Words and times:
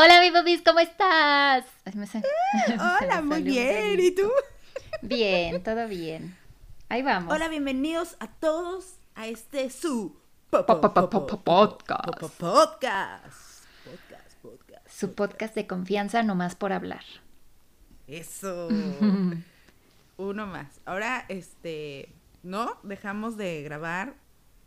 Hola, 0.00 0.20
mi 0.20 0.30
papis, 0.30 0.62
¿cómo 0.64 0.78
estás? 0.78 1.66
Hola, 3.02 3.20
muy 3.20 3.42
bien. 3.42 3.98
¿Y 3.98 4.12
tú? 4.12 4.30
Bien, 5.02 5.60
todo 5.64 5.88
bien. 5.88 6.36
Ahí 6.88 7.02
vamos. 7.02 7.34
Hola, 7.34 7.48
bienvenidos 7.48 8.16
a 8.20 8.28
todos 8.28 9.00
a 9.16 9.26
este 9.26 9.70
su 9.70 10.16
podcast. 10.50 10.80
Podcast. 11.10 12.38
Podcast. 12.38 13.64
Su 14.88 15.14
podcast 15.16 15.56
de 15.56 15.66
confianza 15.66 16.22
nomás 16.22 16.54
por 16.54 16.72
hablar. 16.72 17.02
Eso. 18.06 18.68
Uno 20.16 20.46
más. 20.46 20.80
Ahora, 20.84 21.24
este, 21.28 22.14
no 22.44 22.78
dejamos 22.84 23.36
de 23.36 23.62
grabar 23.64 24.14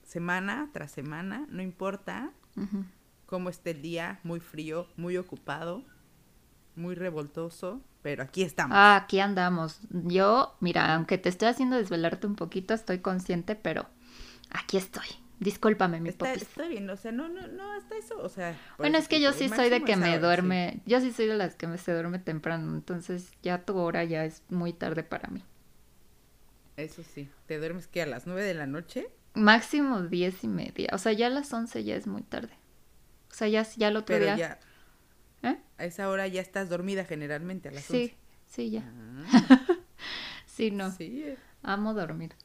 semana 0.03 0.69
tras 0.73 0.91
semana, 0.91 1.45
no 1.47 1.61
importa 1.61 2.31
cómo 3.31 3.49
esté 3.49 3.71
el 3.71 3.81
día, 3.81 4.19
muy 4.23 4.41
frío, 4.41 4.87
muy 4.97 5.15
ocupado, 5.15 5.85
muy 6.75 6.95
revoltoso, 6.95 7.81
pero 8.01 8.23
aquí 8.23 8.43
estamos. 8.43 8.75
Ah, 8.77 8.97
aquí 8.97 9.21
andamos. 9.21 9.79
Yo, 9.89 10.57
mira, 10.59 10.93
aunque 10.93 11.17
te 11.17 11.29
estoy 11.29 11.47
haciendo 11.47 11.77
desvelarte 11.77 12.27
un 12.27 12.35
poquito, 12.35 12.73
estoy 12.73 12.99
consciente, 12.99 13.55
pero 13.55 13.87
aquí 14.49 14.75
estoy. 14.75 15.05
Discúlpame, 15.39 16.01
mi 16.01 16.09
está, 16.09 16.33
Está 16.33 16.67
bien, 16.67 16.89
o 16.89 16.97
sea, 16.97 17.13
no, 17.13 17.29
no, 17.29 17.47
no, 17.47 17.71
hasta 17.71 17.95
eso, 17.95 18.21
o 18.21 18.27
sea. 18.27 18.59
Bueno, 18.77 18.97
es 18.97 19.07
que 19.07 19.21
yo 19.21 19.31
sí 19.31 19.47
soy 19.47 19.69
de 19.69 19.81
que 19.81 19.95
me 19.95 20.19
duerme, 20.19 20.81
yo 20.85 20.99
sí 20.99 21.13
soy 21.13 21.27
de 21.27 21.35
las 21.35 21.55
que 21.55 21.67
me 21.67 21.77
se 21.77 21.93
duerme 21.93 22.19
temprano, 22.19 22.75
entonces 22.75 23.31
ya 23.41 23.63
tu 23.63 23.77
hora 23.77 24.03
ya 24.03 24.25
es 24.25 24.43
muy 24.49 24.73
tarde 24.73 25.03
para 25.03 25.29
mí. 25.29 25.41
Eso 26.75 27.01
sí, 27.01 27.29
¿te 27.45 27.59
duermes 27.59 27.87
que 27.87 28.01
a 28.01 28.05
las 28.05 28.27
nueve 28.27 28.43
de 28.43 28.55
la 28.55 28.67
noche? 28.67 29.07
Máximo 29.35 30.01
diez 30.01 30.43
y 30.43 30.49
media, 30.49 30.89
o 30.91 30.97
sea, 30.97 31.13
ya 31.13 31.27
a 31.27 31.29
las 31.29 31.53
once 31.53 31.81
ya 31.85 31.95
es 31.95 32.07
muy 32.07 32.23
tarde. 32.23 32.60
O 33.31 33.33
sea, 33.33 33.47
ya, 33.47 33.63
ya 33.63 33.91
lo 33.91 33.99
otro 33.99 34.15
Pero 34.17 34.35
Ya, 34.35 34.59
¿Eh? 35.43 35.57
A 35.77 35.85
esa 35.85 36.09
hora 36.09 36.27
ya 36.27 36.41
estás 36.41 36.69
dormida 36.69 37.05
generalmente, 37.05 37.69
a 37.69 37.71
las 37.71 37.83
Sí, 37.83 38.13
sí, 38.45 38.69
ya. 38.69 38.83
Ah. 39.31 39.59
sí, 40.45 40.71
no. 40.71 40.91
Sí. 40.91 41.33
Amo 41.63 41.93
dormir. 41.93 42.35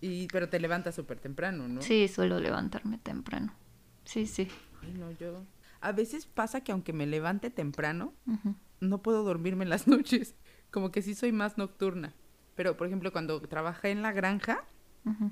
Y, 0.00 0.26
pero 0.28 0.48
te 0.48 0.60
levantas 0.60 0.94
súper 0.94 1.20
temprano, 1.20 1.68
¿no? 1.68 1.82
Sí, 1.82 2.08
suelo 2.08 2.40
levantarme 2.40 2.98
temprano. 2.98 3.54
Sí, 4.04 4.26
sí. 4.26 4.48
Ay, 4.82 4.92
no, 4.92 5.10
yo... 5.12 5.44
A 5.80 5.92
veces 5.92 6.26
pasa 6.26 6.62
que 6.62 6.72
aunque 6.72 6.92
me 6.92 7.06
levante 7.06 7.50
temprano, 7.50 8.12
no 8.80 9.02
puedo 9.02 9.22
dormirme 9.22 9.64
en 9.64 9.70
las 9.70 9.86
noches. 9.88 10.34
Como 10.70 10.90
que 10.90 11.02
sí 11.02 11.14
soy 11.14 11.32
más 11.32 11.58
nocturna. 11.58 12.14
Pero, 12.56 12.76
por 12.76 12.86
ejemplo, 12.86 13.12
cuando 13.12 13.40
trabajé 13.42 13.90
en 13.90 14.02
la 14.02 14.12
granja, 14.12 14.64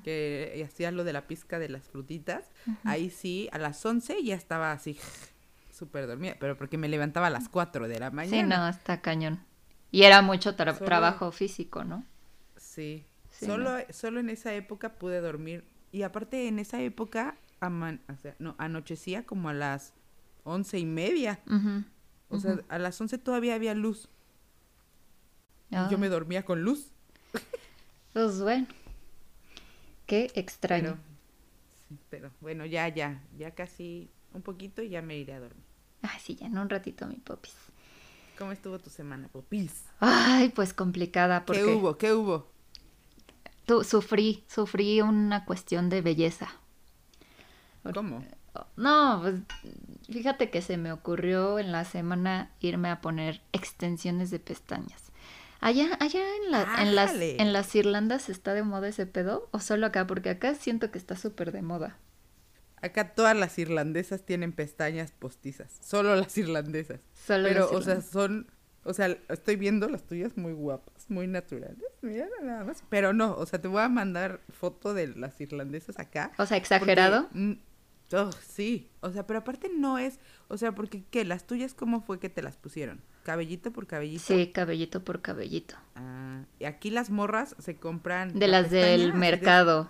que 0.03 0.63
hacía 0.65 0.91
lo 0.91 1.03
de 1.03 1.13
la 1.13 1.27
pizca 1.27 1.59
de 1.59 1.69
las 1.69 1.89
frutitas, 1.89 2.45
ahí 2.83 3.09
sí, 3.09 3.49
a 3.51 3.57
las 3.57 3.85
11 3.85 4.23
ya 4.23 4.35
estaba 4.35 4.71
así 4.71 4.97
súper 5.71 6.07
dormida, 6.07 6.35
pero 6.39 6.57
porque 6.57 6.77
me 6.77 6.87
levantaba 6.87 7.27
a 7.27 7.29
las 7.29 7.49
4 7.49 7.87
de 7.87 7.99
la 7.99 8.11
mañana. 8.11 8.55
Sí, 8.55 8.61
no, 8.61 8.67
está 8.67 9.01
cañón. 9.01 9.39
Y 9.91 10.03
era 10.03 10.21
mucho 10.21 10.55
trabajo 10.55 11.31
físico, 11.31 11.83
¿no? 11.83 12.03
Sí, 12.57 13.05
solo, 13.31 13.77
solo 13.91 14.19
en 14.19 14.29
esa 14.29 14.53
época 14.53 14.93
pude 14.95 15.21
dormir. 15.21 15.65
Y 15.91 16.03
aparte 16.03 16.47
en 16.47 16.59
esa 16.59 16.81
época, 16.81 17.37
o 17.61 18.17
sea, 18.21 18.35
no, 18.39 18.55
anochecía 18.57 19.25
como 19.25 19.49
a 19.49 19.53
las 19.53 19.93
once 20.43 20.77
y 20.79 20.85
media. 20.85 21.39
O 22.29 22.39
sea, 22.39 22.59
a 22.69 22.79
las 22.79 22.99
11 22.99 23.17
todavía 23.19 23.55
había 23.55 23.73
luz. 23.73 24.09
Y 25.69 25.75
yo 25.89 25.97
me 25.97 26.09
dormía 26.09 26.43
con 26.43 26.61
luz. 26.61 26.91
Pues 28.13 28.41
bueno. 28.41 28.67
Qué 30.05 30.31
extraño. 30.35 30.97
Pero, 32.09 32.31
bueno, 32.41 32.65
ya, 32.65 32.87
ya, 32.87 33.21
ya 33.37 33.51
casi 33.51 34.09
un 34.33 34.41
poquito 34.41 34.81
y 34.81 34.89
ya 34.89 35.01
me 35.01 35.17
iré 35.17 35.33
a 35.33 35.39
dormir. 35.39 35.63
Ay, 36.01 36.19
sí, 36.21 36.35
ya 36.35 36.47
en 36.47 36.57
un 36.57 36.69
ratito, 36.69 37.07
mi 37.07 37.15
popis. 37.15 37.55
¿Cómo 38.37 38.51
estuvo 38.51 38.79
tu 38.79 38.89
semana, 38.89 39.27
popis? 39.29 39.85
Ay, 39.99 40.49
pues 40.49 40.73
complicada. 40.73 41.45
Porque 41.45 41.63
¿Qué 41.63 41.73
hubo? 41.73 41.97
¿Qué 41.97 42.13
hubo? 42.13 42.47
Tú, 43.65 43.83
sufrí, 43.83 44.43
sufrí 44.47 45.01
una 45.01 45.45
cuestión 45.45 45.89
de 45.89 46.01
belleza. 46.01 46.49
¿Cómo? 47.93 48.23
No, 48.75 49.19
pues 49.21 49.41
fíjate 50.09 50.49
que 50.49 50.61
se 50.61 50.77
me 50.77 50.91
ocurrió 50.91 51.59
en 51.59 51.71
la 51.71 51.83
semana 51.83 52.51
irme 52.59 52.89
a 52.89 53.01
poner 53.01 53.41
extensiones 53.51 54.31
de 54.31 54.39
pestañas. 54.39 55.04
Allá, 55.61 55.97
allá 55.99 56.21
en, 56.43 56.51
la, 56.51 56.81
en, 56.81 56.95
las, 56.95 57.13
en 57.15 57.53
las 57.53 57.75
Irlandas 57.75 58.29
está 58.29 58.53
de 58.53 58.63
moda 58.63 58.87
ese 58.87 59.05
pedo, 59.05 59.49
o 59.51 59.59
solo 59.59 59.87
acá, 59.87 60.05
porque 60.05 60.29
acá 60.29 60.53
siento 60.55 60.91
que 60.91 60.97
está 60.97 61.15
súper 61.15 61.51
de 61.51 61.61
moda. 61.61 61.97
Acá 62.81 63.15
todas 63.15 63.35
las 63.35 63.57
irlandesas 63.57 64.25
tienen 64.25 64.51
pestañas 64.51 65.11
postizas, 65.11 65.75
solo 65.81 66.15
las 66.15 66.37
irlandesas. 66.37 66.99
Solo 67.13 67.47
Pero, 67.47 67.71
o 67.71 67.81
sea, 67.81 68.01
son, 68.01 68.51
o 68.83 68.93
sea, 68.93 69.17
estoy 69.29 69.55
viendo 69.55 69.89
las 69.89 70.03
tuyas 70.03 70.37
muy 70.37 70.53
guapas, 70.53 71.09
muy 71.09 71.25
naturales, 71.25 71.83
mira 72.01 72.27
nada 72.43 72.63
más. 72.63 72.83
Pero 72.89 73.13
no, 73.13 73.35
o 73.35 73.45
sea, 73.47 73.59
te 73.59 73.67
voy 73.67 73.81
a 73.81 73.89
mandar 73.89 74.41
foto 74.49 74.93
de 74.93 75.07
las 75.07 75.41
irlandesas 75.41 75.97
acá. 75.97 76.31
O 76.37 76.45
sea, 76.45 76.57
exagerado. 76.57 77.27
oh, 78.13 78.31
sí, 78.47 78.91
o 78.99 79.09
sea, 79.09 79.25
pero 79.25 79.39
aparte 79.39 79.69
no 79.75 79.97
es, 79.97 80.19
o 80.47 80.57
sea, 80.57 80.73
porque 80.73 81.03
¿qué? 81.09 81.25
¿Las 81.25 81.47
tuyas 81.47 81.73
cómo 81.73 82.01
fue 82.01 82.19
que 82.19 82.29
te 82.29 82.43
las 82.43 82.57
pusieron? 82.57 83.01
¿Cabellito 83.25 83.73
por 83.73 83.87
cabellito? 83.87 84.23
Sí, 84.23 84.51
cabellito 84.53 85.03
por 85.03 85.23
cabellito. 85.23 85.73
Ah, 85.95 86.43
y 86.59 86.65
aquí 86.65 86.91
las 86.91 87.09
morras 87.09 87.55
se 87.57 87.75
compran... 87.75 88.37
De 88.37 88.47
las 88.47 88.69
del 88.69 89.15
mercado. 89.15 89.89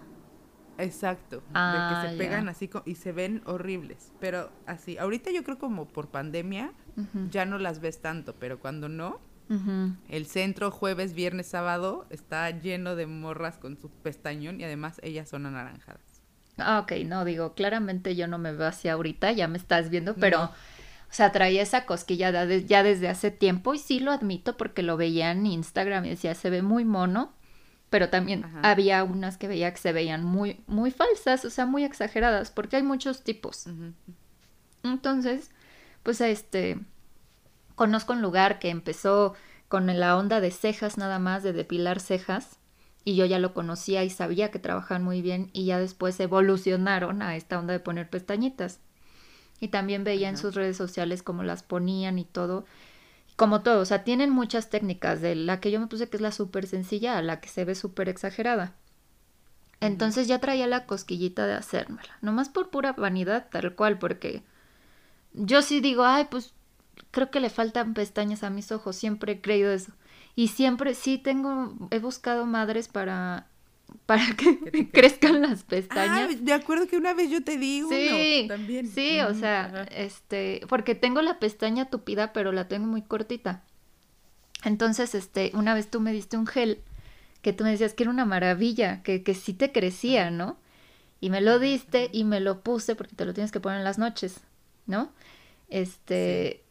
Exacto, 0.77 1.37
de 1.37 1.41
que 1.41 1.47
se 1.49 1.53
ah, 1.53 2.13
pegan 2.17 2.47
así 2.47 2.69
y 2.85 2.95
se 2.95 3.11
ven 3.11 3.41
horribles, 3.45 4.13
pero 4.21 4.51
así, 4.65 4.97
ahorita 4.97 5.31
yo 5.31 5.43
creo 5.43 5.57
como 5.57 5.85
por 5.87 6.09
pandemia 6.09 6.73
ya 7.29 7.45
no 7.45 7.57
las 7.57 7.79
ves 7.79 8.01
tanto, 8.01 8.35
pero 8.39 8.59
cuando 8.59 8.89
no, 8.89 9.19
el 10.09 10.25
centro 10.25 10.71
jueves, 10.71 11.13
viernes, 11.13 11.47
sábado 11.47 12.05
está 12.09 12.49
lleno 12.51 12.95
de 12.95 13.05
morras 13.05 13.57
con 13.57 13.77
su 13.77 13.89
pestañón 13.89 14.59
y 14.59 14.63
además 14.63 14.99
ellas 15.03 15.29
son 15.29 15.45
anaranjadas. 15.45 16.21
Ah, 16.57 16.79
ok, 16.79 16.93
no, 17.05 17.25
digo, 17.25 17.53
claramente 17.53 18.15
yo 18.15 18.27
no 18.27 18.37
me 18.37 18.53
veo 18.53 18.67
así 18.67 18.87
ahorita, 18.87 19.33
ya 19.33 19.49
me 19.49 19.57
estás 19.57 19.89
viendo, 19.89 20.15
pero... 20.15 20.51
O 21.15 21.17
sea, 21.17 21.31
traía 21.31 21.61
esa 21.61 21.85
cosquilla 21.85 22.45
ya 22.65 22.83
desde 22.83 23.07
hace 23.07 23.31
tiempo 23.31 23.73
y 23.73 23.79
sí 23.79 24.01
lo 24.01 24.11
admito 24.11 24.57
porque 24.57 24.83
lo 24.83 24.97
veía 24.97 25.31
en 25.31 25.45
Instagram 25.45 26.03
y 26.03 26.09
decía, 26.09 26.35
se 26.35 26.49
ve 26.49 26.61
muy 26.61 26.83
mono, 26.83 27.31
pero 27.89 28.09
también 28.09 28.43
había 28.63 29.01
unas 29.05 29.37
que 29.37 29.47
veía 29.47 29.71
que 29.71 29.77
se 29.77 29.93
veían 29.93 30.25
muy, 30.25 30.61
muy 30.67 30.91
falsas, 30.91 31.45
o 31.45 31.49
sea, 31.49 31.65
muy 31.65 31.85
exageradas, 31.85 32.51
porque 32.51 32.75
hay 32.75 32.83
muchos 32.83 33.23
tipos. 33.23 33.65
Entonces, 34.83 35.51
pues 36.03 36.19
este, 36.19 36.81
conozco 37.75 38.11
un 38.11 38.21
lugar 38.21 38.59
que 38.59 38.69
empezó 38.69 39.35
con 39.69 39.87
la 39.97 40.17
onda 40.17 40.41
de 40.41 40.51
cejas 40.51 40.97
nada 40.97 41.17
más, 41.17 41.43
de 41.43 41.53
depilar 41.53 42.01
cejas, 42.01 42.59
y 43.05 43.15
yo 43.15 43.25
ya 43.25 43.39
lo 43.39 43.53
conocía 43.53 44.03
y 44.03 44.09
sabía 44.09 44.51
que 44.51 44.59
trabajaban 44.59 45.05
muy 45.05 45.21
bien 45.21 45.49
y 45.53 45.63
ya 45.63 45.79
después 45.79 46.19
evolucionaron 46.19 47.21
a 47.21 47.37
esta 47.37 47.57
onda 47.57 47.71
de 47.71 47.79
poner 47.79 48.09
pestañitas. 48.09 48.81
Y 49.59 49.69
también 49.69 50.03
veía 50.03 50.29
en 50.29 50.37
sus 50.37 50.55
redes 50.55 50.77
sociales 50.77 51.23
cómo 51.23 51.43
las 51.43 51.63
ponían 51.63 52.19
y 52.19 52.25
todo. 52.25 52.65
Como 53.35 53.61
todo, 53.61 53.81
o 53.81 53.85
sea, 53.85 54.03
tienen 54.03 54.29
muchas 54.29 54.69
técnicas. 54.69 55.21
De 55.21 55.35
la 55.35 55.59
que 55.59 55.71
yo 55.71 55.79
me 55.79 55.87
puse 55.87 56.09
que 56.09 56.17
es 56.17 56.21
la 56.21 56.31
súper 56.31 56.67
sencilla 56.67 57.17
a 57.17 57.21
la 57.21 57.39
que 57.39 57.49
se 57.49 57.65
ve 57.65 57.75
súper 57.75 58.09
exagerada. 58.09 58.75
Entonces 59.81 60.27
ya 60.27 60.39
traía 60.39 60.67
la 60.67 60.85
cosquillita 60.85 61.45
de 61.47 61.53
hacérmela. 61.53 62.17
Nomás 62.21 62.49
por 62.49 62.69
pura 62.69 62.93
vanidad, 62.93 63.47
tal 63.51 63.75
cual, 63.75 63.99
porque 63.99 64.43
yo 65.33 65.61
sí 65.61 65.79
digo, 65.81 66.05
ay, 66.05 66.27
pues 66.29 66.53
creo 67.11 67.29
que 67.29 67.39
le 67.39 67.49
faltan 67.49 67.93
pestañas 67.93 68.43
a 68.43 68.49
mis 68.49 68.71
ojos. 68.71 68.95
Siempre 68.95 69.33
he 69.33 69.41
creído 69.41 69.71
eso. 69.71 69.91
Y 70.35 70.49
siempre 70.49 70.93
sí 70.93 71.17
tengo, 71.17 71.73
he 71.91 71.99
buscado 71.99 72.45
madres 72.45 72.87
para 72.87 73.47
para 74.05 74.25
que, 74.35 74.89
crezcan 74.91 75.41
las 75.41 75.63
pestañas. 75.63 76.31
Ah, 76.33 76.37
de 76.39 76.53
acuerdo 76.53 76.87
que 76.87 76.97
una 76.97 77.13
vez 77.13 77.29
yo 77.29 77.43
te 77.43 77.57
digo 77.57 77.89
sí, 77.89 78.45
también. 78.47 78.87
Sí, 78.87 79.19
o 79.21 79.33
sea, 79.33 79.87
este, 79.91 80.61
porque 80.67 80.95
tengo 80.95 81.21
la 81.21 81.39
pestaña 81.39 81.89
tupida, 81.89 82.33
pero 82.33 82.51
la 82.51 82.67
tengo 82.67 82.87
muy 82.87 83.01
cortita. 83.01 83.63
Entonces, 84.63 85.15
este, 85.15 85.51
una 85.53 85.73
vez 85.73 85.89
tú 85.89 85.99
me 85.99 86.11
diste 86.11 86.37
un 86.37 86.47
gel 86.47 86.81
que 87.41 87.53
tú 87.53 87.63
me 87.63 87.71
decías 87.71 87.93
que 87.93 88.03
era 88.03 88.09
una 88.09 88.25
maravilla, 88.25 89.03
que, 89.03 89.21
que 89.21 89.35
sí 89.35 89.53
te 89.53 89.71
crecía, 89.71 90.31
¿no? 90.31 90.57
Y 91.21 91.29
me 91.29 91.41
lo 91.41 91.59
diste 91.59 92.09
y 92.11 92.23
me 92.23 92.39
lo 92.39 92.61
puse 92.61 92.95
porque 92.95 93.15
te 93.15 93.25
lo 93.25 93.33
tienes 93.33 93.51
que 93.51 93.59
poner 93.59 93.77
en 93.79 93.83
las 93.83 93.99
noches, 93.99 94.41
¿no? 94.87 95.11
Este, 95.69 96.63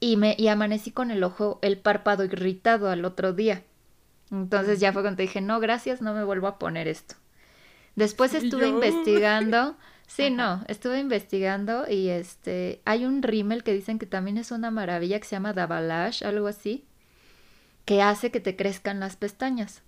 y 0.00 0.16
me, 0.16 0.34
y 0.38 0.48
amanecí 0.48 0.90
con 0.90 1.10
el 1.10 1.22
ojo, 1.22 1.58
el 1.62 1.78
párpado 1.78 2.24
irritado 2.24 2.90
al 2.90 3.04
otro 3.04 3.32
día. 3.32 3.62
Entonces 4.30 4.80
ya 4.80 4.92
fue 4.92 5.02
cuando 5.02 5.22
dije, 5.22 5.40
no, 5.40 5.60
gracias, 5.60 6.02
no 6.02 6.14
me 6.14 6.24
vuelvo 6.24 6.46
a 6.46 6.58
poner 6.58 6.88
esto. 6.88 7.14
Después 7.94 8.34
estuve 8.34 8.68
investigando, 8.68 9.76
sí, 10.06 10.30
no, 10.30 10.64
estuve 10.68 11.00
investigando 11.00 11.88
y 11.88 12.08
este, 12.08 12.82
hay 12.84 13.06
un 13.06 13.22
rímel 13.22 13.62
que 13.62 13.72
dicen 13.72 13.98
que 13.98 14.06
también 14.06 14.36
es 14.36 14.50
una 14.50 14.70
maravilla 14.70 15.18
que 15.18 15.26
se 15.26 15.36
llama 15.36 15.54
Davalash, 15.54 16.22
algo 16.24 16.46
así, 16.46 16.84
que 17.86 18.02
hace 18.02 18.30
que 18.30 18.40
te 18.40 18.54
crezcan 18.54 19.00
las 19.00 19.16
pestañas. 19.16 19.82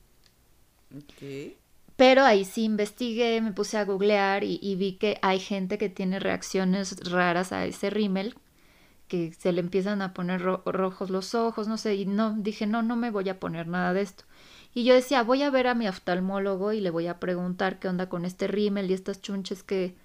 Pero 1.96 2.22
ahí 2.22 2.44
sí 2.44 2.64
investigué, 2.64 3.40
me 3.42 3.52
puse 3.52 3.76
a 3.76 3.84
googlear 3.84 4.44
y, 4.44 4.58
y, 4.62 4.76
vi 4.76 4.92
que 4.92 5.18
hay 5.20 5.40
gente 5.40 5.76
que 5.76 5.88
tiene 5.90 6.18
reacciones 6.20 7.10
raras 7.10 7.52
a 7.52 7.66
ese 7.66 7.90
rímel 7.90 8.36
que 9.08 9.32
se 9.32 9.52
le 9.52 9.60
empiezan 9.60 10.00
a 10.02 10.14
poner 10.14 10.42
rojos 10.42 11.10
los 11.10 11.34
ojos, 11.34 11.66
no 11.66 11.76
sé, 11.76 11.96
y 11.96 12.06
no, 12.06 12.34
dije, 12.38 12.66
no, 12.66 12.82
no 12.82 12.94
me 12.94 13.10
voy 13.10 13.28
a 13.28 13.40
poner 13.40 13.66
nada 13.66 13.92
de 13.94 14.02
esto. 14.02 14.24
Y 14.78 14.84
yo 14.84 14.94
decía, 14.94 15.24
voy 15.24 15.42
a 15.42 15.50
ver 15.50 15.66
a 15.66 15.74
mi 15.74 15.88
oftalmólogo 15.88 16.72
y 16.72 16.80
le 16.80 16.90
voy 16.90 17.08
a 17.08 17.18
preguntar 17.18 17.80
qué 17.80 17.88
onda 17.88 18.08
con 18.08 18.24
este 18.24 18.46
rímel 18.46 18.88
y 18.88 18.94
estas 18.94 19.20
chunches 19.20 19.64
que, 19.64 19.96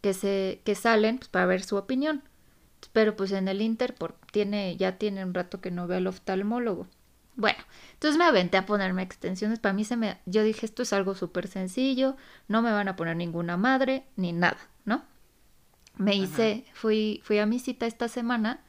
que, 0.00 0.14
se, 0.14 0.60
que 0.64 0.76
salen 0.76 1.18
pues, 1.18 1.28
para 1.28 1.46
ver 1.46 1.64
su 1.64 1.74
opinión. 1.74 2.22
Pero 2.92 3.16
pues 3.16 3.32
en 3.32 3.48
el 3.48 3.60
Inter 3.60 3.96
por, 3.96 4.14
tiene, 4.30 4.76
ya 4.76 4.96
tiene 4.96 5.24
un 5.24 5.34
rato 5.34 5.60
que 5.60 5.72
no 5.72 5.88
veo 5.88 5.98
al 5.98 6.06
oftalmólogo. 6.06 6.86
Bueno, 7.34 7.58
entonces 7.94 8.16
me 8.16 8.22
aventé 8.22 8.58
a 8.58 8.64
ponerme 8.64 9.02
extensiones. 9.02 9.58
Para 9.58 9.72
mí 9.72 9.84
se 9.84 9.96
me... 9.96 10.18
Yo 10.24 10.44
dije, 10.44 10.66
esto 10.66 10.84
es 10.84 10.92
algo 10.92 11.16
súper 11.16 11.48
sencillo, 11.48 12.16
no 12.46 12.62
me 12.62 12.70
van 12.70 12.86
a 12.86 12.94
poner 12.94 13.16
ninguna 13.16 13.56
madre 13.56 14.04
ni 14.14 14.32
nada, 14.32 14.68
¿no? 14.84 15.02
Me 15.96 16.14
hice, 16.14 16.64
fui, 16.74 17.22
fui 17.24 17.40
a 17.40 17.46
mi 17.46 17.58
cita 17.58 17.86
esta 17.86 18.06
semana 18.06 18.60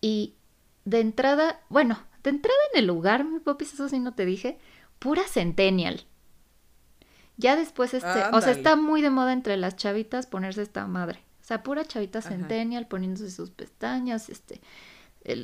y 0.00 0.36
de 0.86 1.00
entrada, 1.00 1.60
bueno, 1.68 1.98
de 2.28 2.36
entrada 2.36 2.58
en 2.72 2.80
el 2.80 2.86
lugar, 2.86 3.24
mi 3.24 3.40
popis, 3.40 3.74
eso 3.74 3.88
sí 3.88 3.98
no 3.98 4.14
te 4.14 4.26
dije, 4.26 4.58
pura 4.98 5.22
centennial. 5.24 6.04
Ya 7.36 7.56
después, 7.56 7.94
este, 7.94 8.24
o 8.32 8.40
sea, 8.40 8.52
está 8.52 8.76
muy 8.76 9.00
de 9.00 9.10
moda 9.10 9.32
entre 9.32 9.56
las 9.56 9.76
chavitas 9.76 10.26
ponerse 10.26 10.62
esta 10.62 10.86
madre. 10.86 11.20
O 11.40 11.44
sea, 11.44 11.62
pura 11.62 11.84
chavita 11.84 12.20
centennial, 12.20 12.88
poniéndose 12.88 13.30
sus 13.30 13.50
pestañas, 13.50 14.28
este, 14.28 14.60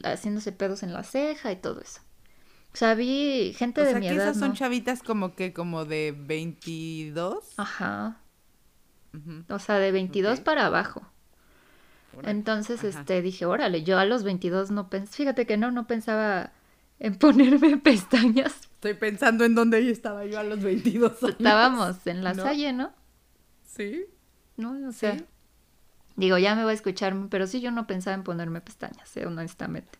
haciéndose 0.04 0.52
pedos 0.52 0.82
en 0.82 0.92
la 0.92 1.04
ceja 1.04 1.52
y 1.52 1.56
todo 1.56 1.80
eso. 1.80 2.00
O 2.72 2.76
sea, 2.76 2.94
vi 2.94 3.54
gente 3.56 3.84
de 3.84 4.00
mi 4.00 4.08
edad. 4.08 4.28
esas 4.28 4.38
son 4.38 4.54
chavitas 4.54 5.02
como 5.02 5.34
que 5.36 5.52
como 5.52 5.84
de 5.84 6.12
22. 6.16 7.54
Ajá. 7.56 8.20
O 9.48 9.58
sea, 9.60 9.78
de 9.78 9.92
22 9.92 10.40
para 10.40 10.66
abajo. 10.66 11.06
Entonces, 12.22 12.84
este, 12.84 13.22
dije, 13.22 13.46
órale, 13.46 13.82
yo 13.82 13.98
a 13.98 14.04
los 14.04 14.24
22 14.24 14.70
no 14.70 14.90
pensé, 14.90 15.16
fíjate 15.16 15.46
que 15.46 15.56
no, 15.56 15.70
no 15.70 15.86
pensaba 15.86 16.52
en 16.98 17.16
ponerme 17.16 17.76
pestañas. 17.82 18.68
Estoy 18.74 18.94
pensando 18.94 19.44
en 19.44 19.54
dónde 19.54 19.90
estaba 19.90 20.24
yo 20.26 20.38
a 20.38 20.44
los 20.44 20.60
22 20.62 21.22
años. 21.22 21.36
Estábamos 21.38 22.06
en 22.06 22.22
la 22.24 22.34
Salle, 22.34 22.72
¿no? 22.72 22.92
Sí. 23.64 24.04
No, 24.56 24.88
o 24.88 24.92
sea, 24.92 25.16
digo, 26.16 26.38
ya 26.38 26.54
me 26.54 26.62
voy 26.62 26.72
a 26.72 26.74
escuchar, 26.74 27.14
pero 27.28 27.46
sí 27.46 27.60
yo 27.60 27.70
no 27.70 27.86
pensaba 27.86 28.14
en 28.14 28.22
ponerme 28.22 28.60
pestañas, 28.60 29.16
eh, 29.16 29.26
honestamente. 29.26 29.98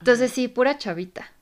Entonces, 0.00 0.32
sí, 0.32 0.48
pura 0.48 0.78
chavita. 0.78 1.32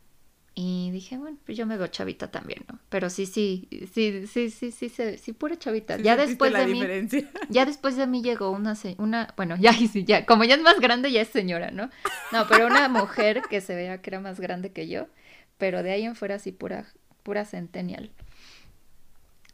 Y 0.59 0.91
dije, 0.91 1.19
bueno, 1.19 1.37
pues 1.45 1.59
yo 1.59 1.67
me 1.67 1.77
veo 1.77 1.87
chavita 1.89 2.31
también, 2.31 2.65
¿no? 2.67 2.79
Pero 2.89 3.11
sí, 3.11 3.27
sí, 3.27 3.69
sí, 3.93 4.27
sí, 4.27 4.49
sí, 4.49 4.71
sí, 4.71 4.89
sí, 4.89 5.19
sí 5.19 5.33
pura 5.35 5.59
chavita. 5.59 5.99
Ya 5.99 6.17
después 6.17 6.51
la 6.51 6.61
de 6.61 6.67
diferencia. 6.73 7.21
mí. 7.21 7.29
Ya 7.51 7.67
después 7.67 7.95
de 7.97 8.07
mí 8.07 8.23
llegó 8.23 8.51
una, 8.51 8.75
una, 8.97 9.35
bueno, 9.37 9.57
ya, 9.61 9.73
ya, 10.07 10.25
como 10.25 10.45
ya 10.45 10.55
es 10.55 10.63
más 10.63 10.81
grande, 10.81 11.13
ya 11.13 11.21
es 11.21 11.29
señora, 11.29 11.73
¿no? 11.73 11.91
No, 12.33 12.49
pero 12.49 12.67
una 12.69 12.89
mujer 12.89 13.43
que 13.51 13.61
se 13.61 13.75
veía 13.75 14.01
que 14.01 14.09
era 14.09 14.21
más 14.21 14.41
grande 14.41 14.73
que 14.73 14.89
yo, 14.89 15.09
pero 15.59 15.83
de 15.83 15.91
ahí 15.91 16.05
en 16.05 16.17
fuera 16.17 16.39
sí 16.39 16.53
pura, 16.53 16.87
pura 17.23 17.45
centennial. 17.45 18.11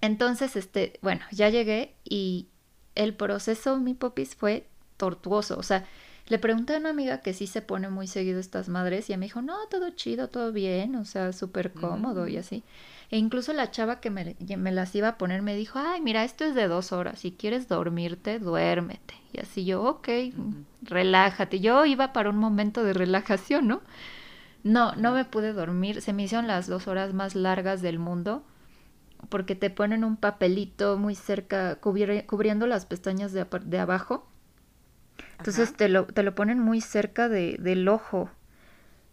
Entonces, 0.00 0.54
este, 0.54 1.00
bueno, 1.02 1.22
ya 1.32 1.48
llegué 1.48 1.96
y 2.04 2.46
el 2.94 3.12
proceso, 3.14 3.76
mi 3.80 3.94
popis, 3.94 4.36
fue 4.36 4.68
tortuoso. 4.96 5.58
O 5.58 5.64
sea, 5.64 5.84
le 6.28 6.38
pregunté 6.38 6.74
a 6.74 6.78
una 6.78 6.90
amiga 6.90 7.18
que 7.18 7.34
sí 7.34 7.46
se 7.46 7.62
pone 7.62 7.88
muy 7.88 8.06
seguido 8.06 8.38
estas 8.38 8.68
madres 8.68 9.08
y 9.08 9.12
ella 9.12 9.18
me 9.18 9.26
dijo, 9.26 9.42
no, 9.42 9.56
todo 9.70 9.90
chido, 9.90 10.28
todo 10.28 10.52
bien, 10.52 10.94
o 10.94 11.04
sea, 11.04 11.32
súper 11.32 11.72
cómodo 11.72 12.28
y 12.28 12.36
mm. 12.36 12.40
así. 12.40 12.62
E 13.10 13.18
incluso 13.18 13.52
la 13.52 13.70
chava 13.70 14.00
que 14.00 14.10
me, 14.10 14.36
me, 14.56 14.72
las 14.72 14.94
iba 14.94 15.08
a 15.08 15.18
poner 15.18 15.42
me 15.42 15.54
dijo, 15.54 15.78
ay, 15.78 16.00
mira, 16.00 16.24
esto 16.24 16.44
es 16.44 16.54
de 16.54 16.68
dos 16.68 16.92
horas, 16.92 17.18
si 17.18 17.32
quieres 17.32 17.68
dormirte, 17.68 18.38
duérmete. 18.38 19.14
Y 19.32 19.40
así 19.40 19.64
yo, 19.64 19.82
ok, 19.82 20.08
relájate. 20.82 21.60
Yo 21.60 21.84
iba 21.84 22.12
para 22.12 22.30
un 22.30 22.38
momento 22.38 22.84
de 22.84 22.94
relajación, 22.94 23.66
¿no? 23.66 23.82
No, 24.62 24.94
no 24.94 25.12
me 25.12 25.24
pude 25.24 25.52
dormir, 25.52 26.00
se 26.00 26.12
me 26.12 26.22
hicieron 26.22 26.46
las 26.46 26.68
dos 26.68 26.86
horas 26.86 27.12
más 27.12 27.34
largas 27.34 27.82
del 27.82 27.98
mundo 27.98 28.44
porque 29.28 29.54
te 29.54 29.70
ponen 29.70 30.04
un 30.04 30.16
papelito 30.16 30.96
muy 30.98 31.14
cerca, 31.14 31.76
cubriendo 31.76 32.66
las 32.66 32.86
pestañas 32.86 33.32
de, 33.32 33.46
de 33.64 33.78
abajo 33.78 34.26
entonces 35.38 35.74
te 35.74 35.88
lo, 35.88 36.06
te 36.06 36.22
lo 36.22 36.34
ponen 36.34 36.58
muy 36.60 36.80
cerca 36.80 37.28
de, 37.28 37.56
del 37.58 37.88
ojo. 37.88 38.30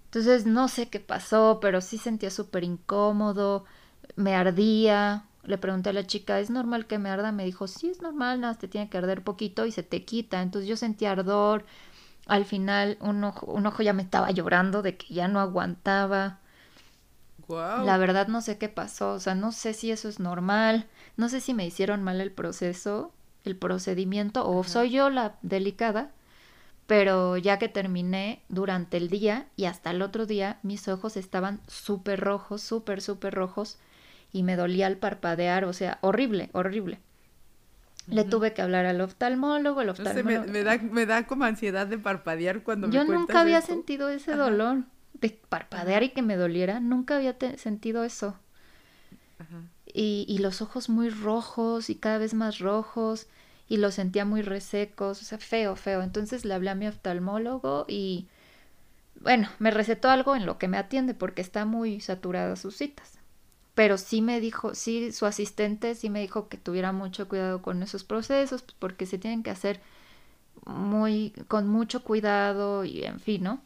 Entonces 0.05 0.45
no 0.45 0.67
sé 0.67 0.89
qué 0.89 0.99
pasó, 0.99 1.59
pero 1.61 1.81
sí 1.81 1.97
sentía 1.97 2.31
súper 2.31 2.63
incómodo, 2.63 3.65
me 4.15 4.35
ardía. 4.35 5.25
Le 5.43 5.57
pregunté 5.57 5.89
a 5.89 5.93
la 5.93 6.05
chica, 6.05 6.39
¿es 6.39 6.49
normal 6.49 6.85
que 6.87 6.99
me 6.99 7.09
arda? 7.09 7.31
Me 7.31 7.45
dijo, 7.45 7.67
sí, 7.67 7.89
es 7.89 8.01
normal, 8.01 8.41
nada, 8.41 8.55
te 8.55 8.67
tiene 8.67 8.89
que 8.89 8.97
arder 8.97 9.23
poquito 9.23 9.65
y 9.65 9.71
se 9.71 9.83
te 9.83 10.03
quita. 10.05 10.41
Entonces 10.41 10.67
yo 10.69 10.77
sentía 10.77 11.11
ardor. 11.11 11.65
Al 12.27 12.45
final 12.45 12.97
un 13.01 13.23
ojo, 13.23 13.47
un 13.47 13.65
ojo 13.65 13.83
ya 13.83 13.93
me 13.93 14.03
estaba 14.03 14.31
llorando 14.31 14.81
de 14.81 14.97
que 14.97 15.13
ya 15.13 15.27
no 15.27 15.39
aguantaba. 15.39 16.39
La 17.75 17.97
verdad 17.97 18.27
no 18.27 18.41
sé 18.41 18.57
qué 18.57 18.69
pasó, 18.69 19.13
o 19.13 19.19
sea, 19.19 19.33
no 19.35 19.51
sé 19.51 19.73
si 19.73 19.91
eso 19.91 20.09
es 20.09 20.19
normal, 20.19 20.87
no 21.17 21.29
sé 21.29 21.39
si 21.41 21.53
me 21.53 21.65
hicieron 21.65 22.03
mal 22.03 22.21
el 22.21 22.31
proceso, 22.31 23.11
el 23.45 23.55
procedimiento, 23.55 24.47
o 24.47 24.63
soy 24.63 24.91
yo 24.91 25.09
la 25.09 25.35
delicada, 25.41 26.11
pero 26.87 27.37
ya 27.37 27.59
que 27.59 27.69
terminé 27.69 28.41
durante 28.49 28.97
el 28.97 29.09
día 29.09 29.47
y 29.55 29.65
hasta 29.65 29.91
el 29.91 30.01
otro 30.01 30.25
día 30.25 30.59
mis 30.63 30.87
ojos 30.87 31.17
estaban 31.17 31.61
súper 31.67 32.19
rojos, 32.19 32.61
súper, 32.61 33.01
súper 33.01 33.35
rojos 33.35 33.77
y 34.31 34.43
me 34.43 34.55
dolía 34.55 34.87
el 34.87 34.97
parpadear, 34.97 35.65
o 35.65 35.73
sea, 35.73 35.99
horrible, 36.01 36.49
horrible. 36.53 36.99
Le 38.07 38.23
tuve 38.23 38.53
que 38.53 38.63
hablar 38.63 38.87
al 38.87 39.01
oftalmólogo, 39.01 39.81
el 39.81 39.89
oftalmólogo... 39.89 40.51
me, 40.51 40.63
da, 40.63 40.77
me 40.79 41.05
da 41.05 41.27
como 41.27 41.43
ansiedad 41.43 41.85
de 41.85 41.99
parpadear 41.99 42.63
cuando 42.63 42.87
me 42.87 42.95
Yo 42.95 43.03
nunca 43.03 43.41
había 43.41 43.61
sentido 43.61 44.09
ese 44.09 44.35
dolor 44.35 44.85
de 45.13 45.39
parpadear 45.47 46.01
y 46.03 46.09
que 46.09 46.23
me 46.23 46.35
doliera, 46.35 46.79
nunca 46.79 47.17
había 47.17 47.35
sentido 47.57 48.03
eso. 48.03 48.35
Y, 49.93 50.25
y 50.27 50.37
los 50.39 50.61
ojos 50.61 50.89
muy 50.89 51.09
rojos 51.09 51.89
y 51.89 51.95
cada 51.95 52.19
vez 52.19 52.33
más 52.33 52.59
rojos 52.59 53.27
y 53.69 53.77
los 53.77 53.93
sentía 53.95 54.25
muy 54.25 54.41
resecos, 54.41 55.21
o 55.21 55.25
sea, 55.25 55.37
feo, 55.37 55.75
feo. 55.75 56.01
Entonces 56.01 56.43
le 56.43 56.53
hablé 56.55 56.71
a 56.71 56.75
mi 56.75 56.87
oftalmólogo 56.87 57.85
y, 57.87 58.27
bueno, 59.21 59.49
me 59.59 59.71
recetó 59.71 60.09
algo 60.09 60.35
en 60.35 60.45
lo 60.45 60.57
que 60.57 60.67
me 60.67 60.77
atiende 60.77 61.13
porque 61.13 61.41
está 61.41 61.65
muy 61.65 62.01
saturada 62.01 62.55
sus 62.55 62.75
citas. 62.77 63.19
Pero 63.75 63.97
sí 63.97 64.21
me 64.21 64.39
dijo, 64.41 64.75
sí, 64.75 65.11
su 65.11 65.25
asistente 65.25 65.95
sí 65.95 66.09
me 66.09 66.21
dijo 66.21 66.49
que 66.49 66.57
tuviera 66.57 66.91
mucho 66.91 67.27
cuidado 67.29 67.61
con 67.61 67.81
esos 67.83 68.03
procesos, 68.03 68.63
pues, 68.63 68.75
porque 68.79 69.05
se 69.05 69.19
tienen 69.19 69.43
que 69.43 69.51
hacer 69.51 69.79
muy, 70.65 71.33
con 71.47 71.67
mucho 71.67 72.03
cuidado 72.03 72.83
y 72.85 73.03
en 73.03 73.19
fin, 73.19 73.43
¿no? 73.43 73.61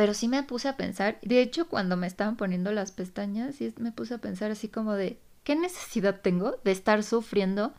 Pero 0.00 0.14
sí 0.14 0.28
me 0.28 0.42
puse 0.42 0.66
a 0.66 0.78
pensar, 0.78 1.18
de 1.20 1.42
hecho 1.42 1.68
cuando 1.68 1.94
me 1.94 2.06
estaban 2.06 2.36
poniendo 2.36 2.72
las 2.72 2.90
pestañas, 2.90 3.56
sí 3.56 3.74
me 3.76 3.92
puse 3.92 4.14
a 4.14 4.18
pensar 4.18 4.50
así 4.50 4.66
como 4.66 4.94
de, 4.94 5.18
¿qué 5.44 5.54
necesidad 5.56 6.22
tengo 6.22 6.56
de 6.64 6.72
estar 6.72 7.02
sufriendo 7.02 7.74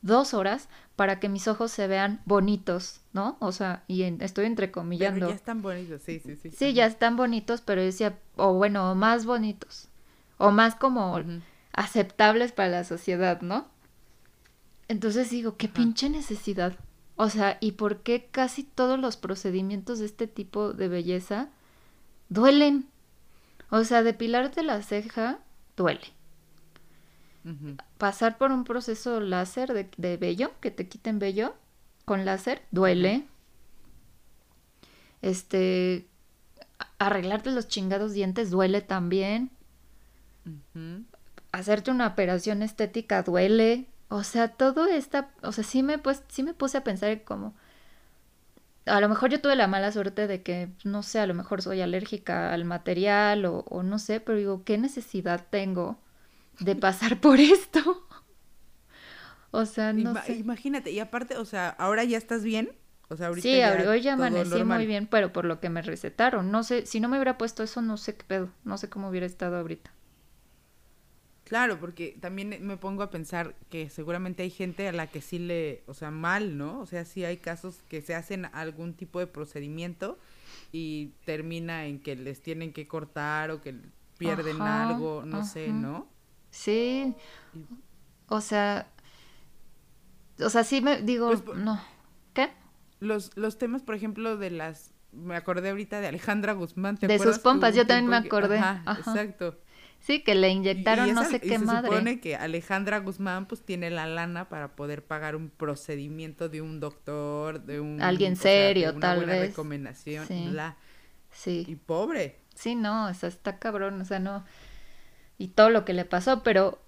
dos 0.00 0.32
horas 0.32 0.70
para 0.96 1.20
que 1.20 1.28
mis 1.28 1.46
ojos 1.48 1.70
se 1.70 1.86
vean 1.86 2.22
bonitos, 2.24 3.02
¿no? 3.12 3.36
O 3.40 3.52
sea, 3.52 3.84
y 3.88 4.04
estoy 4.20 4.46
entrecomillando. 4.46 5.16
Pero 5.16 5.28
ya 5.28 5.34
están 5.34 5.60
bonitos, 5.60 6.00
sí, 6.00 6.18
sí, 6.18 6.36
sí. 6.36 6.50
Sí, 6.50 6.72
ya 6.72 6.86
están 6.86 7.14
bonitos, 7.14 7.60
pero 7.60 7.82
decía, 7.82 8.18
o 8.36 8.54
bueno, 8.54 8.94
más 8.94 9.26
bonitos, 9.26 9.90
o 10.38 10.52
más 10.52 10.76
como 10.76 11.20
aceptables 11.74 12.52
para 12.52 12.70
la 12.70 12.84
sociedad, 12.84 13.42
¿no? 13.42 13.68
Entonces 14.88 15.28
digo, 15.28 15.58
qué 15.58 15.68
pinche 15.68 16.08
necesidad. 16.08 16.74
O 17.16 17.28
sea, 17.28 17.58
¿y 17.60 17.72
por 17.72 17.98
qué 17.98 18.30
casi 18.30 18.62
todos 18.62 18.98
los 18.98 19.18
procedimientos 19.18 19.98
de 19.98 20.06
este 20.06 20.26
tipo 20.26 20.72
de 20.72 20.88
belleza 20.88 21.50
duelen? 22.28 22.88
O 23.70 23.84
sea, 23.84 24.02
depilarte 24.02 24.62
la 24.62 24.82
ceja 24.82 25.40
duele 25.76 26.16
pasar 27.98 28.38
por 28.38 28.50
un 28.50 28.64
proceso 28.64 29.20
láser 29.20 29.72
de, 29.72 29.88
de, 29.96 30.16
vello, 30.16 30.52
que 30.60 30.70
te 30.70 30.88
quiten 30.88 31.18
vello 31.18 31.54
con 32.04 32.24
láser, 32.24 32.62
duele. 32.70 33.26
Este, 35.22 36.06
arreglarte 36.98 37.50
los 37.50 37.68
chingados 37.68 38.12
dientes 38.12 38.50
duele 38.50 38.80
también. 38.80 39.50
Hacerte 41.52 41.90
una 41.90 42.08
operación 42.08 42.62
estética 42.62 43.22
duele. 43.22 43.86
O 44.08 44.22
sea, 44.22 44.48
todo 44.48 44.86
esta, 44.86 45.30
o 45.42 45.52
sea, 45.52 45.64
sí 45.64 45.82
me, 45.82 45.98
pues, 45.98 46.22
sí 46.28 46.42
me 46.42 46.54
puse 46.54 46.78
a 46.78 46.84
pensar 46.84 47.24
como, 47.24 47.54
a 48.86 49.00
lo 49.00 49.08
mejor 49.08 49.30
yo 49.30 49.40
tuve 49.40 49.56
la 49.56 49.66
mala 49.66 49.92
suerte 49.92 50.26
de 50.26 50.42
que, 50.42 50.70
no 50.84 51.02
sé, 51.02 51.20
a 51.20 51.26
lo 51.26 51.34
mejor 51.34 51.62
soy 51.62 51.80
alérgica 51.80 52.52
al 52.52 52.64
material 52.64 53.44
o, 53.46 53.60
o 53.68 53.82
no 53.82 53.98
sé, 53.98 54.20
pero 54.20 54.38
digo, 54.38 54.64
¿qué 54.64 54.78
necesidad 54.78 55.46
tengo 55.50 55.98
de 56.60 56.76
pasar 56.76 57.20
por 57.20 57.40
esto. 57.40 58.02
O 59.52 59.64
sea, 59.64 59.94
no 59.94 60.20
sé. 60.22 60.34
Imagínate, 60.34 60.90
y 60.90 60.98
aparte, 60.98 61.38
o 61.38 61.44
sea, 61.46 61.70
ahora 61.70 62.04
ya 62.04 62.18
estás 62.18 62.44
bien. 62.44 62.72
O 63.08 63.16
sea, 63.16 63.28
ahorita 63.28 63.48
sí, 63.48 63.56
ya 63.56 63.88
hoy 63.88 64.02
ya 64.02 64.12
amanecí 64.12 64.64
muy 64.64 64.84
bien, 64.84 65.06
pero 65.06 65.32
por 65.32 65.46
lo 65.46 65.60
que 65.60 65.70
me 65.70 65.80
recetaron. 65.80 66.50
No 66.50 66.62
sé, 66.62 66.84
si 66.84 67.00
no 67.00 67.08
me 67.08 67.16
hubiera 67.16 67.38
puesto 67.38 67.62
eso, 67.62 67.80
no 67.80 67.96
sé 67.96 68.16
qué 68.16 68.24
pedo. 68.24 68.50
No 68.64 68.76
sé 68.76 68.90
cómo 68.90 69.08
hubiera 69.08 69.24
estado 69.24 69.56
ahorita. 69.56 69.90
Claro, 71.46 71.78
porque 71.78 72.18
también 72.20 72.56
me 72.60 72.76
pongo 72.76 73.04
a 73.04 73.10
pensar 73.10 73.54
que 73.70 73.88
seguramente 73.88 74.42
hay 74.42 74.50
gente 74.50 74.88
a 74.88 74.92
la 74.92 75.06
que 75.06 75.20
sí 75.20 75.38
le, 75.38 75.84
o 75.86 75.94
sea, 75.94 76.10
mal, 76.10 76.58
¿no? 76.58 76.80
O 76.80 76.86
sea, 76.86 77.04
sí 77.04 77.24
hay 77.24 77.36
casos 77.36 77.84
que 77.88 78.02
se 78.02 78.16
hacen 78.16 78.46
algún 78.46 78.94
tipo 78.94 79.20
de 79.20 79.28
procedimiento 79.28 80.18
y 80.72 81.12
termina 81.24 81.86
en 81.86 82.00
que 82.00 82.16
les 82.16 82.42
tienen 82.42 82.72
que 82.72 82.88
cortar 82.88 83.52
o 83.52 83.60
que 83.60 83.76
pierden 84.18 84.60
algo, 84.60 85.22
no 85.24 85.44
sé, 85.44 85.68
¿no? 85.68 86.08
Sí. 86.50 87.14
O 88.26 88.40
sea, 88.40 88.88
o 90.40 90.50
sea, 90.50 90.64
sí 90.64 90.80
me 90.80 91.00
digo, 91.00 91.28
pues, 91.28 91.58
no. 91.58 91.80
¿Qué? 92.34 92.50
Los, 92.98 93.36
los 93.36 93.56
temas, 93.56 93.84
por 93.84 93.94
ejemplo, 93.94 94.36
de 94.36 94.50
las 94.50 94.90
me 95.12 95.36
acordé 95.36 95.70
ahorita 95.70 96.00
de 96.00 96.08
Alejandra 96.08 96.54
Guzmán, 96.54 96.98
¿te 96.98 97.06
De 97.06 97.20
sus 97.20 97.38
pompas, 97.38 97.76
yo 97.76 97.86
también 97.86 98.10
me 98.10 98.16
acordé. 98.16 98.58
Ajá, 98.58 98.82
exacto. 98.98 99.60
Sí, 100.06 100.22
que 100.22 100.36
le 100.36 100.50
inyectaron 100.50 101.12
no 101.14 101.24
sé 101.24 101.40
qué 101.40 101.58
madre. 101.58 101.88
Se 101.88 101.94
supone 101.94 102.20
que 102.20 102.36
Alejandra 102.36 103.00
Guzmán 103.00 103.46
pues 103.46 103.64
tiene 103.64 103.90
la 103.90 104.06
lana 104.06 104.48
para 104.48 104.76
poder 104.76 105.04
pagar 105.04 105.34
un 105.34 105.50
procedimiento 105.50 106.48
de 106.48 106.62
un 106.62 106.78
doctor, 106.78 107.64
de 107.64 107.80
un 107.80 108.00
alguien 108.00 108.36
serio, 108.36 108.90
una 108.90 109.00
tal 109.00 109.16
buena 109.16 109.32
vez. 109.32 109.48
recomendación, 109.48 110.26
sí. 110.28 110.48
sí. 111.32 111.64
Y 111.66 111.74
pobre. 111.74 112.38
Sí, 112.54 112.76
no, 112.76 113.08
o 113.08 113.14
sea, 113.14 113.28
está 113.28 113.58
cabrón, 113.58 114.00
o 114.00 114.04
sea, 114.04 114.20
no 114.20 114.44
y 115.38 115.48
todo 115.48 115.70
lo 115.70 115.84
que 115.84 115.92
le 115.92 116.04
pasó, 116.04 116.42
pero 116.42 116.78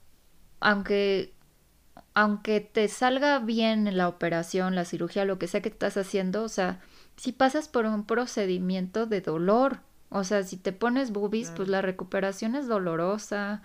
aunque 0.60 1.34
aunque 2.14 2.60
te 2.60 2.86
salga 2.88 3.40
bien 3.40 3.96
la 3.96 4.08
operación, 4.08 4.74
la 4.74 4.84
cirugía, 4.84 5.24
lo 5.24 5.38
que 5.38 5.48
sea 5.48 5.60
que 5.60 5.68
estás 5.68 5.96
haciendo, 5.96 6.42
o 6.44 6.48
sea, 6.48 6.80
si 7.16 7.32
pasas 7.32 7.68
por 7.68 7.84
un 7.84 8.06
procedimiento 8.06 9.06
de 9.06 9.20
dolor, 9.20 9.80
o 10.10 10.24
sea, 10.24 10.42
si 10.42 10.56
te 10.56 10.72
pones 10.72 11.12
boobies, 11.12 11.50
pues 11.54 11.68
la 11.68 11.82
recuperación 11.82 12.54
es 12.54 12.66
dolorosa. 12.66 13.62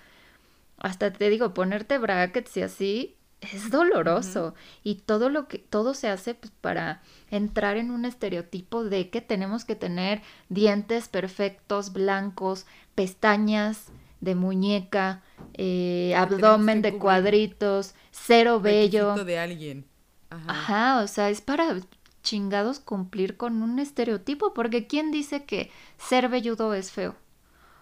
Hasta 0.78 1.12
te 1.14 1.30
digo, 1.30 1.54
ponerte 1.54 1.98
brackets 1.98 2.58
y 2.58 2.62
así 2.62 3.16
es 3.52 3.70
doloroso. 3.70 4.54
Y 4.84 4.96
todo 4.96 5.30
lo 5.30 5.48
que, 5.48 5.58
todo 5.58 5.94
se 5.94 6.10
hace 6.10 6.36
pues, 6.36 6.52
para 6.62 7.02
entrar 7.32 7.78
en 7.78 7.92
un 7.92 8.06
estereotipo 8.06 8.84
de 8.84 9.10
que 9.10 9.22
tenemos 9.22 9.66
que 9.66 9.76
tener 9.76 10.22
dientes 10.50 11.08
perfectos, 11.08 11.94
blancos, 11.94 12.66
pestañas 12.96 13.88
de 14.20 14.36
muñeca, 14.36 15.22
eh, 15.54 16.14
abdomen 16.16 16.82
de 16.82 16.98
cuadritos, 16.98 17.94
cero 18.12 18.60
vello. 18.60 19.16
de 19.16 19.40
alguien. 19.40 19.86
Ajá, 20.30 21.02
o 21.02 21.08
sea, 21.08 21.30
es 21.30 21.42
para 21.42 21.76
chingados 22.24 22.80
cumplir 22.80 23.38
con 23.38 23.62
un 23.62 23.78
estereotipo, 23.78 24.54
porque 24.54 24.88
¿quién 24.88 25.12
dice 25.12 25.46
que 25.46 25.70
ser 25.98 26.30
velludo 26.30 26.74
es 26.74 26.92
feo? 26.92 27.16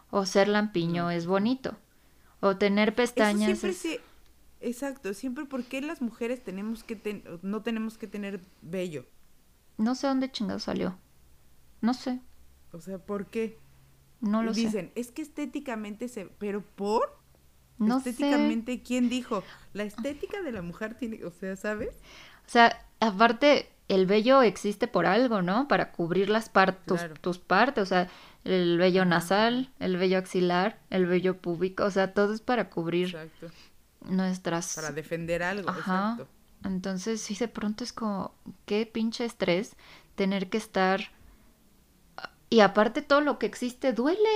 O 0.10 0.26
ser 0.26 0.50
lampiño 0.50 1.10
es 1.10 1.26
bonito. 1.26 1.78
O 2.42 2.58
tener 2.58 2.94
pestañas. 2.94 3.60
siempre 3.60 4.02
Exacto, 4.60 5.16
siempre 5.16 5.46
porque 5.46 5.82
las 5.82 6.02
mujeres 6.02 6.44
tenemos 6.44 6.84
que 6.84 7.24
no 7.42 7.64
tenemos 7.64 7.98
que 7.98 8.08
tener 8.08 8.42
vello. 8.62 9.06
No 9.78 9.96
sé 9.96 10.08
dónde 10.08 10.32
chingados 10.32 10.64
salió. 10.64 10.98
No 11.82 11.96
sé. 11.96 12.22
O 12.72 12.80
sea, 12.80 13.00
¿por 13.00 13.26
qué? 13.26 13.58
No 14.20 14.44
lo 14.44 14.54
Dicen, 14.54 14.92
es 14.94 15.12
que 15.12 15.24
estéticamente 15.24 16.08
se... 16.08 16.26
¿Pero 16.26 16.62
por? 16.62 17.20
No 17.80 17.98
estéticamente, 17.98 18.84
¿quién 18.84 19.10
dijo? 19.10 19.44
La 19.74 19.84
estética 19.84 20.44
de 20.44 20.52
la 20.52 20.62
mujer 20.62 20.96
tiene... 20.96 21.26
O 21.26 21.32
sea, 21.32 21.56
¿sabes? 21.56 21.96
O 22.46 22.50
sea, 22.50 22.88
aparte, 23.00 23.72
el 23.92 24.06
vello 24.06 24.42
existe 24.42 24.88
por 24.88 25.06
algo, 25.06 25.42
¿no? 25.42 25.68
Para 25.68 25.92
cubrir 25.92 26.30
las 26.30 26.48
partes, 26.48 27.10
tus, 27.20 27.40
partes, 27.40 27.84
o 27.84 27.86
sea, 27.86 28.08
el 28.46 28.78
vello 28.78 29.04
nasal, 29.04 29.70
el 29.80 29.98
vello 29.98 30.18
axilar, 30.18 30.80
el 30.90 31.08
vello 31.08 31.38
púbico, 31.38 31.84
o 31.84 31.92
sea, 31.92 32.14
todo 32.14 32.34
es 32.34 32.40
para 32.40 32.70
cubrir 32.70 33.18
nuestras... 34.06 34.76
Para 34.76 34.92
defender 34.94 35.44
algo, 35.44 35.70
Ajá. 35.70 36.12
Exacto. 36.12 36.32
Entonces, 36.64 37.20
sí, 37.20 37.36
de 37.36 37.50
pronto 37.50 37.84
es 37.84 37.92
como, 37.92 38.34
qué 38.66 38.86
pinche 38.86 39.26
estrés 39.26 39.76
tener 40.16 40.50
que 40.50 40.58
estar... 40.58 41.12
Y 42.50 42.62
aparte 42.62 43.02
todo 43.02 43.20
lo 43.20 43.40
que 43.40 43.46
existe 43.46 43.92
duele. 43.92 44.30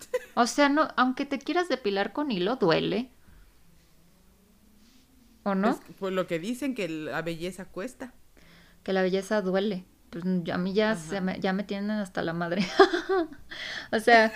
O 0.34 0.46
sea, 0.46 0.68
no, 0.68 0.88
aunque 0.96 1.24
te 1.24 1.38
quieras 1.38 1.70
depilar 1.70 2.12
con 2.12 2.30
hilo, 2.30 2.56
duele. 2.56 3.10
¿O 5.44 5.54
no? 5.54 5.78
pues 5.98 6.12
lo 6.12 6.26
que 6.26 6.38
dicen 6.38 6.74
que 6.74 6.88
la 6.88 7.22
belleza 7.22 7.64
cuesta. 7.64 8.12
Que 8.82 8.92
la 8.92 9.02
belleza 9.02 9.42
duele. 9.42 9.84
Pues 10.10 10.24
a 10.24 10.58
mí 10.58 10.74
ya, 10.74 10.94
se 10.94 11.20
me, 11.20 11.40
ya 11.40 11.52
me 11.52 11.64
tienen 11.64 11.90
hasta 11.90 12.22
la 12.22 12.32
madre. 12.32 12.66
o 13.92 13.98
sea, 13.98 14.32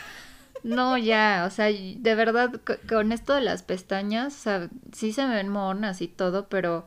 no, 0.62 0.96
ya, 0.96 1.44
o 1.46 1.50
sea, 1.50 1.66
de 1.66 2.14
verdad, 2.14 2.60
con 2.88 3.12
esto 3.12 3.34
de 3.34 3.42
las 3.42 3.62
pestañas, 3.62 4.34
o 4.34 4.38
sea, 4.38 4.70
sí 4.92 5.12
se 5.12 5.26
me 5.26 5.34
ven 5.34 5.48
monas 5.48 6.00
y 6.00 6.08
todo, 6.08 6.48
pero 6.48 6.86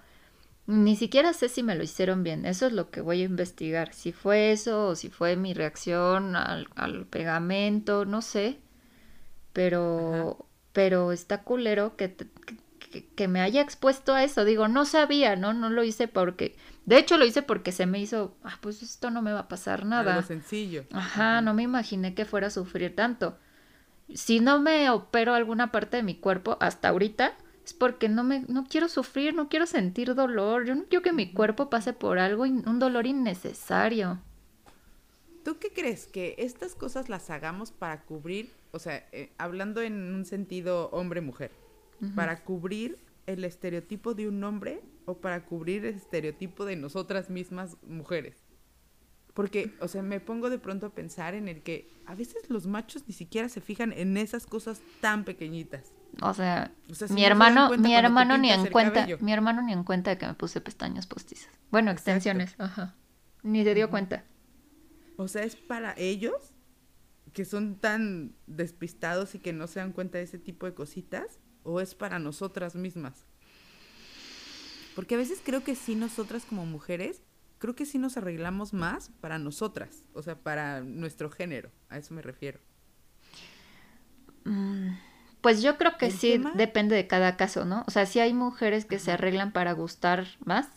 ni 0.70 0.96
siquiera 0.96 1.34
sé 1.34 1.50
si 1.50 1.64
me 1.64 1.76
lo 1.76 1.84
hicieron 1.84 2.24
bien. 2.24 2.46
Eso 2.46 2.68
es 2.68 2.74
lo 2.74 2.92
que 2.92 3.02
voy 3.02 3.22
a 3.22 3.26
investigar. 3.26 3.94
Si 3.94 4.12
fue 4.12 4.52
eso 4.52 4.90
o 4.90 4.96
si 4.96 5.10
fue 5.10 5.36
mi 5.36 5.54
reacción 5.54 6.36
al, 6.36 6.68
al 6.76 7.06
pegamento, 7.06 8.06
no 8.06 8.22
sé. 8.22 8.60
Pero, 9.54 10.46
pero 10.74 11.12
está 11.12 11.44
culero 11.44 11.96
que, 11.96 12.16
que, 12.90 13.28
me 13.28 13.42
haya 13.42 13.62
expuesto 13.62 14.14
a 14.14 14.24
eso. 14.24 14.46
Digo, 14.46 14.68
no 14.68 14.86
sabía, 14.86 15.36
¿no? 15.36 15.54
No 15.54 15.70
lo 15.70 15.84
hice 15.84 16.08
porque... 16.08 16.56
De 16.86 16.98
hecho, 16.98 17.18
lo 17.18 17.26
hice 17.26 17.42
porque 17.42 17.72
se 17.72 17.86
me 17.86 18.00
hizo, 18.00 18.36
ah, 18.44 18.58
pues 18.62 18.82
esto 18.82 19.12
no 19.12 19.22
me 19.22 19.32
va 19.32 19.42
a 19.42 19.48
pasar 19.48 19.86
nada. 19.86 20.16
Algo 20.16 20.28
sencillo. 20.28 20.86
Ajá, 20.92 21.42
no 21.42 21.54
me 21.54 21.64
imaginé 21.64 22.16
que 22.16 22.26
fuera 22.26 22.48
a 22.48 22.52
sufrir 22.52 22.96
tanto. 22.96 23.38
Si 24.14 24.40
no 24.40 24.60
me 24.60 24.90
opero 24.90 25.36
alguna 25.36 25.72
parte 25.72 25.98
de 25.98 26.04
mi 26.04 26.16
cuerpo 26.16 26.58
hasta 26.60 26.90
ahorita, 26.90 27.34
es 27.64 27.74
porque 27.74 28.10
no 28.10 28.24
me 28.24 28.44
no 28.48 28.66
quiero 28.66 28.90
sufrir, 28.90 29.36
no 29.36 29.50
quiero 29.50 29.68
sentir 29.68 30.16
dolor. 30.16 30.66
Yo 30.66 30.74
no 30.74 30.86
quiero 30.86 31.04
que 31.04 31.14
mi 31.14 31.32
cuerpo 31.32 31.70
pase 31.70 31.94
por 31.94 32.18
algo, 32.18 32.44
un 32.44 32.80
dolor 32.80 33.06
innecesario. 33.06 34.20
¿Tú 35.44 35.58
qué 35.60 35.72
crees? 35.72 36.08
¿Que 36.08 36.36
estas 36.38 36.76
cosas 36.76 37.10
las 37.10 37.30
hagamos 37.30 37.72
para 37.72 38.02
cubrir, 38.02 38.52
o 38.72 38.80
sea, 38.80 39.08
eh, 39.12 39.32
hablando 39.38 39.82
en 39.82 40.14
un 40.14 40.26
sentido 40.26 40.90
hombre-mujer? 40.90 41.52
Para 42.16 42.44
cubrir 42.44 42.98
el 43.26 43.44
estereotipo 43.44 44.14
de 44.14 44.28
un 44.28 44.44
hombre 44.44 44.82
o 45.06 45.20
para 45.20 45.46
cubrir 45.46 45.86
el 45.86 45.96
estereotipo 45.96 46.66
de 46.66 46.76
nosotras 46.76 47.30
mismas 47.30 47.78
mujeres. 47.84 48.38
Porque, 49.34 49.74
o 49.80 49.88
sea, 49.88 50.02
me 50.02 50.20
pongo 50.20 50.50
de 50.50 50.60
pronto 50.60 50.88
a 50.88 50.90
pensar 50.90 51.34
en 51.34 51.48
el 51.48 51.62
que 51.62 51.90
a 52.06 52.16
veces 52.16 52.50
los 52.50 52.68
machos 52.68 53.04
ni 53.08 53.14
siquiera 53.14 53.48
se 53.48 53.62
fijan 53.62 53.94
en 53.94 54.18
esas 54.18 54.46
cosas 54.46 54.82
tan 55.02 55.24
pequeñitas. 55.24 55.94
O 56.22 56.34
sea, 56.34 56.74
mi 57.12 57.24
hermano, 57.24 57.78
mi 57.78 57.94
hermano 57.94 58.38
ni 58.38 58.52
en 58.52 58.66
cuenta, 58.68 59.08
mi 59.22 59.32
hermano 59.32 59.62
ni 59.62 59.74
en 59.74 59.84
cuenta 59.84 60.10
de 60.10 60.18
que 60.18 60.28
me 60.28 60.34
puse 60.34 60.60
pestañas 60.60 61.06
postizas. 61.06 61.50
Bueno, 61.72 61.92
extensiones, 61.92 62.56
ajá. 62.58 62.96
Ni 63.44 63.64
se 63.64 63.74
dio 63.76 63.90
cuenta. 63.90 64.26
O 65.18 65.28
sea, 65.28 65.44
es 65.44 65.56
para 65.56 65.94
ellos 65.98 66.54
que 67.32 67.46
son 67.46 67.76
tan 67.76 68.34
despistados 68.48 69.36
y 69.36 69.40
que 69.40 69.54
no 69.54 69.68
se 69.68 69.80
dan 69.80 69.94
cuenta 69.94 70.18
de 70.18 70.24
ese 70.24 70.40
tipo 70.40 70.66
de 70.66 70.74
cositas 70.74 71.40
o 71.64 71.82
es 71.82 71.96
para 71.96 72.20
nosotras 72.20 72.76
mismas? 72.76 73.26
Porque 74.96 75.16
a 75.16 75.18
veces 75.18 75.42
creo 75.44 75.64
que 75.64 75.76
sí 75.76 75.96
nosotras 75.96 76.46
como 76.46 76.66
mujeres, 76.66 77.22
creo 77.58 77.76
que 77.76 77.86
sí 77.86 77.98
nos 77.98 78.18
arreglamos 78.18 78.74
más 78.74 79.12
para 79.22 79.38
nosotras, 79.40 80.04
o 80.14 80.22
sea, 80.22 80.36
para 80.36 80.82
nuestro 80.82 81.30
género, 81.30 81.72
a 81.90 81.98
eso 81.98 82.14
me 82.14 82.22
refiero. 82.22 82.60
Mm, 84.46 84.96
pues 85.42 85.62
yo 85.62 85.78
creo 85.78 85.98
que 85.98 86.12
sí, 86.12 86.42
depende 86.56 86.96
de 86.96 87.08
cada 87.08 87.38
caso, 87.38 87.66
¿no? 87.66 87.84
O 87.88 87.92
sea, 87.92 88.06
sí 88.06 88.20
hay 88.20 88.34
mujeres 88.34 88.86
que 88.86 89.00
se 89.00 89.12
arreglan 89.12 89.54
para 89.54 89.74
gustar 89.74 90.28
más 90.44 90.68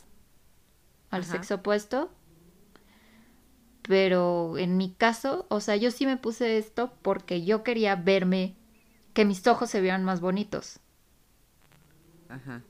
al 1.11 1.25
sexo 1.25 1.57
opuesto, 1.57 2.13
pero 3.83 4.57
en 4.57 4.77
mi 4.77 4.95
caso, 4.95 5.47
o 5.49 5.61
sea, 5.61 5.77
yo 5.77 5.91
sí 5.91 6.07
me 6.07 6.17
puse 6.17 6.59
esto 6.59 6.93
porque 7.03 7.45
yo 7.45 7.65
quería 7.65 7.97
verme 7.97 8.57
que 9.13 9.25
mis 9.25 9.47
ojos 9.47 9.71
se 9.71 9.81
vieran 9.81 10.05
más 10.05 10.21
bonitos. 10.21 10.81
Ajá. 12.29 12.63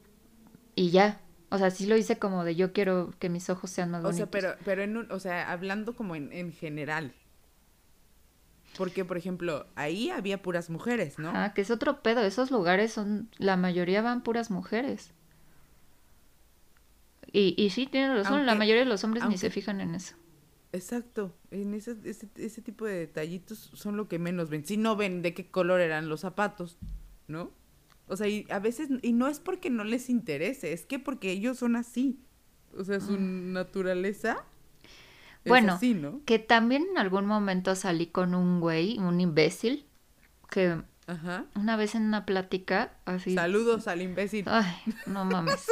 Y 0.75 0.91
ya. 0.91 1.21
O 1.51 1.59
sea, 1.59 1.71
sí 1.71 1.87
lo 1.87 1.97
hice 1.97 2.19
como 2.19 2.45
de 2.45 2.57
yo 2.57 2.73
quiero 2.73 3.13
que 3.19 3.29
mis 3.29 3.51
ojos 3.51 3.71
sean 3.71 3.91
más 3.91 4.03
bonitos. 4.03 4.29
O 4.29 4.31
sea, 4.31 4.31
pero, 4.31 4.57
pero 4.65 4.83
en 4.83 4.97
un, 4.97 5.13
o 5.13 5.21
sea, 5.21 5.53
hablando 5.53 5.95
como 5.95 6.17
en, 6.17 6.33
en 6.33 6.53
general. 6.53 7.13
Porque, 8.77 9.05
por 9.05 9.19
ejemplo, 9.19 9.67
ahí 9.75 10.09
había 10.09 10.41
puras 10.41 10.71
mujeres, 10.71 11.19
¿no? 11.19 11.31
Ah, 11.35 11.53
que 11.55 11.61
es 11.61 11.71
otro 11.71 12.03
pedo. 12.03 12.23
Esos 12.23 12.51
lugares 12.51 12.93
son, 12.93 13.29
la 13.37 13.57
mayoría 13.57 14.01
van 14.01 14.23
puras 14.23 14.51
mujeres. 14.51 15.13
Y, 17.31 17.55
y 17.57 17.71
sí, 17.71 17.87
tienen 17.87 18.15
razón, 18.15 18.47
la 18.47 18.55
mayoría 18.55 18.85
de 18.85 18.89
los 18.89 19.05
hombres 19.05 19.27
ni 19.29 19.39
se 19.39 19.51
fijan 19.51 19.81
en 19.81 19.95
eso. 19.95 20.17
Exacto, 20.73 21.37
en 21.51 21.75
ese, 21.75 21.97
ese, 22.05 22.29
ese, 22.37 22.63
tipo 22.63 22.87
de 22.87 22.95
detallitos 22.95 23.71
son 23.75 23.97
lo 23.97 24.09
que 24.09 24.19
menos 24.19 24.49
ven. 24.49 24.65
Si 24.65 24.77
no 24.77 24.97
ven 24.97 25.21
de 25.21 25.35
qué 25.35 25.51
color 25.51 25.81
eran 25.81 26.09
los 26.09 26.21
zapatos, 26.21 26.79
¿no? 27.29 27.51
O 28.07 28.17
sea, 28.17 28.27
y 28.29 28.47
a 28.51 28.59
veces, 28.59 28.89
y 29.03 29.13
no 29.13 29.29
es 29.29 29.39
porque 29.39 29.69
no 29.69 29.85
les 29.85 30.09
interese, 30.09 30.73
es 30.73 30.87
que 30.87 30.99
porque 30.99 31.31
ellos 31.31 31.59
son 31.59 31.77
así. 31.77 32.19
O 32.77 32.85
sea, 32.85 33.01
su 33.01 33.13
mm. 33.13 33.53
naturaleza. 33.53 34.45
Bueno, 35.45 35.69
es 35.69 35.75
así, 35.75 35.95
¿no? 35.95 36.23
que 36.25 36.39
también 36.39 36.87
en 36.91 36.99
algún 36.99 37.27
momento 37.27 37.75
salí 37.75 38.07
con 38.07 38.35
un 38.35 38.61
güey, 38.61 38.99
un 38.99 39.21
imbécil, 39.21 39.87
que 40.51 40.79
Ajá. 41.07 41.47
Una 41.57 41.77
vez 41.77 41.95
en 41.95 42.05
una 42.05 42.25
plática, 42.25 42.93
así. 43.05 43.35
Saludos 43.35 43.89
al 43.89 44.03
imbécil. 44.03 44.45
Ay, 44.49 44.73
no 45.07 45.25
mames. 45.27 45.67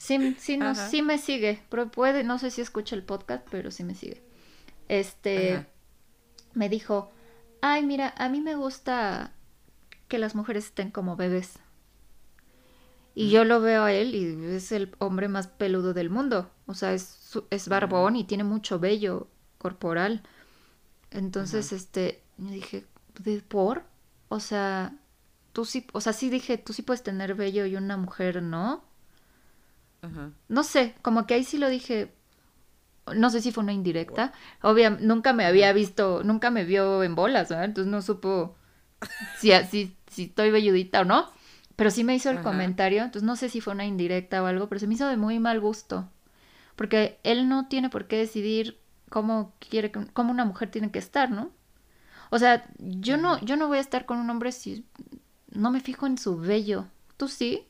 Sí, 0.00 0.34
sí, 0.38 0.56
no, 0.56 0.74
sí 0.74 1.02
me 1.02 1.18
sigue. 1.18 1.62
Pero 1.68 1.90
puede, 1.90 2.24
no 2.24 2.38
sé 2.38 2.50
si 2.50 2.62
escucha 2.62 2.96
el 2.96 3.04
podcast, 3.04 3.46
pero 3.50 3.70
sí 3.70 3.84
me 3.84 3.94
sigue. 3.94 4.22
Este 4.88 5.54
Ajá. 5.56 5.66
me 6.54 6.68
dijo, 6.70 7.10
ay, 7.60 7.84
mira, 7.84 8.14
a 8.16 8.28
mí 8.30 8.40
me 8.40 8.54
gusta 8.56 9.34
que 10.08 10.18
las 10.18 10.34
mujeres 10.34 10.66
estén 10.66 10.90
como 10.90 11.16
bebés. 11.16 11.58
Y 13.14 13.30
yo 13.30 13.44
lo 13.44 13.60
veo 13.60 13.84
a 13.84 13.92
él 13.92 14.14
y 14.14 14.54
es 14.54 14.72
el 14.72 14.94
hombre 14.98 15.28
más 15.28 15.48
peludo 15.48 15.92
del 15.92 16.10
mundo. 16.10 16.50
O 16.66 16.74
sea, 16.74 16.94
es, 16.94 17.02
su- 17.02 17.44
es 17.50 17.68
barbón 17.68 18.16
y 18.16 18.24
tiene 18.24 18.44
mucho 18.44 18.78
vello 18.78 19.28
corporal. 19.58 20.22
Entonces, 21.10 21.66
Ajá. 21.68 21.76
este, 21.76 22.22
me 22.38 22.52
dije, 22.52 22.86
¿de 23.18 23.42
por? 23.42 23.84
O 24.28 24.40
sea, 24.40 24.96
tú 25.52 25.64
sí, 25.64 25.86
o 25.92 26.00
sea, 26.00 26.12
sí 26.12 26.30
dije, 26.30 26.56
tú 26.58 26.72
sí 26.72 26.82
puedes 26.82 27.02
tener 27.02 27.34
vello 27.34 27.66
y 27.66 27.76
una 27.76 27.96
mujer 27.96 28.42
no. 28.42 28.84
No 30.48 30.62
sé, 30.64 30.94
como 31.02 31.26
que 31.26 31.34
ahí 31.34 31.44
sí 31.44 31.58
lo 31.58 31.68
dije. 31.68 32.12
No 33.14 33.30
sé 33.30 33.40
si 33.40 33.50
fue 33.52 33.64
una 33.64 33.72
indirecta. 33.72 34.32
Obviamente, 34.62 35.04
nunca 35.06 35.32
me 35.32 35.44
había 35.44 35.72
visto, 35.72 36.22
nunca 36.24 36.50
me 36.50 36.64
vio 36.64 37.02
en 37.02 37.14
bolas, 37.16 37.48
¿verdad? 37.48 37.64
Entonces 37.64 37.90
no 37.90 38.02
supo 38.02 38.56
si, 39.32 39.52
si, 39.70 39.96
si 40.10 40.24
estoy 40.24 40.50
velludita 40.50 41.02
o 41.02 41.04
no. 41.04 41.28
Pero 41.76 41.90
sí 41.90 42.04
me 42.04 42.14
hizo 42.14 42.30
el 42.30 42.36
Ajá. 42.38 42.42
comentario. 42.42 43.02
Entonces 43.04 43.24
no 43.26 43.36
sé 43.36 43.48
si 43.50 43.60
fue 43.60 43.74
una 43.74 43.86
indirecta 43.86 44.42
o 44.42 44.46
algo, 44.46 44.68
pero 44.68 44.80
se 44.80 44.86
me 44.88 44.94
hizo 44.94 45.08
de 45.08 45.16
muy 45.18 45.38
mal 45.40 45.60
gusto. 45.60 46.10
Porque 46.76 47.18
él 47.24 47.48
no 47.48 47.68
tiene 47.68 47.90
por 47.90 48.06
qué 48.08 48.18
decidir 48.18 48.78
cómo 49.10 49.54
quiere, 49.60 49.92
que- 49.92 50.06
cómo 50.12 50.32
una 50.32 50.44
mujer 50.46 50.70
tiene 50.70 50.90
que 50.92 51.00
estar, 51.00 51.30
¿no? 51.30 51.52
O 52.30 52.38
sea, 52.38 52.66
yo 52.78 53.16
no, 53.18 53.40
yo 53.44 53.56
no 53.56 53.68
voy 53.68 53.78
a 53.78 53.82
estar 53.82 54.06
con 54.06 54.18
un 54.18 54.30
hombre 54.30 54.52
si 54.52 54.86
no 55.52 55.70
me 55.72 55.80
fijo 55.80 56.06
en 56.06 56.18
su 56.18 56.38
vello. 56.38 56.86
¿Tú 57.18 57.28
sí? 57.28 57.66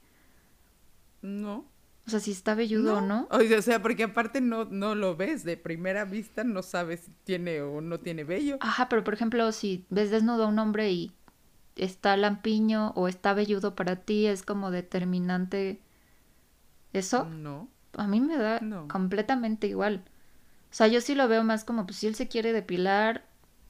No. 1.23 1.65
O 2.07 2.11
sea, 2.11 2.19
si 2.21 2.33
está 2.33 2.55
velludo 2.55 2.97
o 2.99 3.01
no. 3.01 3.29
O 3.31 3.63
sea, 3.63 3.81
porque 3.83 4.05
aparte 4.05 4.41
no, 4.41 4.65
no 4.65 4.95
lo 4.95 5.17
ves. 5.17 5.45
De 5.45 5.57
primera 5.57 6.05
vista 6.05 6.43
no 6.45 6.63
sabes 6.63 7.01
si 7.01 7.13
tiene 7.25 7.61
o 7.61 7.81
no 7.81 8.01
tiene 8.01 8.25
vello. 8.25 8.57
Ajá, 8.61 8.89
pero 8.89 9.05
por 9.05 9.15
ejemplo, 9.15 9.53
si 9.53 9.85
ves 9.91 10.11
desnudo 10.11 10.45
a 10.45 10.49
un 10.49 10.59
hombre 10.59 10.91
y 10.91 11.13
está 11.77 12.17
lampiño 12.17 12.91
o 12.97 13.07
está 13.07 13.33
velludo 13.35 13.75
para 13.77 13.97
ti, 13.97 14.27
es 14.27 14.43
como 14.43 14.71
determinante 14.71 15.81
eso. 16.93 17.25
No. 17.27 17.69
A 17.95 18.07
mí 18.07 18.21
me 18.21 18.37
da 18.37 18.61
No. 18.61 18.89
completamente 18.89 19.67
igual. 19.67 20.03
O 20.71 20.75
sea, 20.75 20.87
yo 20.89 21.01
sí 21.01 21.15
lo 21.15 21.29
veo 21.29 21.43
más 21.45 21.65
como, 21.65 21.85
pues 21.87 21.99
si 21.99 22.07
él 22.07 22.15
se 22.15 22.29
quiere 22.29 22.53
depilar, 22.53 23.25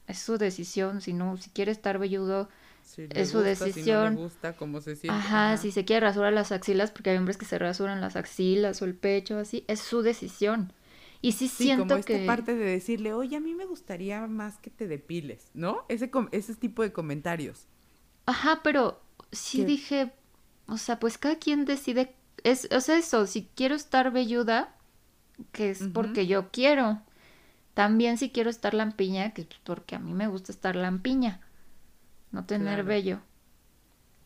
es 0.07 0.19
su 0.19 0.39
decisión. 0.39 1.01
Si 1.01 1.13
no, 1.13 1.37
si 1.37 1.51
quiere 1.51 1.73
estar 1.73 1.99
velludo, 1.99 2.49
Si 2.97 3.09
Es 3.15 3.31
su 3.31 3.39
gusta, 3.39 3.67
Si 3.67 3.83
no 3.83 3.87
decisión. 3.87 4.15
le 4.15 4.21
gusta, 4.21 4.57
cómo 4.57 4.81
se 4.81 4.97
siente. 4.97 5.19
ajá, 5.19 5.57
si 5.57 5.71
se 5.73 5.85
quiere 5.85 6.01
rasurar 6.07 6.33
las 6.33 6.53
axilas, 6.53 6.91
porque 6.91 7.11
hay 7.11 7.19
hombres 7.19 7.37
que 7.37 7.45
se 7.47 7.59
rasuran 7.59 8.01
las 8.01 8.17
axilas 8.17 8.81
o 8.83 8.85
el 8.85 8.95
pecho, 8.95 9.39
así, 9.39 9.65
es 9.69 9.81
su 9.81 10.03
decisión. 10.03 10.73
Y 11.23 11.33
sí, 11.33 11.49
Sí, 11.49 11.65
siento 11.65 11.85
como 11.85 11.97
esta 11.97 12.07
que... 12.07 12.27
parte 12.27 12.55
de 12.55 12.65
decirle, 12.65 13.13
oye, 13.13 13.37
a 13.37 13.41
mí 13.41 13.55
me 13.55 13.67
gustaría 13.67 14.27
más 14.27 14.59
que 14.59 14.71
te 14.71 14.89
depiles, 14.89 15.51
¿no? 15.55 15.85
Ese, 15.89 16.11
com- 16.11 16.29
ese 16.33 16.55
tipo 16.55 16.83
de 16.83 16.93
comentarios. 16.93 17.67
Ajá, 18.27 18.61
pero 18.63 19.01
sí 19.33 19.59
¿Qué? 19.59 19.67
dije, 19.67 20.13
o 20.67 20.79
sea, 20.79 20.99
pues 21.01 21.19
cada 21.19 21.37
quien 21.39 21.65
decide, 21.65 22.15
es, 22.45 22.69
o 22.73 22.81
sea, 22.81 22.97
eso, 22.99 23.27
si 23.27 23.49
quiero 23.55 23.75
estar 23.75 24.11
velluda, 24.13 24.75
que 25.53 25.71
es 25.71 25.89
porque 25.93 26.27
yo 26.27 26.51
quiero. 26.51 27.03
También 27.75 28.19
si 28.19 28.31
quiero 28.31 28.51
estar 28.51 28.75
lampiña, 28.75 29.33
que 29.35 29.43
es 29.43 29.49
porque 29.65 29.97
a 29.97 30.01
mí 30.01 30.15
me 30.15 30.29
gusta 30.29 30.53
estar 30.53 30.77
lampiña, 30.77 31.41
no 32.33 32.47
tener 32.47 32.85
Claro. 32.85 32.85
vello. 32.85 33.21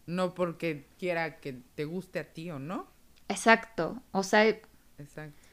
No 0.06 0.34
porque 0.34 0.86
quiera 0.98 1.40
que 1.40 1.52
te 1.74 1.84
guste 1.84 2.18
a 2.18 2.32
ti 2.32 2.50
o 2.50 2.58
no. 2.58 2.86
Exacto, 3.28 4.02
o 4.12 4.22
sea, 4.22 4.44
Exacto. 4.98 5.48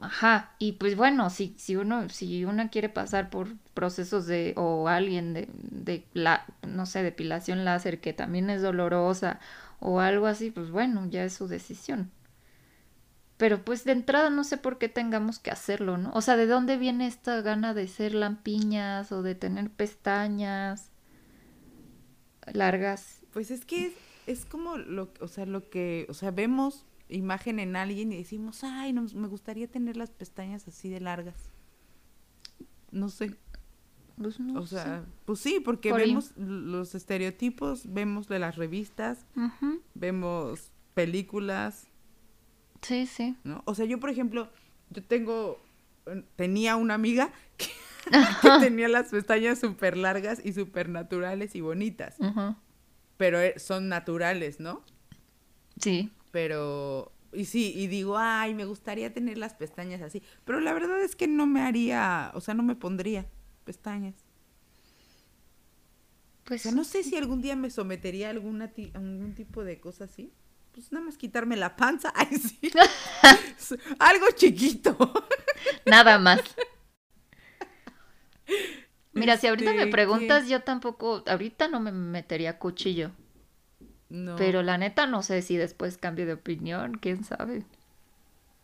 Ajá, 0.00 0.54
y 0.58 0.72
pues 0.72 0.96
bueno, 0.96 1.28
si, 1.30 1.54
si 1.58 1.76
uno, 1.76 2.08
si 2.08 2.44
uno 2.44 2.68
quiere 2.70 2.88
pasar 2.88 3.28
por 3.30 3.48
procesos 3.74 4.26
de, 4.26 4.54
o 4.56 4.88
alguien 4.88 5.34
de, 5.34 5.48
de 5.52 6.06
la, 6.14 6.46
no 6.66 6.86
sé, 6.86 7.02
depilación 7.02 7.64
láser 7.64 8.00
que 8.00 8.12
también 8.12 8.48
es 8.50 8.62
dolorosa 8.62 9.40
o 9.80 10.00
algo 10.00 10.26
así, 10.26 10.50
pues 10.50 10.70
bueno, 10.70 11.06
ya 11.10 11.24
es 11.24 11.34
su 11.34 11.48
decisión. 11.48 12.10
Pero 13.36 13.64
pues 13.64 13.84
de 13.84 13.92
entrada 13.92 14.30
no 14.30 14.44
sé 14.44 14.56
por 14.56 14.78
qué 14.78 14.88
tengamos 14.88 15.38
que 15.38 15.50
hacerlo, 15.50 15.98
¿no? 15.98 16.10
O 16.14 16.20
sea, 16.20 16.36
¿de 16.36 16.46
dónde 16.46 16.76
viene 16.76 17.06
esta 17.06 17.40
gana 17.42 17.74
de 17.74 17.88
ser 17.88 18.14
lampiñas 18.14 19.10
o 19.12 19.22
de 19.22 19.34
tener 19.34 19.70
pestañas 19.70 20.90
largas? 22.52 23.20
Pues 23.32 23.50
es 23.50 23.64
que 23.64 23.86
es, 23.86 23.92
es 24.26 24.44
como 24.44 24.76
lo, 24.76 25.10
o 25.20 25.28
sea, 25.28 25.46
lo 25.46 25.68
que, 25.70 26.06
o 26.08 26.14
sea, 26.14 26.30
vemos 26.30 26.84
imagen 27.08 27.58
en 27.58 27.76
alguien 27.76 28.12
y 28.12 28.16
decimos, 28.16 28.64
ay, 28.64 28.92
no, 28.92 29.02
me 29.14 29.28
gustaría 29.28 29.68
tener 29.68 29.96
las 29.96 30.10
pestañas 30.10 30.66
así 30.68 30.88
de 30.88 31.00
largas. 31.00 31.36
No 32.90 33.08
sé. 33.08 33.34
Pues 34.16 34.38
no 34.38 34.60
O 34.60 34.66
sé. 34.66 34.76
sea, 34.76 35.04
pues 35.24 35.40
sí, 35.40 35.58
porque 35.60 35.90
Por 35.90 35.98
vemos 36.00 36.36
los 36.36 36.94
estereotipos, 36.94 37.92
vemos 37.92 38.28
de 38.28 38.38
las 38.38 38.56
revistas, 38.56 39.26
vemos 39.94 40.70
películas, 40.94 41.88
Sí, 42.82 43.06
sí. 43.06 43.34
¿no? 43.44 43.62
O 43.64 43.74
sea, 43.74 43.86
yo, 43.86 43.98
por 43.98 44.10
ejemplo, 44.10 44.48
yo 44.90 45.02
tengo, 45.02 45.58
tenía 46.36 46.76
una 46.76 46.92
amiga 46.94 47.32
que, 47.56 47.66
que 48.42 48.50
tenía 48.60 48.88
las 48.88 49.08
pestañas 49.10 49.58
súper 49.60 49.96
largas 49.96 50.40
y 50.44 50.52
súper 50.52 50.88
naturales 50.88 51.54
y 51.54 51.60
bonitas, 51.60 52.16
pero 53.16 53.40
eh, 53.40 53.58
son 53.58 53.88
naturales, 53.88 54.60
¿no? 54.60 54.84
Sí. 55.80 56.10
Pero, 56.30 57.12
y 57.32 57.44
sí, 57.44 57.72
y 57.76 57.86
digo, 57.86 58.18
ay, 58.18 58.54
me 58.54 58.64
gustaría 58.64 59.12
tener 59.12 59.38
las 59.38 59.54
pestañas 59.54 60.02
así, 60.02 60.22
pero 60.44 60.60
la 60.60 60.72
verdad 60.72 61.00
es 61.02 61.14
que 61.16 61.28
no 61.28 61.46
me 61.46 61.62
haría, 61.62 62.32
o 62.34 62.40
sea, 62.40 62.54
no 62.54 62.62
me 62.62 62.74
pondría 62.74 63.26
pestañas. 63.64 64.14
O 66.42 66.46
Pues 66.48 66.62
sea, 66.62 66.72
no 66.72 66.84
sé 66.84 67.02
si 67.02 67.16
algún 67.16 67.40
día 67.40 67.56
me 67.56 67.70
sometería 67.70 68.26
a 68.28 68.30
alguna 68.30 68.68
ti- 68.68 68.90
a 68.94 68.98
algún 68.98 69.34
tipo 69.34 69.64
de 69.64 69.80
cosa 69.80 70.04
así. 70.04 70.32
Pues 70.72 70.92
nada 70.92 71.04
más 71.06 71.16
quitarme 71.16 71.56
la 71.56 71.76
panza. 71.76 72.12
Ay, 72.16 72.36
sí. 72.36 72.70
Algo 73.98 74.26
chiquito. 74.34 74.96
Nada 75.86 76.18
más. 76.18 76.40
Mira, 79.12 79.36
si 79.36 79.46
ahorita 79.46 79.72
me 79.72 79.80
Este, 79.80 79.90
preguntas, 79.92 80.48
yo 80.48 80.62
tampoco, 80.62 81.22
ahorita 81.26 81.68
no 81.68 81.78
me 81.80 81.92
metería 81.92 82.58
cuchillo, 82.58 83.12
No. 84.08 84.36
pero 84.36 84.62
la 84.62 84.76
neta 84.76 85.06
no 85.06 85.22
sé 85.22 85.40
si 85.42 85.56
después 85.56 85.98
cambio 85.98 86.26
de 86.26 86.32
opinión, 86.34 86.98
quién 87.00 87.22
sabe. 87.24 87.64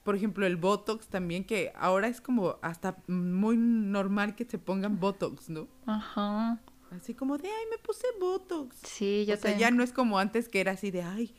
Por 0.03 0.17
ejemplo, 0.17 0.47
el 0.47 0.57
Botox 0.57 1.07
también, 1.09 1.45
que 1.45 1.73
ahora 1.77 2.09
es 2.09 2.21
como 2.21 2.57
hasta 2.63 2.97
muy 3.07 3.57
normal 3.57 4.35
que 4.35 4.45
se 4.45 4.59
pongan 4.59 4.99
Botox, 4.99 5.51
¿no? 5.51 5.69
Ajá. 5.87 6.59
Así 6.91 7.15
como 7.15 7.39
de, 7.39 7.47
ay, 7.49 7.65
me 7.71 7.79
puse 7.79 8.07
Botox. 8.19 8.77
Sí, 8.85 9.25
yo 9.29 9.35
o 9.35 9.37
sea, 9.37 9.57
ya 9.57 9.71
no 9.71 9.85
es 9.85 9.93
como 9.93 10.19
antes 10.19 10.49
que 10.49 10.61
era 10.61 10.73
así 10.73 10.91
de, 10.91 11.03
ay, 11.03 11.33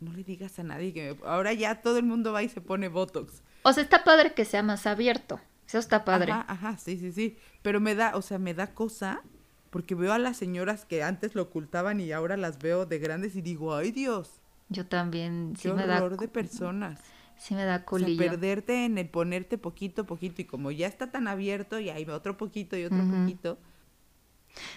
no 0.00 0.12
le 0.12 0.24
digas 0.24 0.58
a 0.58 0.62
nadie 0.62 0.92
que 0.92 1.14
me... 1.14 1.26
Ahora 1.26 1.54
ya 1.54 1.80
todo 1.80 1.96
el 1.96 2.04
mundo 2.04 2.32
va 2.32 2.42
y 2.42 2.48
se 2.50 2.60
pone 2.60 2.88
Botox. 2.88 3.42
O 3.62 3.72
sea, 3.72 3.82
está 3.82 4.04
padre 4.04 4.34
que 4.34 4.44
sea 4.44 4.62
más 4.62 4.86
abierto. 4.86 5.40
Eso 5.68 5.78
está 5.78 6.04
padre. 6.04 6.32
Ajá, 6.32 6.44
ajá, 6.48 6.76
sí, 6.78 6.98
sí, 6.98 7.12
sí. 7.12 7.38
Pero 7.62 7.80
me 7.80 7.94
da, 7.94 8.16
o 8.16 8.22
sea, 8.22 8.38
me 8.38 8.54
da 8.54 8.74
cosa 8.74 9.22
porque 9.70 9.94
veo 9.94 10.12
a 10.12 10.18
las 10.18 10.36
señoras 10.38 10.84
que 10.86 11.02
antes 11.02 11.34
lo 11.34 11.42
ocultaban 11.42 12.00
y 12.00 12.12
ahora 12.12 12.36
las 12.36 12.58
veo 12.60 12.86
de 12.86 12.98
grandes 12.98 13.36
y 13.36 13.42
digo, 13.42 13.74
ay 13.74 13.92
Dios, 13.92 14.40
Yo 14.68 14.86
también 14.86 15.54
qué 15.60 15.68
sí 15.68 15.72
me 15.72 15.86
da 15.86 16.08
de 16.08 16.28
personas. 16.28 17.00
sí 17.36 17.54
me 17.54 17.64
da 17.64 17.84
O 17.90 17.96
sea, 17.96 18.10
culillo. 18.10 18.16
perderte 18.16 18.84
en 18.84 18.98
el 18.98 19.08
ponerte 19.08 19.58
poquito 19.58 20.06
poquito 20.06 20.42
y 20.42 20.44
como 20.46 20.70
ya 20.70 20.86
está 20.86 21.10
tan 21.10 21.28
abierto 21.28 21.78
y 21.80 21.90
hay 21.90 22.04
otro 22.08 22.36
poquito 22.36 22.76
y 22.76 22.84
otro 22.84 23.06
poquito. 23.06 23.58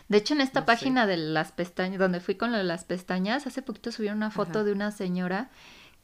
De 0.10 0.18
hecho, 0.18 0.34
en 0.34 0.42
esta 0.42 0.62
No 0.62 0.66
sé. 0.68 0.68
página 0.68 1.08
de 1.08 1.18
las 1.18 1.52
pestañas, 1.52 2.00
donde 2.00 2.20
fui 2.20 2.36
con 2.36 2.52
lo 2.52 2.58
de 2.58 2.64
las 2.64 2.84
pestañas, 2.86 3.48
hace 3.48 3.62
poquito 3.62 3.92
subieron 3.92 4.18
una 4.18 4.32
foto 4.32 4.60
Ajá. 4.60 4.64
de 4.64 4.72
una 4.74 4.92
señora 4.92 5.50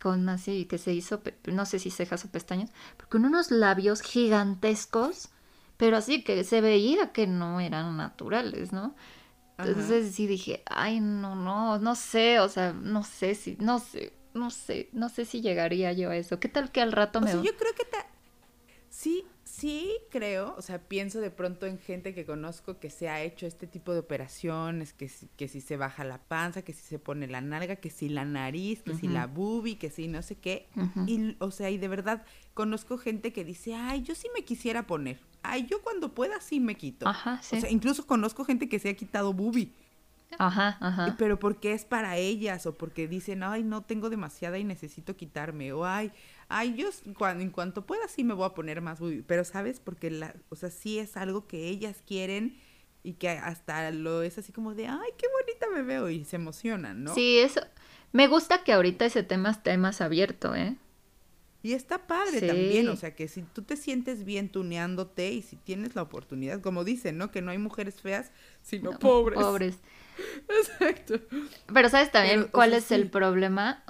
con 0.01 0.29
así, 0.29 0.65
que 0.65 0.77
se 0.77 0.93
hizo, 0.93 1.21
no 1.45 1.65
sé 1.65 1.79
si 1.79 1.89
cejas 1.91 2.23
o 2.25 2.29
pestañas, 2.29 2.71
pero 2.97 3.09
con 3.09 3.25
unos 3.25 3.51
labios 3.51 4.01
gigantescos, 4.01 5.29
pero 5.77 5.97
así 5.97 6.23
que 6.23 6.43
se 6.43 6.61
veía 6.61 7.11
que 7.11 7.27
no 7.27 7.59
eran 7.59 7.97
naturales, 7.97 8.71
¿no? 8.73 8.95
Ajá. 9.57 9.69
Entonces 9.69 10.13
sí 10.13 10.27
dije, 10.27 10.63
ay, 10.67 10.99
no, 10.99 11.35
no, 11.35 11.79
no 11.79 11.95
sé, 11.95 12.39
o 12.39 12.49
sea, 12.49 12.73
no 12.73 13.03
sé 13.03 13.33
si, 13.35 13.57
no 13.59 13.79
sé, 13.79 14.13
no 14.33 14.51
sé, 14.51 14.89
no 14.93 15.09
sé 15.09 15.25
si 15.25 15.41
llegaría 15.41 15.91
yo 15.93 16.11
a 16.11 16.15
eso. 16.15 16.39
¿Qué 16.39 16.47
tal 16.47 16.71
que 16.71 16.81
al 16.81 16.91
rato 16.91 17.19
O 17.19 17.21
me... 17.23 17.31
sea, 17.31 17.41
yo 17.41 17.55
creo 17.57 17.73
que 17.73 17.85
ta- 17.85 18.05
sí, 18.89 19.25
sí 19.57 19.91
creo, 20.11 20.53
o 20.57 20.61
sea, 20.61 20.79
pienso 20.79 21.19
de 21.19 21.31
pronto 21.31 21.65
en 21.65 21.79
gente 21.79 22.13
que 22.13 22.25
conozco 22.25 22.79
que 22.79 22.89
se 22.89 23.09
ha 23.09 23.23
hecho 23.23 23.47
este 23.47 23.65
tipo 23.65 23.93
de 23.93 23.99
operaciones, 23.99 24.93
que 24.93 25.09
si, 25.09 25.27
que 25.35 25.47
si 25.47 25.61
se 25.61 25.77
baja 25.77 26.03
la 26.03 26.19
panza, 26.19 26.61
que 26.61 26.73
si 26.73 26.83
se 26.83 26.99
pone 26.99 27.27
la 27.27 27.41
nalga, 27.41 27.77
que 27.77 27.89
si 27.89 28.09
la 28.09 28.23
nariz, 28.23 28.83
que 28.83 28.95
si 28.95 29.07
la 29.07 29.25
boobie, 29.25 29.77
que 29.77 29.89
si 29.89 30.07
no 30.07 30.21
sé 30.21 30.35
qué. 30.35 30.67
Y, 31.07 31.35
o 31.39 31.51
sea, 31.51 31.69
y 31.71 31.77
de 31.77 31.87
verdad 31.87 32.23
conozco 32.53 32.97
gente 32.97 33.33
que 33.33 33.43
dice, 33.43 33.73
ay, 33.73 34.03
yo 34.03 34.13
sí 34.13 34.27
me 34.35 34.43
quisiera 34.43 34.85
poner. 34.85 35.19
Ay, 35.41 35.65
yo 35.65 35.81
cuando 35.81 36.13
pueda 36.13 36.39
sí 36.41 36.59
me 36.59 36.75
quito. 36.75 37.07
Ajá, 37.07 37.39
sí. 37.41 37.57
O 37.57 37.61
sea, 37.61 37.71
incluso 37.71 38.05
conozco 38.05 38.45
gente 38.45 38.69
que 38.69 38.79
se 38.79 38.89
ha 38.89 38.93
quitado 38.95 39.33
boobie. 39.33 39.71
Ajá, 40.39 40.77
ajá. 40.79 41.15
Pero 41.17 41.39
porque 41.39 41.73
es 41.73 41.85
para 41.85 42.17
ellas 42.17 42.65
o 42.65 42.77
porque 42.77 43.07
dicen, 43.07 43.43
ay, 43.43 43.63
no 43.63 43.83
tengo 43.83 44.09
demasiada 44.09 44.57
y 44.57 44.63
necesito 44.63 45.15
quitarme. 45.15 45.73
O 45.73 45.85
ay, 45.85 46.11
ay, 46.49 46.75
yo 46.75 46.89
cuando, 47.17 47.43
en 47.43 47.51
cuanto 47.51 47.85
pueda 47.85 48.07
sí 48.07 48.23
me 48.23 48.33
voy 48.33 48.45
a 48.45 48.53
poner 48.53 48.81
más 48.81 48.99
Pero, 49.25 49.43
¿sabes? 49.43 49.79
Porque, 49.79 50.11
la, 50.11 50.35
o 50.49 50.55
sea, 50.55 50.69
sí 50.69 50.99
es 50.99 51.17
algo 51.17 51.47
que 51.47 51.67
ellas 51.67 52.03
quieren 52.05 52.57
y 53.03 53.13
que 53.13 53.29
hasta 53.29 53.89
lo 53.91 54.21
es 54.21 54.37
así 54.37 54.51
como 54.51 54.75
de, 54.75 54.87
ay, 54.87 55.09
qué 55.17 55.27
bonita 55.39 55.67
me 55.73 55.81
veo 55.81 56.09
y 56.09 56.25
se 56.25 56.35
emocionan, 56.35 57.03
¿no? 57.03 57.13
Sí, 57.13 57.39
eso. 57.39 57.61
Me 58.11 58.27
gusta 58.27 58.63
que 58.63 58.73
ahorita 58.73 59.05
ese 59.05 59.23
tema 59.23 59.51
esté 59.51 59.77
más 59.77 60.01
abierto, 60.01 60.55
¿eh? 60.55 60.77
Y 61.63 61.73
está 61.73 62.05
padre 62.07 62.41
también, 62.41 62.87
o 62.87 62.95
sea, 62.95 63.15
que 63.15 63.27
si 63.27 63.41
tú 63.41 63.61
te 63.61 63.75
sientes 63.75 64.23
bien 64.23 64.49
tuneándote 64.49 65.31
y 65.31 65.41
si 65.41 65.55
tienes 65.55 65.95
la 65.95 66.03
oportunidad, 66.03 66.61
como 66.61 66.83
dicen, 66.83 67.17
¿no? 67.17 67.31
Que 67.31 67.41
no 67.41 67.51
hay 67.51 67.57
mujeres 67.57 67.99
feas, 67.99 68.31
sino 68.61 68.97
pobres. 68.99 69.39
Pobres. 69.39 69.77
Exacto. 70.49 71.15
Pero 71.73 71.89
¿sabes 71.89 72.11
también 72.11 72.47
cuál 72.51 72.73
es 72.73 72.91
el 72.91 73.09
problema? 73.09 73.83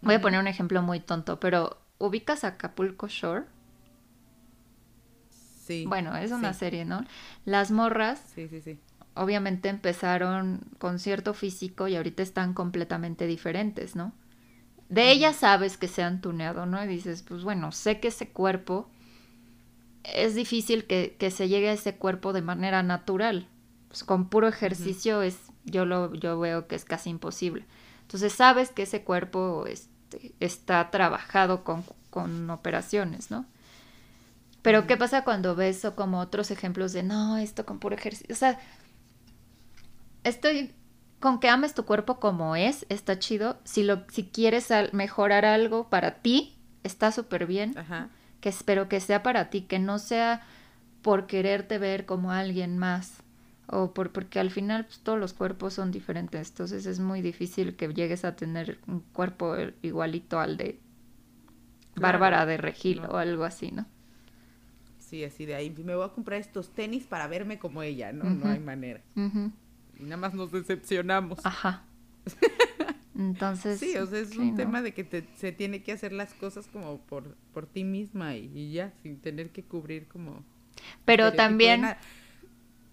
Voy 0.00 0.14
a 0.14 0.20
poner 0.20 0.40
un 0.40 0.46
ejemplo 0.46 0.82
muy 0.82 1.00
tonto, 1.00 1.40
pero 1.40 1.78
¿ubicas 1.98 2.44
Acapulco 2.44 3.08
Shore? 3.08 3.44
Sí. 5.30 5.84
Bueno, 5.86 6.16
es 6.16 6.30
una 6.30 6.54
serie, 6.54 6.84
¿no? 6.84 7.04
Las 7.44 7.70
morras. 7.70 8.22
Sí, 8.34 8.48
sí, 8.48 8.60
sí. 8.60 8.78
Obviamente 9.14 9.68
empezaron 9.68 10.60
con 10.78 10.98
cierto 10.98 11.34
físico 11.34 11.88
y 11.88 11.96
ahorita 11.96 12.22
están 12.22 12.54
completamente 12.54 13.26
diferentes, 13.26 13.96
¿no? 13.96 14.12
De 14.88 15.10
ellas 15.10 15.36
sabes 15.36 15.76
que 15.76 15.88
se 15.88 16.02
han 16.02 16.20
tuneado, 16.20 16.64
¿no? 16.64 16.82
Y 16.82 16.86
dices, 16.86 17.22
pues 17.22 17.42
bueno, 17.42 17.72
sé 17.72 18.00
que 18.00 18.08
ese 18.08 18.30
cuerpo 18.30 18.88
es 20.04 20.34
difícil 20.34 20.86
que, 20.86 21.16
que 21.18 21.30
se 21.30 21.48
llegue 21.48 21.68
a 21.68 21.72
ese 21.72 21.96
cuerpo 21.96 22.32
de 22.32 22.42
manera 22.42 22.82
natural. 22.82 23.48
Pues 23.88 24.04
con 24.04 24.28
puro 24.28 24.48
ejercicio 24.48 25.22
es, 25.22 25.38
yo 25.64 25.84
lo, 25.84 26.14
yo 26.14 26.38
veo 26.38 26.66
que 26.66 26.76
es 26.76 26.84
casi 26.84 27.10
imposible. 27.10 27.64
Entonces 28.02 28.32
sabes 28.32 28.70
que 28.70 28.82
ese 28.82 29.02
cuerpo 29.02 29.66
este, 29.66 30.34
está 30.40 30.90
trabajado 30.90 31.64
con, 31.64 31.84
con 32.10 32.50
operaciones, 32.50 33.30
¿no? 33.30 33.46
Pero 34.62 34.86
¿qué 34.86 34.96
pasa 34.96 35.24
cuando 35.24 35.54
ves 35.54 35.84
o 35.84 35.94
como 35.94 36.20
otros 36.20 36.50
ejemplos 36.50 36.92
de 36.92 37.02
no, 37.02 37.38
esto 37.38 37.64
con 37.64 37.78
puro 37.78 37.94
ejercicio? 37.94 38.34
O 38.34 38.36
sea, 38.36 38.58
estoy 40.24 40.74
con 41.20 41.40
que 41.40 41.48
ames 41.48 41.74
tu 41.74 41.84
cuerpo 41.84 42.20
como 42.20 42.56
es, 42.56 42.86
está 42.88 43.18
chido. 43.18 43.58
Si 43.64 43.82
lo, 43.82 44.04
si 44.10 44.24
quieres 44.24 44.68
mejorar 44.92 45.44
algo 45.44 45.88
para 45.88 46.16
ti, 46.16 46.58
está 46.82 47.12
súper 47.12 47.46
bien. 47.46 47.76
Ajá. 47.78 48.10
Que 48.40 48.48
espero 48.48 48.88
que 48.88 49.00
sea 49.00 49.22
para 49.22 49.50
ti, 49.50 49.62
que 49.62 49.78
no 49.78 49.98
sea 49.98 50.42
por 51.02 51.26
quererte 51.26 51.78
ver 51.78 52.06
como 52.06 52.30
alguien 52.30 52.78
más. 52.78 53.22
O 53.70 53.92
por, 53.92 54.12
porque 54.12 54.40
al 54.40 54.50
final 54.50 54.86
pues, 54.86 55.00
todos 55.00 55.18
los 55.18 55.34
cuerpos 55.34 55.74
son 55.74 55.90
diferentes. 55.90 56.48
Entonces 56.48 56.86
es 56.86 57.00
muy 57.00 57.20
difícil 57.20 57.76
que 57.76 57.92
llegues 57.92 58.24
a 58.24 58.34
tener 58.34 58.78
un 58.86 59.00
cuerpo 59.00 59.56
igualito 59.82 60.40
al 60.40 60.56
de 60.56 60.80
Bárbara 61.96 62.46
de 62.46 62.56
Regil 62.56 63.00
o 63.04 63.16
algo 63.16 63.44
así, 63.44 63.70
¿no? 63.70 63.86
Sí, 64.98 65.24
así 65.24 65.46
de 65.46 65.54
ahí. 65.54 65.70
Me 65.70 65.94
voy 65.94 66.04
a 66.04 66.08
comprar 66.08 66.40
estos 66.40 66.70
tenis 66.70 67.04
para 67.04 67.26
verme 67.28 67.58
como 67.58 67.82
ella, 67.82 68.12
¿no? 68.12 68.24
No 68.24 68.50
hay 68.50 68.58
manera. 68.58 69.00
Y 69.14 70.02
nada 70.02 70.16
más 70.16 70.34
nos 70.34 70.52
decepcionamos. 70.52 71.44
Ajá. 71.44 71.84
Entonces. 73.18 73.80
Sí, 73.80 73.96
o 73.96 74.06
sea, 74.06 74.20
es 74.20 74.36
un 74.36 74.54
tema 74.54 74.80
de 74.80 74.94
que 74.94 75.26
se 75.36 75.52
tiene 75.52 75.82
que 75.82 75.92
hacer 75.92 76.12
las 76.12 76.34
cosas 76.34 76.68
como 76.68 76.98
por, 76.98 77.36
por 77.52 77.66
ti 77.66 77.84
misma 77.84 78.36
y, 78.36 78.72
ya, 78.72 78.92
sin 79.02 79.18
tener 79.18 79.50
que 79.50 79.64
cubrir 79.64 80.06
como. 80.06 80.44
Pero 81.04 81.32
también 81.32 81.84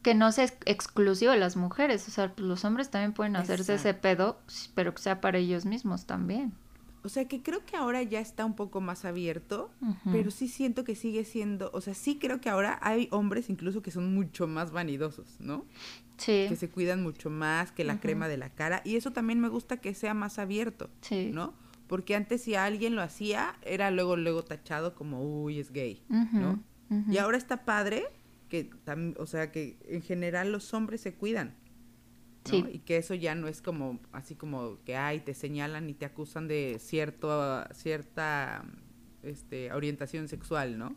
que 0.06 0.14
no 0.14 0.32
sea 0.32 0.46
exclusivo 0.66 1.32
de 1.32 1.40
las 1.40 1.56
mujeres, 1.56 2.08
o 2.08 2.12
sea, 2.12 2.32
pues, 2.32 2.48
los 2.48 2.64
hombres 2.64 2.92
también 2.92 3.12
pueden 3.12 3.36
hacerse 3.36 3.74
ese 3.74 3.96
pedo, 3.96 4.40
pero 4.76 4.94
que 4.94 5.02
sea 5.02 5.20
para 5.20 5.40
ellos 5.40 5.66
mismos 5.66 6.06
también. 6.06 6.54
O 7.02 7.10
sea, 7.10 7.28
que 7.28 7.42
creo 7.42 7.66
que 7.66 7.76
ahora 7.76 8.04
ya 8.04 8.20
está 8.20 8.46
un 8.46 8.56
poco 8.56 8.82
más 8.82 9.04
abierto, 9.04 9.72
pero 10.12 10.30
sí 10.30 10.48
siento 10.48 10.84
que 10.84 10.94
sigue 10.94 11.26
siendo, 11.26 11.72
o 11.74 11.82
sea, 11.82 11.96
sí 11.96 12.20
creo 12.20 12.40
que 12.40 12.50
ahora 12.50 12.78
hay 12.84 13.08
hombres 13.10 13.50
incluso 13.50 13.82
que 13.82 13.90
son 13.90 14.14
mucho 14.14 14.46
más 14.46 14.70
vanidosos, 14.70 15.40
¿no? 15.40 15.66
Sí. 16.18 16.46
Que 16.50 16.56
se 16.56 16.70
cuidan 16.70 17.02
mucho 17.02 17.32
más 17.32 17.72
que 17.72 17.84
la 17.84 18.00
crema 18.00 18.28
de 18.28 18.38
la 18.38 18.52
cara. 18.52 18.84
Y 18.86 18.98
eso 18.98 19.10
también 19.10 19.40
me 19.40 19.50
gusta 19.50 19.78
que 19.78 19.96
sea 19.96 20.14
más 20.14 20.38
abierto, 20.38 20.92
sí. 21.02 21.32
¿no? 21.34 21.56
Porque 21.88 22.16
antes 22.16 22.44
si 22.44 22.54
alguien 22.54 22.96
lo 22.96 23.02
hacía, 23.02 23.56
era 23.64 23.90
luego, 23.90 24.18
luego 24.18 24.44
tachado 24.44 24.94
como, 24.94 25.24
uy, 25.24 25.58
es 25.58 25.72
gay, 25.72 26.04
¿no? 26.10 26.62
Y 27.10 27.18
ahora 27.18 27.40
está 27.40 27.66
padre 27.66 28.06
que, 28.64 28.70
o 29.18 29.26
sea, 29.26 29.52
que 29.52 29.78
en 29.86 30.02
general 30.02 30.52
los 30.52 30.74
hombres 30.74 31.02
se 31.02 31.14
cuidan. 31.14 31.56
Sí. 32.46 32.64
Y 32.72 32.80
que 32.80 32.98
eso 32.98 33.16
ya 33.16 33.34
no 33.34 33.48
es 33.48 33.62
como, 33.62 34.00
así 34.12 34.36
como 34.36 34.78
que, 34.86 34.96
ay, 34.96 35.20
te 35.20 35.34
señalan 35.34 35.90
y 35.90 35.94
te 35.96 36.06
acusan 36.06 36.48
de 36.48 36.78
cierto, 36.80 37.64
cierta 37.74 38.64
este, 39.24 39.74
orientación 39.74 40.28
sexual, 40.28 40.78
¿no? 40.78 40.96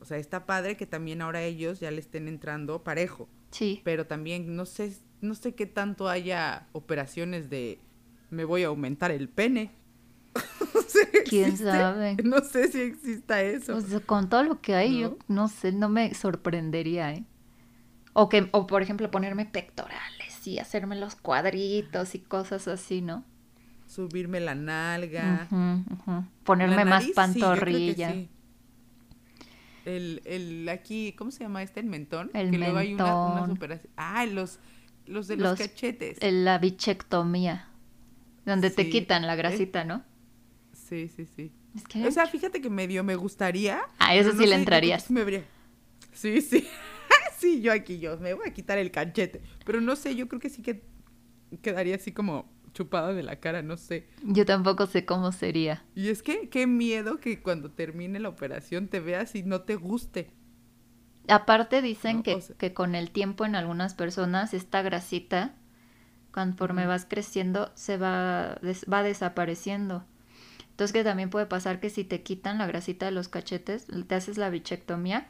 O 0.00 0.04
sea, 0.04 0.18
está 0.18 0.44
padre 0.44 0.76
que 0.76 0.86
también 0.86 1.22
ahora 1.22 1.42
ellos 1.42 1.80
ya 1.80 1.90
le 1.90 2.00
estén 2.00 2.28
entrando 2.28 2.84
parejo. 2.84 3.28
Sí. 3.50 3.80
Pero 3.82 4.06
también 4.06 4.54
no 4.56 4.66
sé, 4.66 4.92
no 5.22 5.34
sé 5.34 5.54
qué 5.54 5.64
tanto 5.66 6.08
haya 6.08 6.68
operaciones 6.72 7.48
de 7.48 7.80
me 8.30 8.44
voy 8.44 8.64
a 8.64 8.68
aumentar 8.68 9.10
el 9.10 9.28
pene. 9.28 9.70
¿Quién 11.28 11.56
sabe? 11.56 12.16
No 12.24 12.40
sé 12.40 12.70
si 12.70 12.80
exista 12.80 13.42
eso. 13.42 13.74
Pues, 13.80 14.02
con 14.04 14.28
todo 14.28 14.42
lo 14.44 14.60
que 14.60 14.74
hay, 14.74 15.00
yo 15.00 15.18
no 15.28 15.48
sé, 15.48 15.72
no 15.72 15.88
me 15.88 16.14
sorprendería, 16.14 17.12
¿eh? 17.12 17.24
O 18.12 18.28
que, 18.28 18.48
o 18.52 18.66
por 18.66 18.82
ejemplo, 18.82 19.10
ponerme 19.10 19.46
pectorales 19.46 20.46
y 20.46 20.58
hacerme 20.58 20.96
los 20.96 21.14
cuadritos 21.14 22.14
y 22.14 22.18
cosas 22.20 22.66
así, 22.66 23.00
¿no? 23.00 23.24
Subirme 23.86 24.40
la 24.40 24.54
nalga. 24.54 25.48
Ponerme 26.44 26.84
más 26.84 27.06
pantorrilla 27.14 28.14
el, 29.88 30.22
el 30.24 30.68
aquí, 30.68 31.14
¿cómo 31.16 31.30
se 31.30 31.44
llama 31.44 31.62
este? 31.62 31.80
El 31.80 31.86
mentón. 31.86 32.30
El 32.34 32.50
que 32.50 32.58
luego 32.58 32.78
hay 32.78 32.94
una, 32.94 33.42
operación. 33.44 33.92
Ah, 33.96 34.26
los, 34.26 34.58
los 35.06 35.28
de 35.28 35.36
los, 35.36 35.58
cachetes. 35.58 36.18
La 36.22 36.58
bichectomía. 36.58 37.68
Donde 38.44 38.70
te 38.70 38.88
quitan 38.88 39.26
la 39.26 39.36
grasita, 39.36 39.84
¿no? 39.84 40.02
Sí, 40.88 41.08
sí, 41.08 41.26
sí. 41.26 41.52
O 42.06 42.10
sea, 42.10 42.26
fíjate 42.26 42.60
que 42.60 42.70
medio 42.70 43.04
me 43.04 43.14
gustaría. 43.14 43.80
Ah, 43.98 44.14
eso 44.16 44.32
sí 44.32 44.46
le 44.46 44.54
entrarías. 44.54 45.10
Me 45.10 45.20
habría... 45.20 45.44
Sí, 46.12 46.40
sí. 46.40 46.66
sí, 47.38 47.60
yo 47.60 47.72
aquí, 47.72 47.98
yo 47.98 48.16
me 48.18 48.32
voy 48.34 48.48
a 48.48 48.54
quitar 48.54 48.78
el 48.78 48.90
cachete. 48.90 49.42
Pero 49.64 49.80
no 49.80 49.96
sé, 49.96 50.16
yo 50.16 50.28
creo 50.28 50.40
que 50.40 50.48
sí 50.48 50.62
que 50.62 50.82
quedaría 51.62 51.96
así 51.96 52.12
como 52.12 52.50
chupada 52.72 53.12
de 53.12 53.22
la 53.22 53.36
cara, 53.36 53.62
no 53.62 53.76
sé. 53.76 54.06
Yo 54.22 54.46
tampoco 54.46 54.86
sé 54.86 55.04
cómo 55.04 55.32
sería. 55.32 55.84
Y 55.94 56.08
es 56.08 56.22
que 56.22 56.48
qué 56.48 56.66
miedo 56.66 57.18
que 57.18 57.40
cuando 57.42 57.70
termine 57.70 58.18
la 58.18 58.28
operación 58.28 58.88
te 58.88 59.00
veas 59.00 59.34
y 59.34 59.42
no 59.42 59.62
te 59.62 59.76
guste. 59.76 60.30
Aparte 61.28 61.82
dicen 61.82 62.22
que, 62.22 62.42
que, 62.56 62.72
con 62.72 62.94
el 62.94 63.10
tiempo 63.10 63.44
en 63.44 63.54
algunas 63.54 63.94
personas 63.94 64.54
esta 64.54 64.80
grasita, 64.80 65.54
conforme 66.30 66.86
vas 66.86 67.04
creciendo, 67.04 67.70
se 67.74 67.98
va, 67.98 68.58
va 68.90 69.02
desapareciendo. 69.02 70.06
Entonces 70.78 70.92
que 70.92 71.02
también 71.02 71.28
puede 71.28 71.46
pasar 71.46 71.80
que 71.80 71.90
si 71.90 72.04
te 72.04 72.22
quitan 72.22 72.58
la 72.58 72.68
grasita 72.68 73.06
de 73.06 73.10
los 73.10 73.26
cachetes, 73.26 73.88
te 74.06 74.14
haces 74.14 74.38
la 74.38 74.48
bichectomía, 74.48 75.26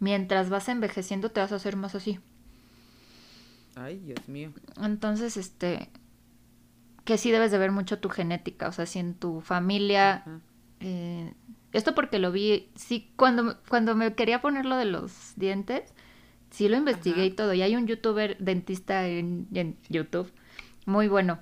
mientras 0.00 0.50
vas 0.50 0.68
envejeciendo 0.68 1.30
te 1.30 1.38
vas 1.38 1.52
a 1.52 1.56
hacer 1.56 1.76
más 1.76 1.94
así. 1.94 2.18
Ay, 3.76 4.00
Dios 4.00 4.28
mío. 4.28 4.52
Entonces, 4.82 5.36
este, 5.36 5.90
que 7.04 7.18
sí 7.18 7.30
debes 7.30 7.52
de 7.52 7.58
ver 7.58 7.70
mucho 7.70 8.00
tu 8.00 8.08
genética, 8.08 8.66
o 8.66 8.72
sea, 8.72 8.84
si 8.84 8.98
en 8.98 9.14
tu 9.14 9.40
familia... 9.40 10.24
Eh, 10.80 11.34
esto 11.70 11.94
porque 11.94 12.18
lo 12.18 12.32
vi, 12.32 12.68
sí, 12.74 13.12
cuando, 13.14 13.60
cuando 13.68 13.94
me 13.94 14.16
quería 14.16 14.40
poner 14.40 14.66
lo 14.66 14.76
de 14.76 14.86
los 14.86 15.34
dientes, 15.36 15.94
sí 16.50 16.68
lo 16.68 16.76
investigué 16.76 17.26
y 17.26 17.30
todo. 17.30 17.54
Y 17.54 17.62
hay 17.62 17.76
un 17.76 17.86
youtuber 17.86 18.36
dentista 18.38 19.06
en, 19.06 19.46
YouTube, 19.88 20.32
muy 20.84 21.06
bueno. 21.06 21.38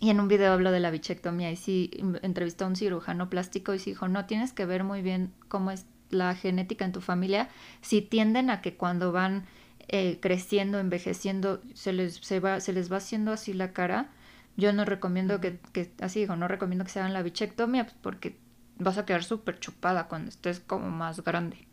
Y 0.00 0.10
en 0.10 0.20
un 0.20 0.28
video 0.28 0.52
hablo 0.52 0.72
de 0.72 0.80
la 0.80 0.90
bichectomía 0.90 1.50
y 1.50 1.56
sí 1.56 1.90
entrevistó 2.22 2.64
a 2.64 2.68
un 2.68 2.76
cirujano 2.76 3.30
plástico 3.30 3.72
y 3.72 3.78
sí 3.78 3.90
dijo, 3.90 4.08
no, 4.08 4.26
tienes 4.26 4.52
que 4.52 4.66
ver 4.66 4.84
muy 4.84 5.00
bien 5.00 5.32
cómo 5.48 5.70
es 5.70 5.86
la 6.10 6.34
genética 6.34 6.84
en 6.84 6.92
tu 6.92 7.00
familia, 7.00 7.48
si 7.80 8.02
tienden 8.02 8.50
a 8.50 8.60
que 8.60 8.76
cuando 8.76 9.10
van 9.10 9.46
eh, 9.88 10.18
creciendo, 10.20 10.78
envejeciendo, 10.78 11.60
se 11.74 11.92
les, 11.92 12.16
se, 12.16 12.40
va, 12.40 12.60
se 12.60 12.72
les 12.72 12.92
va 12.92 12.98
haciendo 12.98 13.32
así 13.32 13.52
la 13.52 13.72
cara, 13.72 14.10
yo 14.56 14.72
no 14.72 14.84
recomiendo 14.84 15.40
que, 15.40 15.58
que, 15.72 15.90
así 16.00 16.20
digo, 16.20 16.36
no 16.36 16.48
recomiendo 16.48 16.84
que 16.84 16.90
se 16.90 17.00
hagan 17.00 17.12
la 17.12 17.22
bichectomía 17.22 17.84
pues, 17.84 17.96
porque 18.00 18.36
vas 18.78 18.98
a 18.98 19.06
quedar 19.06 19.24
súper 19.24 19.58
chupada 19.58 20.08
cuando 20.08 20.28
estés 20.28 20.60
como 20.60 20.90
más 20.90 21.22
grande. 21.24 21.66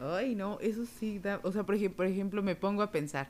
Ay, 0.00 0.34
no, 0.34 0.58
eso 0.60 0.86
sí 0.86 1.18
da, 1.18 1.40
o 1.42 1.52
sea, 1.52 1.64
por 1.64 1.74
ejemplo, 1.74 1.96
por 1.96 2.06
ejemplo, 2.06 2.42
me 2.42 2.54
pongo 2.54 2.82
a 2.82 2.92
pensar, 2.92 3.28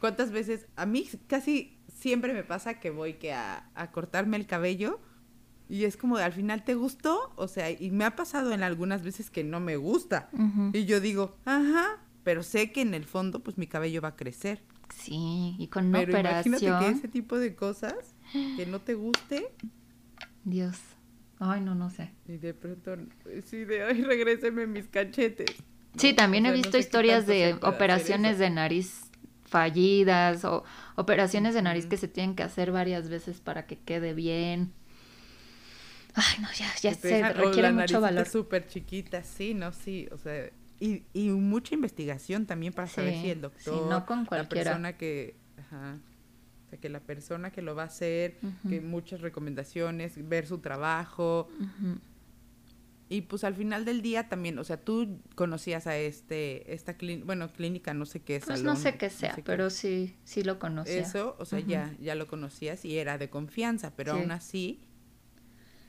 ¿cuántas 0.00 0.30
veces, 0.30 0.66
a 0.76 0.84
mí 0.84 1.08
casi 1.26 1.78
siempre 2.02 2.34
me 2.34 2.42
pasa 2.42 2.80
que 2.80 2.90
voy 2.90 3.14
que 3.14 3.32
a, 3.32 3.70
cortarme 3.92 4.36
el 4.36 4.46
cabello 4.46 5.00
y 5.68 5.84
es 5.84 5.96
como, 5.96 6.16
al 6.16 6.32
final 6.32 6.64
te 6.64 6.74
gustó, 6.74 7.32
o 7.36 7.48
sea, 7.48 7.70
y 7.70 7.90
me 7.90 8.04
ha 8.04 8.16
pasado 8.16 8.52
en 8.52 8.62
algunas 8.62 9.02
veces 9.02 9.30
que 9.30 9.44
no 9.44 9.60
me 9.60 9.76
gusta. 9.76 10.28
Y 10.74 10.84
yo 10.84 11.00
digo, 11.00 11.36
ajá, 11.46 11.98
pero 12.24 12.42
sé 12.42 12.72
que 12.72 12.82
en 12.82 12.92
el 12.92 13.04
fondo, 13.04 13.40
pues 13.40 13.56
mi 13.56 13.66
cabello 13.66 14.02
va 14.02 14.08
a 14.08 14.16
crecer. 14.16 14.62
Sí, 14.94 15.54
y 15.58 15.68
con 15.68 15.86
una 15.86 16.00
pero 16.00 16.12
operación. 16.12 16.54
Imagínate 16.54 16.84
que 16.84 16.98
ese 16.98 17.08
tipo 17.08 17.38
de 17.38 17.54
cosas 17.54 17.94
que 18.32 18.66
no 18.66 18.80
te 18.80 18.94
guste. 18.94 19.48
Dios. 20.44 20.76
Ay, 21.38 21.62
no, 21.62 21.74
no 21.74 21.88
sé. 21.88 22.10
Y 22.28 22.36
de 22.36 22.52
pronto, 22.52 22.96
sí, 23.46 23.64
de 23.64 23.84
ay, 23.84 24.02
regréseme 24.02 24.66
mis 24.66 24.88
cachetes. 24.88 25.56
Sí, 25.96 26.12
también 26.12 26.44
he 26.44 26.52
visto 26.52 26.76
historias 26.76 27.26
de 27.26 27.56
operaciones 27.62 28.38
de 28.38 28.50
nariz 28.50 29.11
fallidas 29.52 30.44
o 30.44 30.64
operaciones 30.96 31.54
de 31.54 31.62
nariz 31.62 31.86
que 31.86 31.98
se 31.98 32.08
tienen 32.08 32.34
que 32.34 32.42
hacer 32.42 32.72
varias 32.72 33.08
veces 33.08 33.40
para 33.40 33.66
que 33.66 33.78
quede 33.78 34.14
bien. 34.14 34.72
Ay, 36.14 36.40
no, 36.40 36.48
ya, 36.52 36.66
ya 36.80 36.94
se 36.94 37.32
requiere 37.32 37.70
mucho 37.72 38.00
valor. 38.00 38.26
súper 38.26 38.66
chiquita, 38.66 39.22
sí, 39.22 39.54
no, 39.54 39.72
sí, 39.72 40.08
o 40.10 40.18
sea, 40.18 40.50
y, 40.80 41.04
y 41.12 41.30
mucha 41.30 41.74
investigación 41.74 42.46
también 42.46 42.72
para 42.72 42.88
saber 42.88 43.14
si 43.20 43.30
el 43.30 43.40
doctor, 43.40 43.88
no 43.88 44.04
con 44.04 44.26
la 44.30 44.48
persona 44.48 44.96
que, 44.96 45.36
ajá, 45.58 45.98
o 46.66 46.70
sea, 46.70 46.80
que 46.80 46.88
la 46.88 47.00
persona 47.00 47.50
que 47.50 47.62
lo 47.62 47.74
va 47.74 47.84
a 47.84 47.86
hacer, 47.86 48.38
que 48.68 48.80
muchas 48.80 49.20
recomendaciones, 49.20 50.16
ver 50.28 50.46
su 50.46 50.58
trabajo. 50.58 51.48
Y 53.12 53.20
pues 53.20 53.44
al 53.44 53.54
final 53.54 53.84
del 53.84 54.00
día 54.00 54.30
también, 54.30 54.58
o 54.58 54.64
sea, 54.64 54.78
tú 54.78 55.20
conocías 55.34 55.86
a 55.86 55.98
este, 55.98 56.72
esta 56.72 56.96
clínica, 56.96 57.26
bueno, 57.26 57.52
clínica, 57.52 57.92
no 57.92 58.06
sé 58.06 58.22
qué 58.22 58.36
es. 58.36 58.46
Pues 58.46 58.62
no 58.62 58.74
sé 58.74 58.96
qué 58.96 59.10
sea, 59.10 59.36
pero 59.44 59.68
sí, 59.68 60.16
sí 60.24 60.42
lo 60.42 60.58
conocía. 60.58 61.00
Eso, 61.00 61.36
o 61.38 61.44
sea, 61.44 61.60
ya, 61.60 61.94
ya 62.00 62.14
lo 62.14 62.26
conocías 62.26 62.86
y 62.86 62.96
era 62.96 63.18
de 63.18 63.28
confianza, 63.28 63.92
pero 63.96 64.14
aún 64.14 64.30
así, 64.30 64.80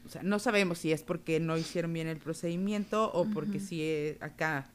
o 0.06 0.10
sea, 0.10 0.22
no 0.22 0.38
sabemos 0.38 0.80
si 0.80 0.92
es 0.92 1.04
porque 1.04 1.40
no 1.40 1.58
hicieron 1.58 1.94
bien 1.94 2.08
el 2.08 2.18
procedimiento 2.18 3.10
o 3.14 3.24
porque 3.30 3.62
si 3.62 4.18
acá 4.20 4.70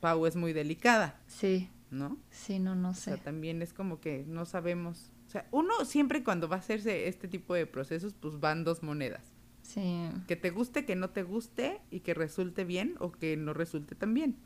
Pau 0.00 0.26
es 0.26 0.34
muy 0.34 0.52
delicada. 0.52 1.20
Sí. 1.28 1.68
¿No? 1.92 2.18
Sí, 2.30 2.58
no, 2.58 2.74
no 2.74 2.94
sé. 2.94 3.12
O 3.12 3.14
sea, 3.14 3.22
también 3.22 3.62
es 3.62 3.72
como 3.72 4.00
que 4.00 4.24
no 4.26 4.44
sabemos. 4.44 5.12
O 5.28 5.30
sea, 5.30 5.46
uno 5.52 5.84
siempre 5.84 6.24
cuando 6.24 6.48
va 6.48 6.56
a 6.56 6.58
hacerse 6.58 7.06
este 7.06 7.28
tipo 7.28 7.54
de 7.54 7.66
procesos, 7.66 8.12
pues 8.12 8.40
van 8.40 8.64
dos 8.64 8.82
monedas. 8.82 9.31
Sí. 9.62 10.10
Que 10.26 10.36
te 10.36 10.50
guste, 10.50 10.84
que 10.84 10.96
no 10.96 11.10
te 11.10 11.22
guste 11.22 11.80
y 11.90 12.00
que 12.00 12.14
resulte 12.14 12.64
bien 12.64 12.96
o 12.98 13.12
que 13.12 13.36
no 13.36 13.54
resulte 13.54 13.94
tan 13.94 14.12
bien. 14.14 14.36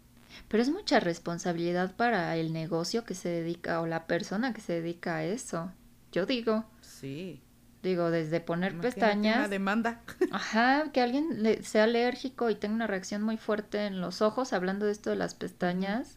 Pero 0.48 0.62
es 0.62 0.70
mucha 0.70 1.00
responsabilidad 1.00 1.96
para 1.96 2.36
el 2.36 2.52
negocio 2.52 3.04
que 3.04 3.14
se 3.14 3.28
dedica 3.28 3.80
o 3.80 3.86
la 3.86 4.06
persona 4.06 4.52
que 4.52 4.60
se 4.60 4.74
dedica 4.74 5.16
a 5.16 5.24
eso. 5.24 5.72
Yo 6.12 6.26
digo. 6.26 6.64
Sí. 6.80 7.42
Digo, 7.82 8.10
desde 8.10 8.40
poner 8.40 8.78
pestañas. 8.78 9.38
Una 9.38 9.48
demanda. 9.48 10.02
Ajá, 10.32 10.90
que 10.92 11.00
alguien 11.00 11.42
le, 11.42 11.62
sea 11.62 11.84
alérgico 11.84 12.50
y 12.50 12.54
tenga 12.54 12.74
una 12.74 12.86
reacción 12.86 13.22
muy 13.22 13.36
fuerte 13.36 13.86
en 13.86 14.00
los 14.00 14.22
ojos, 14.22 14.52
hablando 14.52 14.86
de 14.86 14.92
esto 14.92 15.10
de 15.10 15.16
las 15.16 15.34
pestañas. 15.34 16.16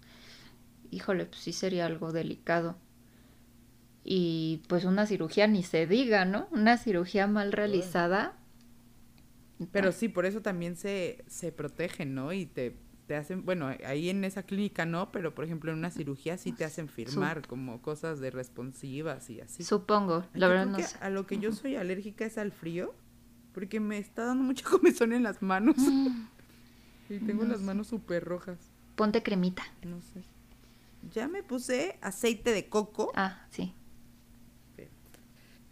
Híjole, 0.91 1.25
pues 1.25 1.41
sí 1.41 1.53
sería 1.53 1.85
algo 1.85 2.11
delicado. 2.11 2.75
Y 4.03 4.63
pues 4.67 4.85
una 4.85 5.05
cirugía 5.05 5.45
ni 5.47 5.61
se 5.61 5.85
diga, 5.85 6.25
¿no? 6.25 6.47
Una 6.51 6.77
cirugía 6.77 7.27
mal 7.27 7.51
realizada. 7.51 8.38
Pero 9.71 9.91
sí, 9.91 10.07
por 10.07 10.25
eso 10.25 10.41
también 10.41 10.75
se, 10.75 11.23
se 11.27 11.51
protegen, 11.51 12.15
¿no? 12.15 12.31
Y 12.31 12.45
te, 12.45 12.77
te 13.07 13.15
hacen, 13.15 13.43
bueno, 13.43 13.67
ahí 13.85 14.09
en 14.09 14.23
esa 14.23 14.43
clínica 14.43 14.85
no, 14.85 15.11
pero 15.11 15.33
por 15.33 15.43
ejemplo 15.43 15.71
en 15.71 15.79
una 15.79 15.89
cirugía 15.89 16.37
sí 16.37 16.51
te 16.51 16.63
hacen 16.63 16.87
firmar 16.87 17.45
como 17.47 17.81
cosas 17.81 18.19
de 18.19 18.31
responsivas 18.31 19.29
y 19.29 19.41
así. 19.41 19.63
Supongo, 19.63 20.25
la 20.33 20.47
verdad 20.47 20.67
no 20.67 20.79
sé. 20.79 20.95
A 21.01 21.09
lo 21.09 21.25
que 21.25 21.39
yo 21.39 21.51
soy 21.51 21.75
alérgica 21.75 22.25
es 22.25 22.37
al 22.37 22.51
frío, 22.51 22.93
porque 23.53 23.79
me 23.79 23.97
está 23.97 24.25
dando 24.25 24.43
mucha 24.43 24.63
comezón 24.69 25.11
en 25.11 25.23
las 25.23 25.41
manos. 25.41 25.77
Mm. 25.77 26.27
y 27.09 27.19
tengo 27.19 27.43
las 27.45 27.61
manos 27.61 27.87
súper 27.87 28.23
rojas. 28.23 28.59
Ponte 28.95 29.23
cremita. 29.23 29.63
No 29.83 30.01
sé. 30.01 30.23
Ya 31.11 31.27
me 31.27 31.43
puse 31.43 31.97
aceite 32.01 32.53
de 32.53 32.69
coco. 32.69 33.11
Ah, 33.15 33.45
sí. 33.49 33.73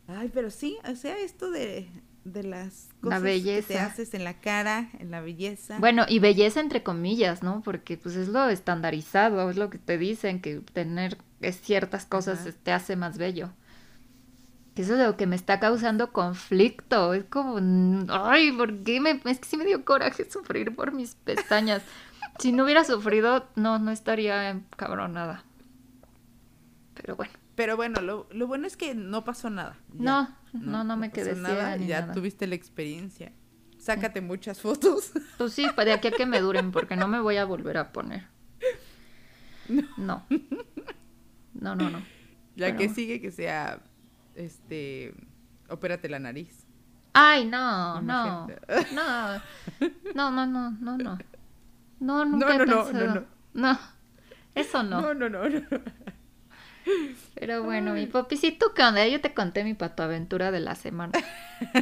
Ay, 0.08 0.32
pero 0.34 0.50
sí, 0.50 0.78
o 0.89 0.95
sea, 0.95 1.19
esto 1.19 1.52
de, 1.52 1.89
de 2.33 2.43
las 2.43 2.89
cosas 3.01 3.21
que 3.21 3.63
te 3.67 3.79
haces 3.79 4.13
en 4.13 4.23
la 4.23 4.39
cara, 4.39 4.89
en 4.99 5.11
la 5.11 5.21
belleza. 5.21 5.79
Bueno, 5.79 6.05
y 6.07 6.19
belleza 6.19 6.59
entre 6.59 6.83
comillas, 6.83 7.43
¿no? 7.43 7.61
Porque 7.61 7.97
pues 7.97 8.15
es 8.15 8.27
lo 8.27 8.49
estandarizado, 8.49 9.49
es 9.49 9.57
lo 9.57 9.69
que 9.69 9.77
te 9.77 9.97
dicen, 9.97 10.41
que 10.41 10.61
tener 10.73 11.17
ciertas 11.51 12.05
cosas 12.05 12.47
te 12.63 12.71
hace 12.71 12.95
más 12.95 13.17
bello. 13.17 13.49
Que 14.75 14.83
eso 14.83 14.93
es 14.93 14.99
lo 14.99 15.17
que 15.17 15.25
me 15.25 15.35
está 15.35 15.59
causando 15.59 16.11
conflicto. 16.11 17.13
Es 17.13 17.23
como, 17.25 17.57
ay, 18.09 18.51
¿por 18.51 18.83
qué 18.83 18.99
me... 18.99 19.19
Es 19.25 19.39
que 19.39 19.45
sí 19.47 19.57
me 19.57 19.65
dio 19.65 19.83
coraje 19.83 20.25
sufrir 20.29 20.75
por 20.75 20.91
mis 20.91 21.15
pestañas. 21.15 21.81
si 22.39 22.51
no 22.51 22.63
hubiera 22.63 22.83
sufrido, 22.83 23.47
no, 23.55 23.79
no 23.79 23.91
estaría 23.91 24.61
cabronada. 24.75 25.43
Pero 26.93 27.15
bueno. 27.15 27.33
Pero 27.58 27.76
bueno, 27.76 28.02
lo, 28.02 28.28
lo 28.30 28.46
bueno 28.46 28.67
es 28.67 28.78
que 28.78 28.93
no 28.93 29.24
pasó 29.24 29.50
nada. 29.50 29.76
no, 29.91 30.30
no, 30.54 30.84
no, 30.84 30.96
me 30.96 31.12
quedé 31.12 31.36
nada, 31.36 31.76
Ya 31.78 32.12
tuviste 32.12 32.46
la 32.46 32.54
experiencia. 32.54 33.34
Sácate 33.80 34.22
muchas 34.22 34.62
fotos. 34.62 35.12
Pues 35.39 35.54
sí, 35.54 35.65
de 35.76 35.91
aquí 35.91 36.08
a 36.10 36.12
que 36.12 36.28
me 36.28 36.39
duren, 36.39 36.72
porque 36.72 36.96
no 36.96 37.08
me 37.08 37.20
voy 37.20 37.38
a 37.38 37.46
volver 37.46 37.78
a 37.78 37.91
poner. 37.91 38.28
No. 39.98 40.24
No, 41.60 41.76
no, 41.76 41.89
no. 41.89 42.02
La 42.56 42.76
que 42.76 42.89
sigue 42.89 43.20
que 43.20 43.32
sea, 43.32 43.82
este, 44.36 45.15
opérate 45.67 46.10
la 46.10 46.20
nariz. 46.20 46.67
Ay, 47.13 47.46
no, 47.46 48.00
no, 48.02 48.48
no, 48.48 49.41
no, 50.13 50.32
no, 50.32 50.46
no, 50.46 50.72
no, 50.80 50.98
no. 50.98 51.17
No, 52.00 52.26
nunca 52.26 52.58
no, 52.60 52.65
no, 52.65 52.91
no, 52.91 52.93
no, 52.93 53.13
no. 53.15 53.26
No, 53.56 53.80
eso 54.54 54.84
no. 54.84 55.02
No, 55.02 55.13
no, 55.15 55.28
no, 55.28 55.50
no. 55.50 55.62
Pero 57.36 57.63
bueno, 57.63 57.93
mi 57.93 58.06
papi, 58.08 58.38
¿sí 58.38 58.52
tú 58.52 58.67
qué 58.76 58.84
onda? 58.84 59.08
Yo 59.08 59.21
te 59.21 59.34
conté 59.34 59.63
mi 59.63 59.73
patoaventura 59.73 60.52
de 60.52 60.60
la 60.60 60.76
semana. 60.76 61.13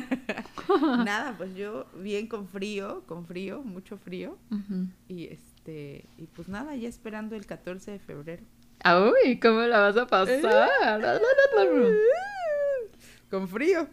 Nada, 1.06 1.36
pues 1.38 1.56
yo 1.56 1.86
bien 1.96 2.28
con 2.28 2.48
frío, 2.48 3.04
con 3.08 3.26
frío, 3.26 3.62
mucho 3.62 3.98
frío. 3.98 4.38
Y 5.08 5.26
este, 5.26 6.06
y 6.18 6.28
pues 6.28 6.48
nada, 6.48 6.76
ya 6.76 6.90
esperando 6.90 7.36
el 7.36 7.46
14 7.46 7.92
de 7.92 8.00
febrero. 8.00 8.44
Uy, 8.84 9.40
¿cómo 9.40 9.62
la 9.62 9.80
vas 9.80 9.98
a 9.98 10.08
pasar? 10.08 10.70
con 13.30 13.48
frío. 13.48 13.88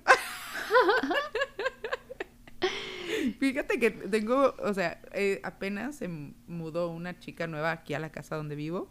Fíjate 3.39 3.79
que 3.79 3.91
tengo, 3.91 4.55
o 4.59 4.75
sea, 4.75 5.01
eh, 5.13 5.41
apenas 5.45 5.97
se 5.97 6.09
mudó 6.09 6.89
una 6.91 7.19
chica 7.19 7.47
nueva 7.47 7.71
aquí 7.73 7.95
a 7.95 7.99
la 7.99 8.11
casa 8.11 8.37
donde 8.37 8.57
vivo 8.57 8.91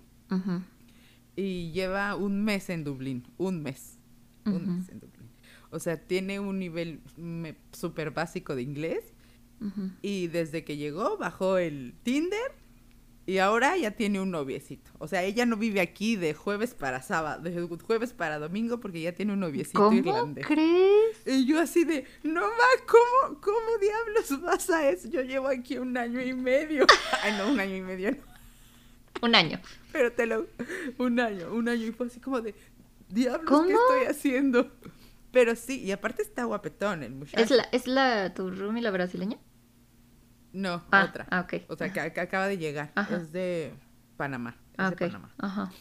y 1.36 1.72
lleva 1.72 2.16
un 2.16 2.44
mes 2.44 2.70
en 2.70 2.84
Dublín, 2.84 3.28
un 3.38 3.62
mes, 3.62 4.00
un 4.46 4.78
mes 4.78 4.90
en 4.90 5.00
Dublín. 5.00 5.30
O 5.70 5.80
sea, 5.80 5.98
tiene 5.98 6.40
un 6.40 6.60
nivel 6.60 7.02
súper 7.72 8.12
básico 8.12 8.56
de 8.56 8.62
inglés 8.62 9.14
y 10.02 10.28
desde 10.28 10.64
que 10.64 10.76
llegó 10.76 11.18
bajó 11.18 11.58
el 11.58 11.94
Tinder 12.04 12.52
y 13.28 13.38
ahora 13.38 13.78
ya 13.78 13.92
tiene 13.92 14.20
un 14.20 14.32
noviecito. 14.32 14.92
O 14.98 15.08
sea, 15.08 15.24
ella 15.24 15.46
no 15.46 15.56
vive 15.56 15.80
aquí 15.80 16.16
de 16.16 16.34
jueves 16.34 16.74
para 16.74 17.02
sábado, 17.02 17.42
de 17.44 17.62
jueves 17.86 18.14
para 18.14 18.40
domingo 18.40 18.80
porque 18.80 19.02
ya 19.02 19.14
tiene 19.14 19.34
un 19.34 19.40
noviecito 19.40 19.80
¿Cómo 19.80 19.98
irlandés. 19.98 20.46
crees? 20.46 21.26
Y 21.26 21.46
yo 21.46 21.60
así 21.60 21.84
de, 21.84 22.06
no 22.24 22.42
va, 22.42 22.86
¿cómo, 22.88 23.40
¿cómo 23.40 23.78
diablos 23.80 24.42
vas 24.42 24.70
a 24.72 24.90
eso? 24.90 25.08
Yo 25.08 25.22
llevo 25.22 25.48
aquí 25.48 25.78
un 25.78 25.96
año 25.96 26.22
y 26.22 26.34
medio. 26.34 26.86
Ay, 27.24 27.34
no, 27.38 27.52
un 27.52 27.60
año 27.60 27.76
y 27.76 27.82
medio 27.82 28.12
no. 28.12 28.31
Un 29.22 29.36
año. 29.36 29.60
Pero 29.92 30.12
te 30.12 30.26
lo... 30.26 30.48
Un 30.98 31.20
año, 31.20 31.54
un 31.54 31.70
año. 31.70 31.86
Y 31.86 31.92
fue 31.92 32.08
así 32.08 32.20
como 32.20 32.42
de... 32.42 32.56
Diablos, 33.10 33.66
¿qué 33.68 33.74
estoy 33.74 34.06
haciendo? 34.10 34.72
Pero 35.32 35.56
sí, 35.56 35.82
y 35.82 35.92
aparte 35.92 36.22
está 36.22 36.46
guapetón 36.46 37.04
el 37.04 37.14
muchacho. 37.14 37.44
¿Es 37.44 37.52
la, 37.52 37.64
¿es 37.72 37.88
la 37.88 38.34
tu 38.34 38.50
roomie 38.52 38.82
la 38.82 38.92
brasileña? 38.92 39.38
No, 40.54 40.84
ah, 40.92 41.06
otra. 41.10 41.28
Ah, 41.30 41.42
ok. 41.42 41.64
O 41.70 41.76
sea, 41.76 41.92
que, 41.92 42.00
acaba 42.00 42.48
de 42.48 42.58
llegar. 42.58 42.92
Es 43.10 43.32
de 43.32 43.74
Panamá. 44.18 44.58
Es 44.74 44.76
ah, 44.78 44.90
de 44.90 44.96
Panamá. 44.96 45.34
Ajá. 45.38 45.72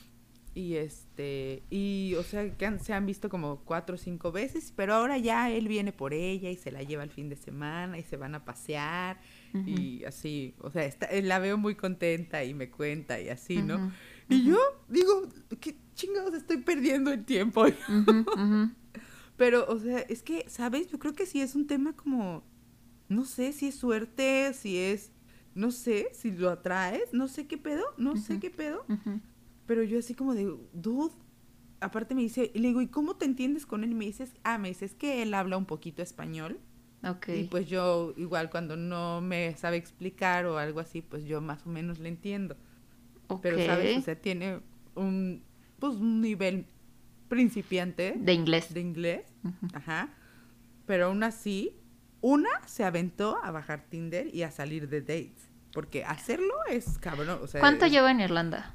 Y 0.55 0.77
este, 0.77 1.63
y 1.71 2.15
o 2.19 2.23
sea, 2.25 2.49
que 2.57 2.79
se 2.81 2.93
han 2.93 3.07
visto 3.07 3.29
como 3.29 3.61
cuatro 3.65 3.95
o 3.95 3.99
cinco 3.99 4.33
veces, 4.33 4.73
pero 4.75 4.95
ahora 4.95 5.17
ya 5.17 5.51
él 5.51 5.69
viene 5.69 5.93
por 5.93 6.13
ella 6.13 6.51
y 6.51 6.57
se 6.57 6.73
la 6.73 6.83
lleva 6.83 7.05
el 7.05 7.11
fin 7.11 7.29
de 7.29 7.37
semana 7.37 7.99
y 7.99 8.03
se 8.03 8.17
van 8.17 8.35
a 8.35 8.45
pasear 8.45 9.21
y 9.67 10.05
así, 10.05 10.55
o 10.61 10.71
sea, 10.71 10.85
eh, 10.85 11.23
la 11.23 11.39
veo 11.39 11.59
muy 11.59 11.75
contenta 11.75 12.45
y 12.45 12.55
me 12.55 12.71
cuenta 12.71 13.21
y 13.21 13.29
así, 13.29 13.63
¿no? 13.63 13.93
Y 14.29 14.45
yo 14.45 14.59
digo, 14.89 15.29
¿qué 15.61 15.77
chingados 15.95 16.35
estoy 16.35 16.59
perdiendo 16.59 17.13
el 17.13 17.25
tiempo? 17.25 17.65
Pero, 19.37 19.67
o 19.69 19.79
sea, 19.79 20.01
es 20.01 20.23
que, 20.23 20.45
¿sabes? 20.49 20.89
Yo 20.89 20.99
creo 20.99 21.15
que 21.15 21.27
sí 21.27 21.41
es 21.41 21.55
un 21.55 21.67
tema 21.67 21.95
como, 21.95 22.45
no 23.09 23.25
sé 23.25 23.53
si 23.53 23.69
es 23.69 23.75
suerte, 23.75 24.53
si 24.55 24.77
es, 24.77 25.13
no 25.55 25.71
sé, 25.71 26.09
si 26.13 26.31
lo 26.31 26.51
atraes, 26.51 27.13
no 27.13 27.27
sé 27.27 27.47
qué 27.47 27.59
pedo, 27.59 27.85
no 27.97 28.17
sé 28.17 28.39
qué 28.39 28.51
pedo. 28.51 28.85
Pero 29.67 29.83
yo 29.83 29.99
así 29.99 30.15
como 30.15 30.35
de, 30.35 30.55
dude, 30.73 31.15
aparte 31.81 32.15
me 32.15 32.23
dice, 32.23 32.51
y 32.55 32.59
le 32.59 32.69
digo, 32.69 32.83
¿y 32.83 32.89
cómo 32.89 33.17
te 33.17 33.25
entiendes 33.25 33.67
con 33.67 33.83
él? 33.83 33.93
Y 33.93 33.95
me 33.95 34.05
dices, 34.05 34.33
ah, 34.45 34.59
me 34.59 34.69
dices 34.69 34.95
que 34.95 35.23
él 35.23 35.35
habla 35.35 35.57
un 35.57 35.67
poquito 35.67 36.03
español. 36.03 36.61
Okay. 37.03 37.41
Y 37.41 37.45
pues 37.45 37.67
yo 37.67 38.13
igual 38.17 38.51
cuando 38.51 38.77
no 38.77 39.21
me 39.21 39.57
sabe 39.57 39.77
explicar 39.77 40.45
o 40.47 40.59
algo 40.59 40.81
así, 40.81 41.01
pues 41.01 41.25
yo 41.25 41.41
más 41.41 41.67
o 41.67 41.71
menos 41.71 41.99
le 41.99 42.09
entiendo. 42.11 42.57
Pero, 43.43 43.59
¿sabes? 43.65 43.99
O 43.99 44.03
sea, 44.03 44.17
tiene 44.17 44.61
un, 44.95 45.43
pues, 45.79 45.95
un 45.95 46.21
nivel 46.21 46.67
principiante. 47.29 48.15
De 48.19 48.35
inglés. 48.35 48.75
De 48.75 48.81
inglés. 48.81 49.23
Ajá. 49.73 50.11
Pero 50.87 51.07
aún 51.07 51.23
así, 51.23 51.73
una 52.21 52.51
se 52.67 52.85
aventó 52.85 53.39
a 53.43 53.51
bajar 53.51 53.85
Tinder 53.89 54.35
y 54.35 54.43
a 54.43 54.51
salir 54.51 54.89
de 54.89 55.01
dates. 55.01 55.49
Porque 55.73 56.05
hacerlo 56.05 56.53
es 56.69 56.99
cabrón. 56.99 57.39
O 57.43 57.47
sea, 57.47 57.61
¿Cuánto 57.61 57.85
es- 57.87 57.93
lleva 57.93 58.11
en 58.11 58.21
Irlanda? 58.21 58.75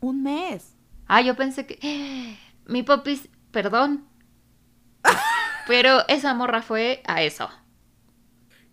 Un 0.00 0.22
mes. 0.22 0.74
Ah, 1.06 1.20
yo 1.20 1.36
pensé 1.36 1.66
que... 1.66 2.36
Mi 2.66 2.82
popis, 2.84 3.28
perdón. 3.50 4.04
Pero 5.66 6.06
esa 6.08 6.34
morra 6.34 6.62
fue 6.62 7.02
a 7.06 7.22
eso. 7.22 7.48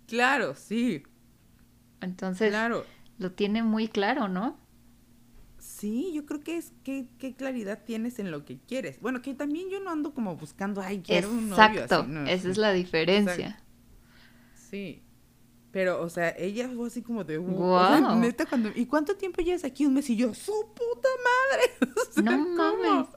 Claro, 0.08 0.56
sí. 0.56 1.04
Entonces, 2.02 2.49
Claro. 2.49 2.86
lo 3.17 3.32
tiene 3.32 3.62
muy 3.63 3.88
claro, 3.88 4.28
¿no? 4.28 4.58
Sí, 5.60 6.12
yo 6.13 6.25
creo 6.25 6.39
que 6.39 6.58
es 6.58 6.71
qué, 6.84 7.08
qué 7.19 7.36
claridad 7.36 7.84
tienes 7.86 8.17
en 8.19 8.32
lo 8.32 8.45
que 8.45 8.60
quieres. 8.60 8.99
Bueno, 9.02 9.21
que 9.21 9.34
también 9.34 9.69
yo 9.69 9.80
no 9.82 9.91
ando 9.91 10.13
como 10.13 10.36
buscando, 10.36 10.82
ay, 10.82 11.02
quiero 11.02 11.30
un 11.30 11.49
novio 11.49 11.63
Exacto, 11.82 12.08
no, 12.08 12.25
esa 12.28 12.43
sí. 12.43 12.49
es 12.52 12.58
la 12.58 12.71
diferencia. 12.71 13.62
Sí. 14.69 15.04
Pero, 15.71 16.02
o 16.02 16.10
sea, 16.10 16.30
ella 16.38 16.67
fue 16.73 16.88
así 16.88 17.02
como 17.04 17.23
de, 17.23 17.38
o 17.38 17.45
sea, 17.45 17.54
Guau. 17.99 18.15
neta, 18.19 18.45
cuando, 18.47 18.69
¿y 18.73 18.86
cuánto 18.88 19.15
tiempo 19.15 19.41
llevas 19.41 19.63
aquí? 19.63 19.86
Un 19.86 19.93
mes 19.93 20.10
y 20.10 20.15
yo, 20.15 20.34
su 20.34 20.52
puta 20.73 21.10
madre. 21.23 21.93
O 22.10 22.12
sea, 22.12 22.23
No 22.23 22.38
¿cómo? 22.56 22.84
mames. 23.04 23.08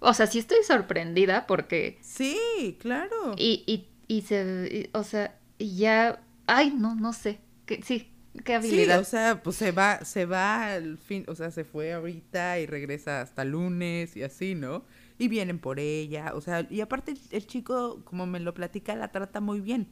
O 0.00 0.14
sea, 0.14 0.26
sí 0.26 0.38
estoy 0.38 0.62
sorprendida 0.66 1.46
porque... 1.46 1.98
Sí, 2.00 2.76
claro. 2.80 3.34
Y, 3.36 3.64
y, 3.66 3.88
y 4.06 4.22
se... 4.22 4.68
y- 4.92 4.96
o 4.96 5.04
sea, 5.04 5.38
ya... 5.58 6.22
Ay, 6.46 6.72
no, 6.76 6.94
no 6.94 7.12
sé. 7.12 7.40
Que, 7.66 7.82
sí, 7.82 8.10
qué 8.44 8.52
Sí, 8.60 8.86
habilidad. 8.86 9.00
o 9.00 9.04
sea, 9.04 9.42
pues 9.42 9.56
se 9.56 9.72
va, 9.72 10.04
se 10.04 10.24
va 10.26 10.72
al 10.74 10.98
fin, 10.98 11.24
o 11.28 11.34
sea, 11.34 11.50
se 11.50 11.64
fue 11.64 11.92
ahorita 11.92 12.58
y 12.60 12.66
regresa 12.66 13.20
hasta 13.20 13.44
lunes 13.44 14.16
y 14.16 14.22
así, 14.22 14.54
¿no? 14.54 14.84
Y 15.18 15.28
vienen 15.28 15.58
por 15.58 15.78
ella, 15.80 16.32
o 16.34 16.40
sea, 16.40 16.66
y 16.70 16.80
aparte 16.80 17.12
el, 17.12 17.18
el 17.30 17.46
chico, 17.46 18.02
como 18.04 18.26
me 18.26 18.40
lo 18.40 18.54
platica, 18.54 18.94
la 18.96 19.10
trata 19.12 19.40
muy 19.40 19.60
bien. 19.60 19.88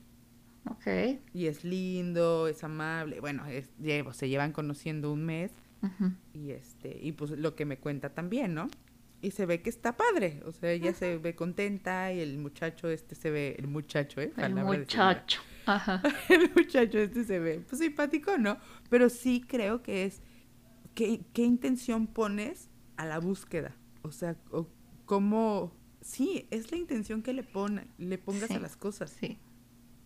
Ok. 0.69 0.87
Y 1.33 1.47
es 1.47 1.64
lindo, 1.64 2.49
es 2.49 2.64
amable, 2.64 3.21
bueno, 3.21 3.47
es, 3.47 3.71
se 4.12 4.29
llevan 4.29 4.53
conociendo 4.53 5.12
un 5.12 5.25
mes 5.25 5.53
y 6.33 6.51
este, 6.51 6.99
y 7.01 7.12
pues 7.12 7.31
lo 7.33 7.55
que 7.55 7.64
me 7.64 7.79
cuenta 7.79 8.12
también, 8.14 8.55
¿no? 8.55 8.69
Y 9.22 9.31
se 9.31 9.46
ve 9.46 9.62
que 9.62 9.70
está 9.70 9.96
padre, 9.96 10.40
o 10.44 10.52
sea, 10.52 10.70
ella 10.70 10.92
se 10.92 11.16
ve 11.16 11.35
contenta 11.35 12.12
y 12.12 12.20
el 12.20 12.38
muchacho 12.38 12.88
este 12.88 13.14
se 13.14 13.31
ve, 13.31 13.57
el 13.59 13.66
muchacho, 13.66 14.20
¿eh? 14.20 14.33
El 14.37 14.55
muchacho. 14.55 15.40
Ajá. 15.64 16.02
el 16.29 16.50
muchacho 16.55 16.98
este 16.98 17.24
se 17.24 17.38
ve 17.38 17.64
pues 17.68 17.81
simpático, 17.81 18.37
¿no? 18.38 18.59
Pero 18.90 19.09
sí 19.09 19.42
creo 19.46 19.83
que 19.83 20.05
es 20.05 20.20
qué, 20.94 21.22
qué 21.33 21.42
intención 21.42 22.07
pones 22.07 22.68
a 22.96 23.07
la 23.07 23.18
búsqueda. 23.18 23.74
O 24.02 24.12
sea, 24.12 24.37
o 24.50 24.68
cómo 25.07 25.74
sí, 26.02 26.46
es 26.50 26.70
la 26.70 26.76
intención 26.76 27.22
que 27.22 27.33
le 27.33 27.42
pone, 27.42 27.88
le 27.98 28.18
pongas 28.18 28.48
Sí. 28.48 28.55
a 28.55 28.61
las 28.61 28.76
cosas. 28.76 29.11
Sí. 29.11 29.38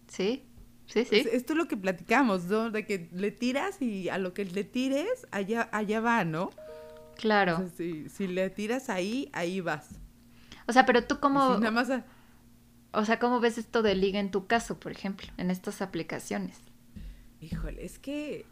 Sí. 0.06 0.46
Sí, 0.86 1.04
sí. 1.04 1.16
Esto 1.32 1.52
es 1.52 1.56
lo 1.56 1.68
que 1.68 1.76
platicamos, 1.76 2.44
¿no? 2.46 2.70
De 2.70 2.84
que 2.84 3.08
le 3.12 3.30
tiras 3.30 3.80
y 3.80 4.08
a 4.08 4.18
lo 4.18 4.34
que 4.34 4.44
le 4.44 4.64
tires, 4.64 5.26
allá, 5.30 5.68
allá 5.72 6.00
va, 6.00 6.24
¿no? 6.24 6.50
Claro. 7.20 7.70
si, 7.76 8.08
si 8.08 8.26
le 8.26 8.48
tiras 8.50 8.88
ahí, 8.88 9.28
ahí 9.32 9.60
vas. 9.60 9.88
O 10.66 10.72
sea, 10.72 10.86
pero 10.86 11.04
tú 11.06 11.20
cómo... 11.20 11.54
si 11.54 11.60
nada 11.60 11.70
más 11.70 11.90
a- 11.90 12.04
O 12.92 13.04
sea, 13.04 13.18
¿cómo 13.18 13.40
ves 13.40 13.58
esto 13.58 13.82
de 13.82 13.94
liga 13.94 14.18
en 14.20 14.30
tu 14.30 14.46
caso, 14.46 14.80
por 14.80 14.90
ejemplo, 14.92 15.28
en 15.36 15.50
estas 15.50 15.82
aplicaciones? 15.82 16.58
Híjole, 17.40 17.84
es 17.84 17.98
que, 17.98 18.46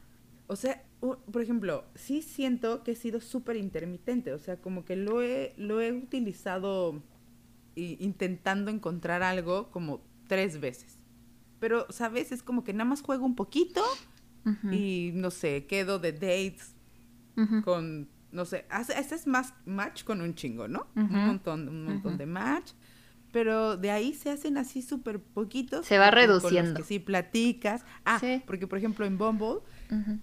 o 0.46 0.57
sea, 0.57 0.83
por 1.00 1.40
ejemplo, 1.42 1.85
sí 1.94 2.22
siento 2.22 2.83
que 2.83 2.92
he 2.92 2.96
sido 2.96 3.20
súper 3.20 3.57
intermitente, 3.57 4.33
o 4.33 4.38
sea, 4.38 4.57
como 4.57 4.85
que 4.85 4.96
lo 4.96 5.22
he, 5.22 5.54
lo 5.57 5.81
he 5.81 5.92
utilizado 5.92 7.02
intentando 7.76 8.70
encontrar 8.70 9.22
algo 9.22 9.70
como 9.70 10.00
tres 10.26 10.61
veces. 10.61 10.98
Pero, 11.61 11.87
¿sabes? 11.90 12.33
Es 12.33 12.42
como 12.42 12.64
que 12.64 12.72
nada 12.72 12.85
más 12.90 13.02
juego 13.02 13.24
un 13.24 13.35
poquito 13.37 13.83
y, 14.72 15.11
no 15.14 15.31
sé, 15.31 15.66
quedo 15.66 15.98
de 15.98 16.12
dates 16.12 16.74
con, 17.64 18.09
no 18.33 18.45
sé, 18.45 18.67
hace- 18.71 18.95
haces 18.95 19.27
más 19.27 19.55
match 19.67 20.05
con 20.05 20.21
un 20.21 20.35
chingo, 20.35 20.69
¿no? 20.69 20.87
Un 20.97 21.11
montón, 21.11 21.69
un 21.69 21.85
montón 21.85 22.17
de 22.19 22.27
match. 22.27 22.73
Pero 23.31 23.77
de 23.77 23.91
ahí 23.91 24.14
se 24.14 24.31
hacen 24.31 24.57
así 24.57 24.81
súper 24.81 25.21
poquitos. 25.21 25.85
Se 25.87 25.99
va 25.99 26.11
con 26.11 26.14
los 26.21 26.27
reduciendo. 26.43 26.75
que 26.81 26.83
sí 26.83 26.99
platicas. 26.99 27.85
Ah, 28.07 28.19
Sí. 28.19 28.43
porque 28.47 28.67
por 28.67 28.79
ejemplo 28.79 29.05
en 29.05 29.19
Bumble, 29.19 29.61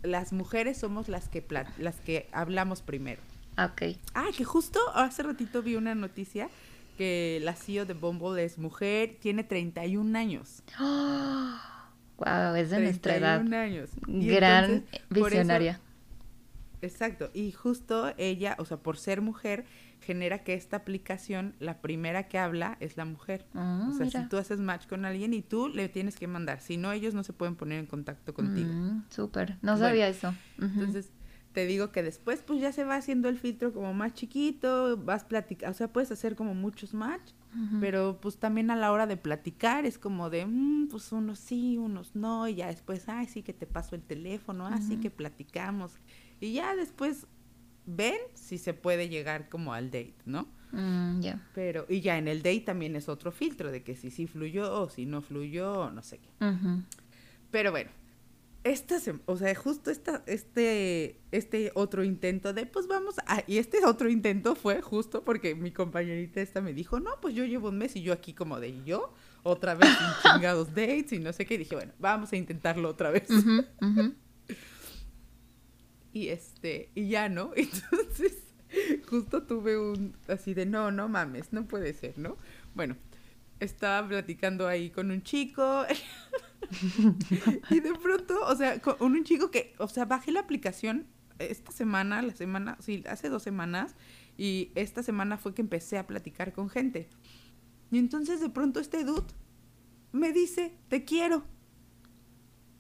las 0.01 0.33
mujeres 0.33 0.77
somos 0.79 1.07
las 1.07 1.29
que, 1.29 1.45
las 1.77 1.95
que 2.01 2.27
hablamos 2.31 2.81
primero. 2.81 3.21
Ok. 3.57 3.97
Ah, 4.15 4.25
que 4.35 4.43
justo 4.43 4.79
hace 4.95 5.21
ratito 5.23 5.61
vi 5.61 5.75
una 5.75 5.93
noticia 5.95 6.49
que 6.97 7.39
la 7.43 7.53
CEO 7.53 7.85
de 7.85 7.93
Bumble 7.93 8.43
es 8.43 8.57
mujer, 8.57 9.17
tiene 9.21 9.43
31 9.43 10.15
años. 10.17 10.63
Wow, 12.17 12.55
es 12.55 12.69
de 12.69 12.79
nuestra 12.79 13.17
edad. 13.17 13.39
31 13.41 13.57
años. 13.57 13.89
Y 14.07 14.27
Gran 14.27 14.63
entonces, 14.71 15.01
visionaria. 15.09 15.81
Exacto, 16.85 17.29
y 17.33 17.51
justo 17.51 18.13
ella, 18.17 18.55
o 18.59 18.65
sea, 18.65 18.77
por 18.77 18.97
ser 18.97 19.21
mujer, 19.21 19.65
genera 20.01 20.43
que 20.43 20.53
esta 20.53 20.77
aplicación, 20.77 21.55
la 21.59 21.81
primera 21.81 22.27
que 22.27 22.37
habla 22.37 22.77
es 22.79 22.95
la 22.97 23.05
mujer. 23.05 23.45
Ah, 23.55 23.87
o 23.89 23.93
sea, 23.93 24.05
mira. 24.05 24.23
si 24.23 24.29
tú 24.29 24.37
haces 24.37 24.59
match 24.59 24.87
con 24.87 25.05
alguien 25.05 25.33
y 25.33 25.41
tú 25.41 25.67
le 25.69 25.89
tienes 25.89 26.15
que 26.15 26.27
mandar, 26.27 26.61
si 26.61 26.77
no, 26.77 26.91
ellos 26.91 27.13
no 27.13 27.23
se 27.23 27.33
pueden 27.33 27.55
poner 27.55 27.79
en 27.79 27.85
contacto 27.87 28.33
contigo. 28.33 28.69
Mm, 28.69 29.03
Súper. 29.09 29.57
No 29.61 29.73
Bueno, 29.73 29.79
sabía 29.87 30.07
eso. 30.07 30.33
Entonces, 30.59 31.09
te 31.53 31.65
digo 31.65 31.91
que 31.91 32.03
después, 32.03 32.43
pues 32.45 32.59
ya 32.61 32.71
se 32.73 32.83
va 32.83 32.97
haciendo 32.97 33.29
el 33.29 33.37
filtro 33.37 33.73
como 33.73 33.93
más 33.93 34.13
chiquito, 34.13 34.97
vas 34.97 35.23
platicando, 35.23 35.71
o 35.71 35.77
sea, 35.77 35.87
puedes 35.91 36.11
hacer 36.11 36.35
como 36.35 36.53
muchos 36.53 36.93
match, 36.93 37.31
pero 37.79 38.19
pues 38.21 38.37
también 38.37 38.69
a 38.69 38.75
la 38.75 38.91
hora 38.91 39.07
de 39.07 39.15
platicar 39.15 39.85
es 39.85 39.97
como 39.97 40.29
de, 40.29 40.45
mm, 40.45 40.89
pues 40.89 41.11
unos 41.13 41.39
sí, 41.39 41.77
unos 41.77 42.13
no, 42.13 42.47
y 42.49 42.55
ya 42.55 42.67
después, 42.67 43.07
ay, 43.07 43.27
sí 43.27 43.43
que 43.43 43.53
te 43.53 43.65
paso 43.65 43.95
el 43.95 44.01
teléfono, 44.03 44.67
ah, 44.67 44.81
sí 44.81 44.93
Ujú. 44.93 45.01
que 45.03 45.11
platicamos. 45.11 45.93
Y 46.39 46.53
ya 46.53 46.75
después 46.75 47.27
ven 47.85 48.17
si 48.33 48.57
se 48.57 48.73
puede 48.73 49.09
llegar 49.09 49.49
como 49.49 49.73
al 49.73 49.85
date, 49.91 50.15
¿no? 50.25 50.47
Mm, 50.71 51.21
ya. 51.21 51.47
Pero, 51.53 51.85
y 51.87 52.01
ya 52.01 52.17
en 52.17 52.27
el 52.27 52.39
date 52.39 52.61
también 52.61 52.95
es 52.95 53.07
otro 53.07 53.31
filtro 53.31 53.71
de 53.71 53.83
que 53.83 53.95
si 53.95 54.11
sí 54.11 54.27
fluyó 54.27 54.81
o 54.81 54.89
si 54.89 55.05
no 55.05 55.21
fluyó, 55.21 55.89
no 55.91 56.01
sé 56.01 56.19
qué. 56.19 56.29
Pero 57.51 57.71
bueno, 57.71 57.89
esta 58.65 58.97
o 59.27 59.37
sea, 59.37 59.53
justo 59.53 59.91
esta, 59.91 60.23
este, 60.25 61.21
este 61.31 61.71
otro 61.75 62.03
intento 62.03 62.51
de, 62.51 62.65
pues 62.65 62.87
vamos 62.87 63.15
a, 63.27 63.43
y 63.45 63.59
este 63.59 63.85
otro 63.85 64.09
intento 64.09 64.55
fue 64.55 64.81
justo 64.81 65.23
porque 65.23 65.53
mi 65.53 65.71
compañerita 65.71 66.41
esta 66.41 66.61
me 66.61 66.73
dijo, 66.73 66.99
no, 66.99 67.11
pues 67.21 67.35
yo 67.35 67.45
llevo 67.45 67.69
un 67.69 67.77
mes 67.77 67.95
y 67.95 68.01
yo 68.01 68.11
aquí 68.11 68.33
como 68.33 68.59
de, 68.59 68.69
¿y 68.69 68.83
yo, 68.83 69.13
otra 69.43 69.75
vez 69.75 69.87
sin 69.87 70.07
chingados 70.33 70.69
dates 70.69 71.13
y 71.13 71.19
no 71.19 71.31
sé 71.31 71.45
qué, 71.45 71.53
y 71.53 71.57
dije, 71.59 71.75
bueno, 71.75 71.93
vamos 71.99 72.33
a 72.33 72.37
intentarlo 72.37 72.89
otra 72.89 73.11
vez. 73.11 73.29
Y 76.15 76.29
este, 76.29 76.91
y 76.95 77.09
ya, 77.09 77.27
¿no? 77.27 77.51
Entonces, 77.57 78.37
justo 79.09 79.43
tuve 79.43 79.77
un, 79.77 80.15
así 80.29 80.53
de, 80.53 80.65
no, 80.65 80.89
no 80.89 81.09
mames, 81.09 81.51
no 81.51 81.67
puede 81.67 81.93
ser, 81.93 82.17
¿no? 82.17 82.37
Bueno, 82.73 82.95
estaba 83.59 84.07
platicando 84.07 84.65
ahí 84.65 84.91
con 84.91 85.11
un 85.11 85.23
chico 85.23 85.83
y 87.69 87.79
de 87.81 87.93
pronto, 87.95 88.39
o 88.45 88.55
sea, 88.55 88.79
con 88.79 88.95
un 89.01 89.25
chico 89.25 89.51
que, 89.51 89.75
o 89.77 89.89
sea, 89.89 90.05
bajé 90.05 90.31
la 90.31 90.39
aplicación 90.39 91.05
esta 91.37 91.73
semana, 91.73 92.21
la 92.21 92.33
semana, 92.33 92.77
sí, 92.79 93.03
hace 93.09 93.27
dos 93.27 93.43
semanas, 93.43 93.93
y 94.37 94.71
esta 94.75 95.03
semana 95.03 95.37
fue 95.37 95.53
que 95.53 95.63
empecé 95.63 95.97
a 95.97 96.07
platicar 96.07 96.53
con 96.53 96.69
gente. 96.69 97.09
Y 97.91 97.97
entonces 97.97 98.39
de 98.39 98.49
pronto 98.49 98.79
este 98.79 99.03
dude 99.03 99.33
me 100.13 100.31
dice, 100.31 100.77
te 100.87 101.03
quiero. 101.03 101.43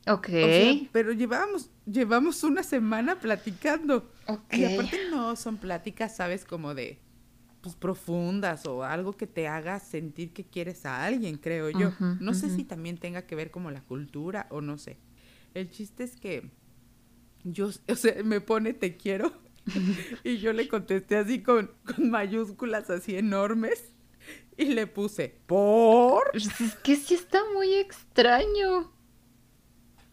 Ok. 0.07 0.27
O 0.27 0.31
sea, 0.31 0.75
pero 0.91 1.11
llevábamos, 1.11 1.71
llevamos 1.85 2.43
una 2.43 2.63
semana 2.63 3.19
platicando. 3.19 4.11
ok. 4.27 4.53
Y 4.53 4.65
aparte 4.65 4.99
no 5.09 5.35
son 5.35 5.57
pláticas, 5.57 6.15
¿sabes? 6.15 6.45
Como 6.45 6.75
de, 6.75 6.99
pues, 7.61 7.75
profundas 7.75 8.65
o 8.67 8.83
algo 8.83 9.17
que 9.17 9.25
te 9.25 9.47
haga 9.47 9.79
sentir 9.79 10.33
que 10.33 10.45
quieres 10.45 10.85
a 10.85 11.03
alguien, 11.03 11.37
creo 11.37 11.69
yo. 11.71 11.91
No 12.19 12.33
sé 12.33 12.49
si 12.49 12.63
también 12.63 12.97
tenga 12.97 13.23
que 13.23 13.35
ver 13.35 13.49
como 13.49 13.71
la 13.71 13.81
cultura 13.81 14.47
o 14.51 14.61
no 14.61 14.77
sé. 14.77 14.97
El 15.53 15.71
chiste 15.71 16.03
es 16.03 16.15
que 16.15 16.51
yo, 17.43 17.69
o 17.87 17.95
sea, 17.95 18.21
me 18.23 18.41
pone 18.41 18.73
te 18.73 18.97
quiero 18.97 19.31
y 20.23 20.37
yo 20.37 20.53
le 20.53 20.67
contesté 20.67 21.17
así 21.17 21.41
con, 21.41 21.71
con 21.85 22.09
mayúsculas 22.11 22.89
así 22.89 23.15
enormes 23.17 23.95
y 24.57 24.65
le 24.65 24.87
puse, 24.87 25.39
¿por? 25.45 26.31
Pues 26.31 26.47
Es 26.59 26.75
que 26.75 26.95
sí 26.95 27.15
está 27.15 27.41
muy 27.53 27.73
extraño. 27.73 28.91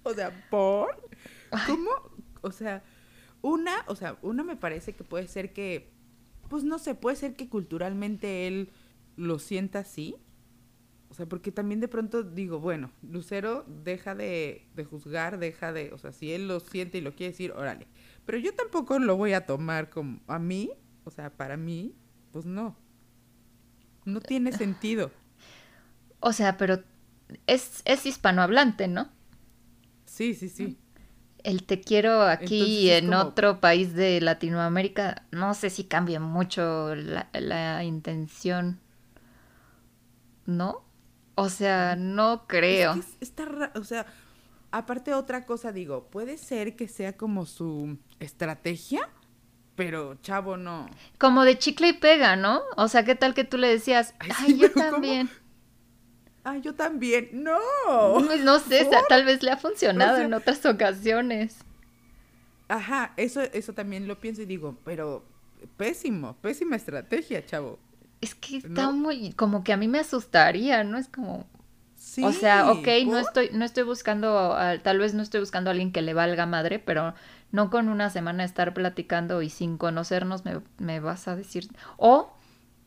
O 0.04 0.14
sea, 0.14 0.48
¿por? 0.50 1.08
¿Cómo? 1.66 1.90
O 2.40 2.50
sea, 2.50 2.82
una, 3.40 3.84
o 3.86 3.94
sea, 3.94 4.18
una 4.22 4.42
me 4.42 4.56
parece 4.56 4.94
que 4.94 5.04
puede 5.04 5.28
ser 5.28 5.52
que, 5.52 5.92
pues 6.48 6.64
no 6.64 6.78
sé, 6.78 6.94
puede 6.94 7.16
ser 7.16 7.36
que 7.36 7.48
culturalmente 7.48 8.46
él 8.46 8.70
lo 9.16 9.38
sienta 9.38 9.80
así. 9.80 10.16
O 11.08 11.14
sea, 11.14 11.26
porque 11.26 11.52
también 11.52 11.80
de 11.80 11.88
pronto 11.88 12.22
digo, 12.22 12.58
bueno, 12.58 12.90
Lucero 13.02 13.64
deja 13.68 14.14
de, 14.14 14.66
de 14.74 14.84
juzgar, 14.84 15.38
deja 15.38 15.72
de, 15.72 15.92
o 15.92 15.98
sea, 15.98 16.10
si 16.12 16.32
él 16.32 16.48
lo 16.48 16.58
siente 16.58 16.98
y 16.98 17.00
lo 17.02 17.14
quiere 17.14 17.32
decir, 17.32 17.52
órale. 17.52 17.86
Pero 18.24 18.38
yo 18.38 18.54
tampoco 18.54 18.98
lo 18.98 19.16
voy 19.16 19.34
a 19.34 19.44
tomar 19.44 19.90
como 19.90 20.20
a 20.26 20.38
mí, 20.38 20.70
o 21.04 21.10
sea, 21.10 21.30
para 21.30 21.56
mí, 21.56 21.94
pues 22.32 22.46
no. 22.46 22.76
No 24.04 24.20
tiene 24.20 24.52
sentido. 24.52 25.10
O 26.20 26.32
sea, 26.32 26.56
pero 26.56 26.82
es, 27.46 27.82
es 27.84 28.06
hispanohablante, 28.06 28.88
¿no? 28.88 29.10
Sí, 30.12 30.34
sí, 30.34 30.50
sí. 30.50 30.76
El 31.42 31.64
te 31.64 31.80
quiero 31.80 32.20
aquí 32.20 32.90
en 32.90 33.14
otro 33.14 33.60
país 33.60 33.94
de 33.94 34.20
Latinoamérica, 34.20 35.22
no 35.30 35.54
sé 35.54 35.70
si 35.70 35.84
cambia 35.84 36.20
mucho 36.20 36.94
la, 36.94 37.30
la 37.32 37.82
intención. 37.82 38.78
¿No? 40.44 40.84
O 41.34 41.48
sea, 41.48 41.96
no 41.96 42.46
creo. 42.46 42.92
Es 42.92 43.16
está 43.20 43.72
o 43.74 43.84
sea, 43.84 44.04
aparte 44.70 45.14
otra 45.14 45.46
cosa 45.46 45.72
digo, 45.72 46.10
puede 46.10 46.36
ser 46.36 46.76
que 46.76 46.88
sea 46.88 47.16
como 47.16 47.46
su 47.46 47.96
estrategia, 48.20 49.08
pero 49.76 50.16
chavo 50.16 50.58
no. 50.58 50.90
Como 51.18 51.44
de 51.44 51.56
chicle 51.58 51.88
y 51.88 51.92
pega, 51.94 52.36
¿no? 52.36 52.60
O 52.76 52.86
sea, 52.88 53.02
¿qué 53.04 53.14
tal 53.14 53.32
que 53.32 53.44
tú 53.44 53.56
le 53.56 53.68
decías, 53.68 54.14
ay, 54.18 54.58
yo 54.58 54.70
también? 54.72 55.30
Ay, 56.44 56.60
yo 56.60 56.74
también. 56.74 57.30
No. 57.32 57.58
No, 58.20 58.58
sé, 58.58 58.88
tal 59.08 59.24
vez 59.24 59.42
le 59.42 59.50
ha 59.50 59.56
funcionado 59.56 60.18
en 60.18 60.34
otras 60.34 60.64
ocasiones. 60.66 61.58
Ajá, 62.68 63.12
eso, 63.16 63.42
eso 63.42 63.74
también 63.74 64.08
lo 64.08 64.18
pienso 64.18 64.42
y 64.42 64.46
digo, 64.46 64.78
pero 64.84 65.24
pésimo, 65.76 66.36
pésima 66.40 66.76
estrategia, 66.76 67.44
chavo. 67.44 67.78
Es 68.20 68.34
que 68.34 68.56
está 68.56 68.90
muy, 68.90 69.32
como 69.32 69.62
que 69.64 69.72
a 69.72 69.76
mí 69.76 69.88
me 69.88 69.98
asustaría, 69.98 70.82
¿no? 70.84 70.96
Es 70.96 71.08
como, 71.08 71.46
sí, 71.96 72.24
o 72.24 72.32
sea, 72.32 72.70
ok, 72.70 72.88
no 73.06 73.18
estoy, 73.18 73.50
no 73.52 73.64
estoy 73.64 73.82
buscando, 73.82 74.56
tal 74.82 74.98
vez 74.98 75.12
no 75.12 75.22
estoy 75.22 75.40
buscando 75.40 75.70
a 75.70 75.72
alguien 75.72 75.92
que 75.92 76.02
le 76.02 76.14
valga 76.14 76.46
madre, 76.46 76.78
pero 76.78 77.14
no 77.50 77.68
con 77.68 77.88
una 77.88 78.10
semana 78.10 78.44
estar 78.44 78.74
platicando 78.74 79.42
y 79.42 79.50
sin 79.50 79.76
conocernos 79.76 80.44
me, 80.44 80.60
me 80.78 81.00
vas 81.00 81.28
a 81.28 81.36
decir, 81.36 81.68
o 81.96 82.32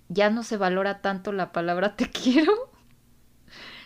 ya 0.10 0.30
no 0.30 0.44
se 0.44 0.58
valora 0.58 1.02
tanto 1.02 1.32
la 1.32 1.52
palabra 1.52 1.96
te 1.96 2.10
quiero. 2.12 2.54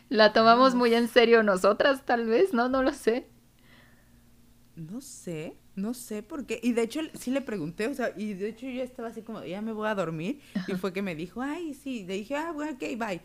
La 0.10 0.34
tomamos 0.34 0.76
muy 0.76 0.94
en 0.94 1.08
serio 1.08 1.44
nosotras, 1.44 2.04
tal 2.06 2.26
vez, 2.26 2.54
¿no? 2.54 2.68
No 2.68 2.84
lo 2.84 2.92
sé. 2.94 3.28
No 4.76 5.02
sé. 5.02 5.56
No 5.76 5.94
sé 5.94 6.24
por 6.24 6.46
qué. 6.46 6.60
Y 6.62 6.74
de 6.74 6.82
hecho 6.82 7.00
sí 7.14 7.32
le 7.32 7.42
pregunté, 7.42 7.88
o 7.88 7.94
sea, 7.94 8.12
y 8.18 8.34
de 8.34 8.50
hecho 8.50 8.68
yo 8.68 8.84
estaba 8.84 9.10
así 9.10 9.22
como, 9.22 9.44
ya 9.46 9.62
me 9.62 9.72
voy 9.72 9.88
a 9.88 9.96
dormir. 9.96 10.42
Y 10.68 10.74
fue 10.74 10.92
que 10.92 11.02
me 11.02 11.16
dijo, 11.16 11.42
ay, 11.42 11.74
sí. 11.74 12.06
Le 12.06 12.16
dije, 12.16 12.36
ah, 12.36 12.52
bueno, 12.52 12.74
ok, 12.74 12.98
bye. 12.98 13.22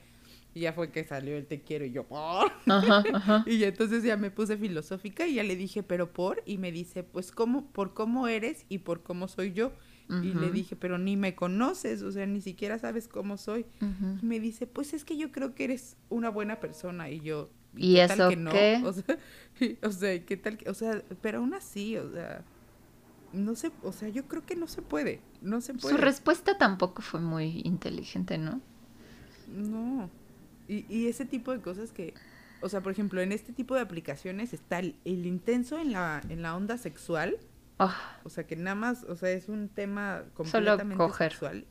Y 0.55 0.61
ya 0.61 0.72
fue 0.72 0.93
que 0.93 1.03
salió 1.03 1.37
el 1.37 1.47
te 1.47 1.62
quiero 1.62 1.85
y 1.85 1.91
yo, 1.91 2.05
¿por? 2.05 2.53
y 3.47 3.64
entonces 3.64 4.05
ya 4.05 4.16
me 4.16 4.30
puse 4.30 4.57
filosófica 4.57 5.26
y 5.26 5.35
ya 5.35 5.43
le 5.43 5.57
dije, 5.57 5.82
¿pero 5.82 6.12
por? 6.12 6.43
Y 6.47 6.59
me 6.59 6.70
dice, 6.70 7.03
pues, 7.03 7.32
¿cómo? 7.32 7.72
Por 7.72 7.93
cómo 7.93 8.28
eres 8.28 8.64
y 8.68 8.78
por 8.78 9.03
cómo 9.03 9.26
soy 9.26 9.53
yo. 9.53 9.72
Y 10.09 10.34
le 10.34 10.50
dije, 10.50 10.76
pero 10.76 10.98
ni 10.98 11.16
me 11.16 11.34
conoces, 11.34 12.02
o 12.02 12.12
sea, 12.12 12.26
ni 12.26 12.42
siquiera 12.42 12.78
sabes 12.78 13.09
cómo 13.09 13.36
soy. 13.36 13.64
Y 13.80 14.24
me 14.24 14.38
dice, 14.38 14.66
pues 14.66 14.92
es 14.92 15.05
que 15.05 15.16
yo 15.16 15.32
creo 15.32 15.55
que 15.55 15.64
eres 15.64 15.96
una 16.11 16.28
buena 16.28 16.61
persona. 16.61 17.11
Y 17.11 17.20
yo, 17.20 17.50
¿Y, 17.76 17.98
eso 17.98 18.28
que 18.28 18.36
no? 18.36 18.50
qué? 18.50 18.82
O 18.84 18.92
sea, 18.92 19.18
o 19.82 19.90
sea, 19.90 20.24
¿qué 20.24 20.36
tal? 20.36 20.59
Que, 20.59 20.68
o 20.68 20.74
sea, 20.74 21.02
pero 21.22 21.38
aún 21.38 21.55
así, 21.55 21.96
o 21.96 22.12
sea, 22.12 22.44
no 23.32 23.55
sé, 23.55 23.72
o 23.82 23.92
sea, 23.92 24.09
yo 24.09 24.26
creo 24.28 24.44
que 24.44 24.57
no 24.57 24.68
se 24.68 24.82
puede, 24.82 25.20
no 25.40 25.61
se 25.61 25.74
puede. 25.74 25.94
Su 25.94 26.00
respuesta 26.00 26.59
tampoco 26.59 27.02
fue 27.02 27.20
muy 27.20 27.62
inteligente, 27.64 28.38
¿no? 28.38 28.61
No. 29.48 30.11
Y, 30.68 30.84
y 30.88 31.09
ese 31.09 31.24
tipo 31.24 31.52
de 31.52 31.61
cosas 31.61 31.92
que, 31.92 32.14
o 32.64 32.68
sea, 32.68 32.82
por 32.82 32.92
ejemplo, 32.92 33.20
en 33.20 33.32
este 33.32 33.52
tipo 33.52 33.74
de 33.74 33.82
aplicaciones 33.82 34.55
está 34.55 34.78
el, 34.78 34.96
intenso 35.05 35.78
en 35.78 35.92
la, 35.92 36.22
en 36.28 36.40
la 36.40 36.57
onda 36.57 36.78
sexual. 36.78 37.36
Ah. 37.79 38.20
O 38.25 38.31
sea, 38.31 38.47
que 38.47 38.57
nada 38.57 38.75
más, 38.75 39.05
o 39.05 39.16
sea, 39.16 39.31
es 39.31 39.49
un 39.49 39.68
tema 39.68 40.25
completamente 40.35 41.12
sexual. 41.16 41.66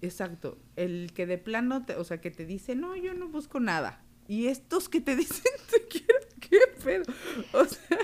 Exacto. 0.00 0.58
El 0.76 1.12
que 1.14 1.26
de 1.26 1.38
plano, 1.38 1.84
te, 1.84 1.96
o 1.96 2.04
sea, 2.04 2.20
que 2.20 2.30
te 2.30 2.44
dice, 2.44 2.74
no, 2.74 2.96
yo 2.96 3.14
no 3.14 3.28
busco 3.28 3.60
nada. 3.60 4.02
Y 4.26 4.48
estos 4.48 4.88
que 4.88 5.00
te 5.00 5.16
dicen, 5.16 5.52
te 5.70 5.86
quiero, 5.86 6.18
qué 6.40 6.58
pedo. 6.82 7.04
O 7.52 7.64
sea, 7.64 7.98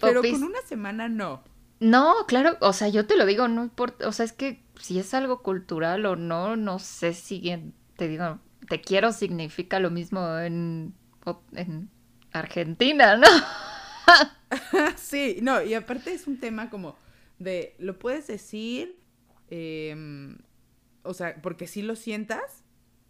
pero 0.00 0.22
con 0.22 0.42
una 0.42 0.60
semana 0.62 1.08
no. 1.08 1.44
No, 1.80 2.14
claro, 2.26 2.56
o 2.60 2.72
sea, 2.72 2.88
yo 2.88 3.06
te 3.06 3.16
lo 3.16 3.26
digo, 3.26 3.48
no 3.48 3.62
importa, 3.62 4.08
o 4.08 4.12
sea, 4.12 4.24
es 4.24 4.32
que 4.32 4.64
si 4.80 4.98
es 4.98 5.12
algo 5.12 5.42
cultural 5.42 6.06
o 6.06 6.16
no, 6.16 6.56
no 6.56 6.78
sé 6.78 7.12
si, 7.12 7.42
te 7.96 8.08
digo, 8.08 8.38
te 8.68 8.80
quiero 8.80 9.12
significa 9.12 9.80
lo 9.80 9.90
mismo 9.90 10.38
en, 10.38 10.94
en 11.52 11.90
Argentina, 12.32 13.16
¿no? 13.16 13.26
sí, 14.96 15.38
no, 15.42 15.62
y 15.62 15.74
aparte 15.74 16.12
es 16.12 16.26
un 16.26 16.38
tema 16.38 16.70
como 16.70 16.96
de, 17.38 17.74
lo 17.78 17.98
puedes 17.98 18.26
decir, 18.26 18.98
em, 19.50 20.38
o 21.02 21.14
sea, 21.14 21.40
porque 21.42 21.66
sí 21.66 21.82
lo 21.82 21.96
sientas, 21.96 22.64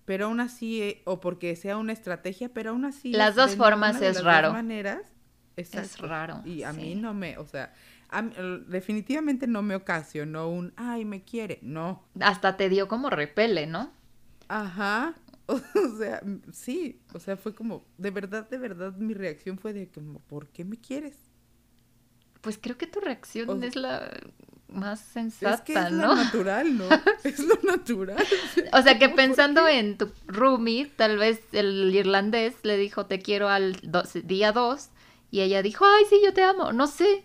pero 0.04 0.26
aún 0.26 0.40
así, 0.40 0.82
eh, 0.82 1.02
o 1.04 1.20
porque 1.20 1.56
sea 1.56 1.76
una 1.76 1.92
estrategia, 1.92 2.50
pero 2.52 2.70
aún 2.70 2.84
así... 2.84 3.12
Las 3.12 3.34
dos 3.34 3.56
formas 3.56 3.96
es 4.02 4.16
las 4.16 4.24
raro. 4.24 4.48
Dos 4.48 4.56
maneras, 4.56 5.14
es 5.56 5.98
raro. 5.98 6.42
Y 6.44 6.62
a 6.62 6.72
mí 6.72 6.94
no 6.94 7.14
me, 7.14 7.38
o 7.38 7.46
sea, 7.46 7.72
definitivamente 8.68 9.46
no 9.46 9.62
me 9.62 9.74
ocasionó 9.76 10.48
un, 10.48 10.72
ay, 10.76 11.04
me 11.04 11.22
quiere, 11.22 11.58
no. 11.62 12.04
Hasta 12.20 12.56
te 12.56 12.68
dio 12.68 12.88
como 12.88 13.10
repele, 13.10 13.66
¿no? 13.66 13.92
Ajá. 14.48 15.14
O 15.46 15.58
sea, 15.98 16.22
sí, 16.52 17.02
o 17.12 17.20
sea, 17.20 17.36
fue 17.36 17.54
como, 17.54 17.84
de 17.98 18.10
verdad, 18.10 18.48
de 18.48 18.56
verdad, 18.56 18.96
mi 18.96 19.12
reacción 19.12 19.58
fue 19.58 19.74
de 19.74 19.90
como, 19.90 20.20
¿por 20.20 20.48
qué 20.48 20.64
me 20.64 20.78
quieres? 20.78 21.18
Pues 22.44 22.58
creo 22.60 22.78
que 22.78 22.86
tu 22.86 23.00
reacción 23.00 23.64
es 23.64 23.74
la 23.74 24.08
más 24.68 25.00
sensata, 25.00 25.54
es 25.54 25.60
que 25.62 25.74
es 25.74 25.90
Lo 25.90 26.14
natural, 26.14 26.76
¿no? 26.76 26.84
es 27.24 27.38
lo 27.40 27.58
natural. 27.62 28.24
O 28.72 28.82
sea, 28.82 28.98
que 28.98 29.08
pensando 29.22 29.66
en 29.66 29.96
tu 29.96 30.12
roomie, 30.26 30.86
tal 30.86 31.16
vez 31.18 31.40
el 31.52 31.94
irlandés 31.94 32.54
le 32.62 32.76
dijo 32.76 33.06
te 33.06 33.20
quiero 33.20 33.48
al 33.48 33.76
día 34.24 34.52
2 34.52 34.88
y 35.30 35.40
ella 35.40 35.62
dijo, 35.62 35.84
ay, 35.84 36.04
sí, 36.08 36.20
yo 36.24 36.32
te 36.32 36.42
amo. 36.42 36.72
No 36.72 36.86
sé, 36.86 37.24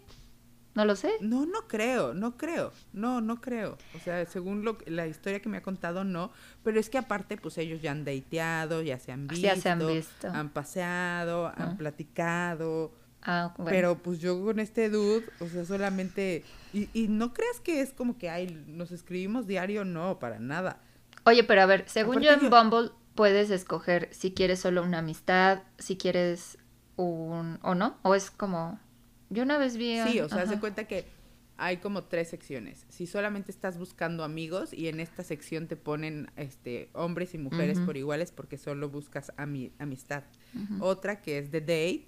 no 0.74 0.86
lo 0.86 0.96
sé. 0.96 1.12
No, 1.20 1.46
no 1.46 1.68
creo, 1.68 2.14
no 2.14 2.38
creo. 2.38 2.72
No, 2.94 3.22
no 3.22 3.42
creo. 3.42 3.78
O 3.96 4.00
sea, 4.00 4.26
según 4.26 4.64
lo, 4.64 4.78
la 4.86 5.08
historia 5.08 5.42
que 5.42 5.50
me 5.50 5.58
ha 5.58 5.62
contado, 5.62 6.04
no. 6.04 6.32
Pero 6.64 6.80
es 6.80 6.90
que 6.90 6.98
aparte, 6.98 7.38
pues 7.38 7.58
ellos 7.58 7.82
ya 7.82 7.92
han 7.92 8.06
dateado, 8.06 8.82
ya 8.82 8.98
se 8.98 9.12
han 9.12 9.28
visto. 9.28 9.46
Ya 9.46 9.56
se 9.56 9.70
han 9.70 9.86
visto. 9.86 10.28
Han 10.28 10.50
paseado, 10.50 11.48
han 11.48 11.72
ah. 11.72 11.76
platicado. 11.78 12.94
Ah, 13.22 13.54
bueno. 13.58 13.72
Pero 13.72 13.98
pues 13.98 14.20
yo 14.20 14.42
con 14.44 14.60
este 14.60 14.90
dude, 14.90 15.26
o 15.40 15.48
sea, 15.48 15.66
solamente... 15.66 16.44
Y, 16.74 16.90
y 16.94 17.08
no 17.08 17.34
creas 17.34 17.60
que 17.60 17.82
es 17.82 17.94
como 17.94 18.18
que, 18.18 18.30
ay, 18.30 18.64
nos 18.68 18.92
escribimos 18.92 19.48
diario, 19.48 19.86
no, 19.86 20.20
para 20.20 20.40
nada. 20.40 20.82
Oye, 21.26 21.44
pero 21.44 21.62
a 21.62 21.66
ver, 21.66 21.84
según 21.88 22.22
yo 22.22 22.32
en 22.32 22.50
Bumble 22.50 22.92
puedes 23.16 23.50
escoger 23.50 24.10
si 24.12 24.34
quieres 24.34 24.60
solo 24.60 24.84
una 24.84 25.00
amistad, 25.00 25.64
si 25.78 25.98
quieres 25.98 26.58
un... 26.96 27.60
o 27.62 27.76
no, 27.76 27.98
o 28.04 28.16
es 28.16 28.32
como... 28.32 28.80
Yo 29.30 29.44
una 29.44 29.58
vez 29.58 29.78
vi... 29.78 30.00
Sí, 30.08 30.20
o 30.22 30.30
sea, 30.30 30.48
se 30.48 30.60
cuenta 30.60 30.86
que 30.86 31.08
hay 31.60 31.78
como 31.78 32.06
tres 32.06 32.30
secciones. 32.30 32.86
Si 32.90 33.06
solamente 33.06 33.52
estás 33.52 33.78
buscando 33.78 34.24
amigos 34.24 34.74
y 34.74 34.88
en 34.88 35.00
esta 35.00 35.24
sección 35.24 35.68
te 35.68 35.76
ponen 35.76 36.32
este 36.38 36.90
hombres 36.94 37.34
y 37.34 37.38
mujeres 37.38 37.80
por 37.80 37.98
iguales 37.98 38.32
porque 38.32 38.58
solo 38.58 38.90
buscas 38.90 39.32
amistad. 39.38 40.24
Otra 40.80 41.22
que 41.22 41.38
es 41.38 41.52
de 41.52 41.62
date, 41.62 42.08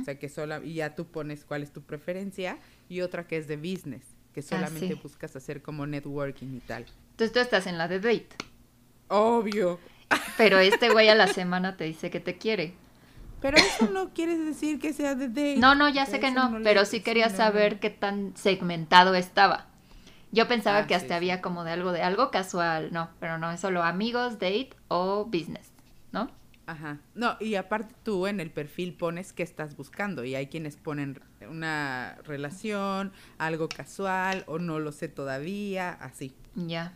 o 0.00 0.04
sea 0.04 0.18
que 0.18 0.28
solo 0.28 0.62
y 0.62 0.74
ya 0.74 0.94
tú 0.94 1.06
pones 1.06 1.44
cuál 1.44 1.62
es 1.62 1.72
tu 1.72 1.82
preferencia 1.82 2.58
y 2.88 3.00
otra 3.00 3.26
que 3.26 3.36
es 3.36 3.48
de 3.48 3.56
business, 3.56 4.04
que 4.32 4.40
ah, 4.40 4.44
solamente 4.44 4.94
buscas 4.94 5.34
hacer 5.34 5.62
como 5.62 5.86
networking 5.86 6.54
y 6.54 6.60
tal. 6.60 6.86
Entonces 7.10 7.32
tú 7.32 7.40
estás 7.40 7.66
en 7.66 7.78
la 7.78 7.88
de 7.88 8.00
date. 8.00 8.36
Obvio. 9.08 9.78
Pero 10.36 10.58
este 10.58 10.90
güey 10.90 11.08
a 11.08 11.14
la 11.14 11.26
semana 11.26 11.76
te 11.76 11.84
dice 11.84 12.10
que 12.10 12.20
te 12.20 12.38
quiere. 12.38 12.74
Pero 13.42 13.58
eso 13.58 13.90
no 13.92 14.10
quiere 14.14 14.38
decir 14.38 14.78
que 14.78 14.92
sea 14.92 15.14
de 15.14 15.28
date. 15.28 15.56
No, 15.58 15.74
no, 15.74 15.88
ya 15.88 16.06
sé 16.06 16.20
que 16.20 16.30
no, 16.30 16.60
pero 16.62 16.84
sí 16.84 17.00
quería 17.00 17.28
saber 17.28 17.80
qué 17.80 17.90
tan 17.90 18.34
segmentado 18.36 19.14
estaba. 19.14 19.66
Yo 20.30 20.48
pensaba 20.48 20.78
ah, 20.78 20.86
que 20.86 20.94
hasta 20.94 21.16
había 21.16 21.42
como 21.42 21.62
de 21.64 21.72
algo 21.72 21.92
de 21.92 22.02
algo 22.02 22.30
casual, 22.30 22.90
no, 22.90 23.10
pero 23.20 23.36
no, 23.36 23.50
es 23.50 23.60
solo 23.60 23.82
amigos, 23.82 24.34
date 24.34 24.70
o 24.88 25.26
business, 25.26 25.72
¿no? 26.10 26.30
Ajá. 26.66 27.00
No, 27.14 27.36
y 27.38 27.56
aparte 27.56 27.94
tú 28.02 28.26
en 28.26 28.40
el 28.40 28.50
perfil 28.50 28.94
pones 28.94 29.34
qué 29.34 29.42
estás 29.42 29.76
buscando 29.76 30.24
y 30.24 30.34
hay 30.34 30.46
quienes 30.46 30.76
ponen 30.76 31.20
una 31.50 32.16
relación, 32.24 33.12
algo 33.36 33.68
casual 33.68 34.44
o 34.46 34.58
no 34.58 34.78
lo 34.78 34.92
sé 34.92 35.08
todavía, 35.08 35.90
así. 35.90 36.34
Ya. 36.54 36.94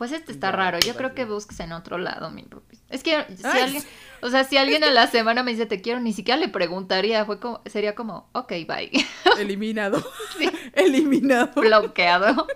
Pues 0.00 0.12
este 0.12 0.32
está 0.32 0.50
raro. 0.50 0.78
Yo 0.78 0.96
creo 0.96 1.14
que 1.14 1.26
busques 1.26 1.60
en 1.60 1.72
otro 1.72 1.98
lado, 1.98 2.30
mi 2.30 2.44
papi. 2.44 2.78
Es 2.88 3.02
que 3.02 3.22
si 3.36 3.46
alguien, 3.46 3.82
o 4.22 4.30
sea, 4.30 4.44
si 4.44 4.56
alguien 4.56 4.82
a 4.82 4.90
la 4.90 5.06
semana 5.08 5.42
me 5.42 5.50
dice 5.50 5.66
te 5.66 5.82
quiero, 5.82 6.00
ni 6.00 6.14
siquiera 6.14 6.40
le 6.40 6.48
preguntaría. 6.48 7.26
Fue 7.26 7.38
como, 7.38 7.60
sería 7.66 7.94
como, 7.94 8.30
ok, 8.32 8.50
bye. 8.66 8.90
Eliminado. 9.38 10.02
Eliminado. 10.72 11.60
Bloqueado. 11.60 12.30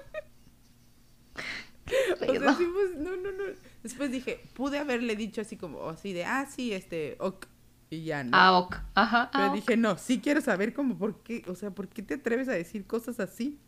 o 2.15 2.17
sea, 2.17 2.55
sí, 2.55 2.67
pues, 2.73 2.97
no, 2.97 3.15
no, 3.15 3.31
no. 3.31 3.45
Después 3.83 4.11
dije, 4.11 4.41
pude 4.55 4.79
haberle 4.79 5.15
dicho 5.15 5.43
así 5.43 5.59
como, 5.59 5.91
así 5.91 6.15
de, 6.15 6.25
ah, 6.25 6.47
sí, 6.47 6.73
este, 6.73 7.19
ok, 7.21 7.45
y 7.91 8.05
ya, 8.05 8.25
¿no? 8.25 8.31
Ah, 8.33 8.59
ok, 8.59 8.77
ajá. 8.95 9.29
Pero 9.31 9.45
ah, 9.45 9.49
ok. 9.49 9.55
dije, 9.55 9.77
no, 9.77 9.99
sí 9.99 10.19
quiero 10.19 10.41
saber 10.41 10.73
como 10.73 10.97
por 10.97 11.23
qué, 11.23 11.45
o 11.49 11.55
sea, 11.55 11.71
¿por 11.73 11.89
qué 11.89 12.03
te 12.03 12.15
atreves 12.15 12.49
a 12.49 12.53
decir 12.53 12.87
cosas 12.87 13.21
así? 13.21 13.61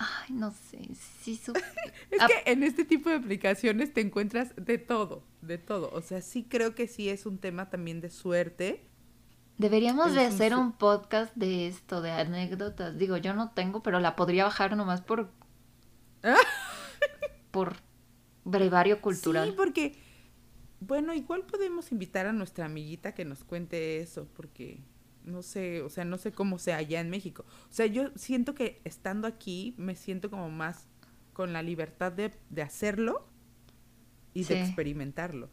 Ay, 0.00 0.32
no 0.32 0.52
sé, 0.52 0.78
sí, 1.20 1.36
su- 1.36 1.52
Es 2.10 2.20
Ah. 2.20 2.28
que 2.28 2.52
en 2.52 2.62
este 2.62 2.84
tipo 2.84 3.10
de 3.10 3.16
aplicaciones 3.16 3.92
te 3.92 4.00
encuentras 4.00 4.54
de 4.56 4.78
todo, 4.78 5.24
de 5.42 5.58
todo. 5.58 5.90
O 5.92 6.00
sea, 6.02 6.20
sí 6.22 6.44
creo 6.48 6.74
que 6.76 6.86
sí 6.86 7.08
es 7.08 7.26
un 7.26 7.38
tema 7.38 7.68
también 7.68 8.00
de 8.00 8.08
suerte. 8.10 8.84
Deberíamos 9.58 10.14
de 10.14 10.26
Es 10.26 10.34
hacer 10.34 10.54
un 10.54 10.70
podcast 10.72 11.34
de 11.34 11.66
esto, 11.66 12.00
de 12.00 12.12
anécdotas. 12.12 12.96
Digo, 12.96 13.16
yo 13.16 13.34
no 13.34 13.50
tengo, 13.50 13.82
pero 13.82 13.98
la 13.98 14.14
podría 14.14 14.44
bajar 14.44 14.76
nomás 14.76 15.00
por... 15.00 15.32
por 17.50 17.76
brevario 18.44 19.00
cultural. 19.00 19.48
Sí, 19.50 19.54
porque, 19.56 19.98
bueno, 20.80 21.12
igual 21.14 21.42
podemos 21.44 21.90
invitar 21.92 22.26
a 22.26 22.32
nuestra 22.32 22.66
amiguita 22.66 23.14
que 23.14 23.24
nos 23.24 23.44
cuente 23.44 23.98
eso, 24.00 24.28
porque 24.34 24.80
no 25.28 25.42
sé, 25.42 25.82
o 25.82 25.88
sea, 25.90 26.04
no 26.04 26.18
sé 26.18 26.32
cómo 26.32 26.58
sea 26.58 26.78
allá 26.78 27.00
en 27.00 27.10
México. 27.10 27.44
O 27.70 27.72
sea, 27.72 27.86
yo 27.86 28.10
siento 28.16 28.54
que 28.54 28.80
estando 28.84 29.26
aquí 29.28 29.74
me 29.76 29.94
siento 29.94 30.30
como 30.30 30.50
más 30.50 30.86
con 31.32 31.52
la 31.52 31.62
libertad 31.62 32.10
de, 32.12 32.32
de 32.50 32.62
hacerlo 32.62 33.28
y 34.34 34.44
Sí. 34.44 34.54
de 34.54 34.62
experimentarlo. 34.62 35.50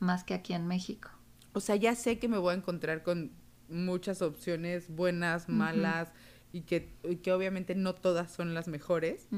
Más 0.00 0.24
que 0.24 0.34
aquí 0.34 0.52
en 0.52 0.66
México. 0.66 1.10
O 1.52 1.60
sea, 1.60 1.76
ya 1.76 1.94
sé 1.94 2.18
que 2.18 2.28
me 2.28 2.38
voy 2.38 2.54
a 2.54 2.56
encontrar 2.56 3.02
con 3.02 3.32
muchas 3.68 4.22
opciones 4.22 4.88
buenas, 4.88 5.48
malas, 5.48 6.12
y 6.52 6.62
que, 6.62 6.94
y 7.04 7.16
que 7.16 7.32
obviamente 7.32 7.74
no 7.74 7.94
todas 7.94 8.32
son 8.32 8.54
las 8.54 8.68
mejores, 8.68 9.28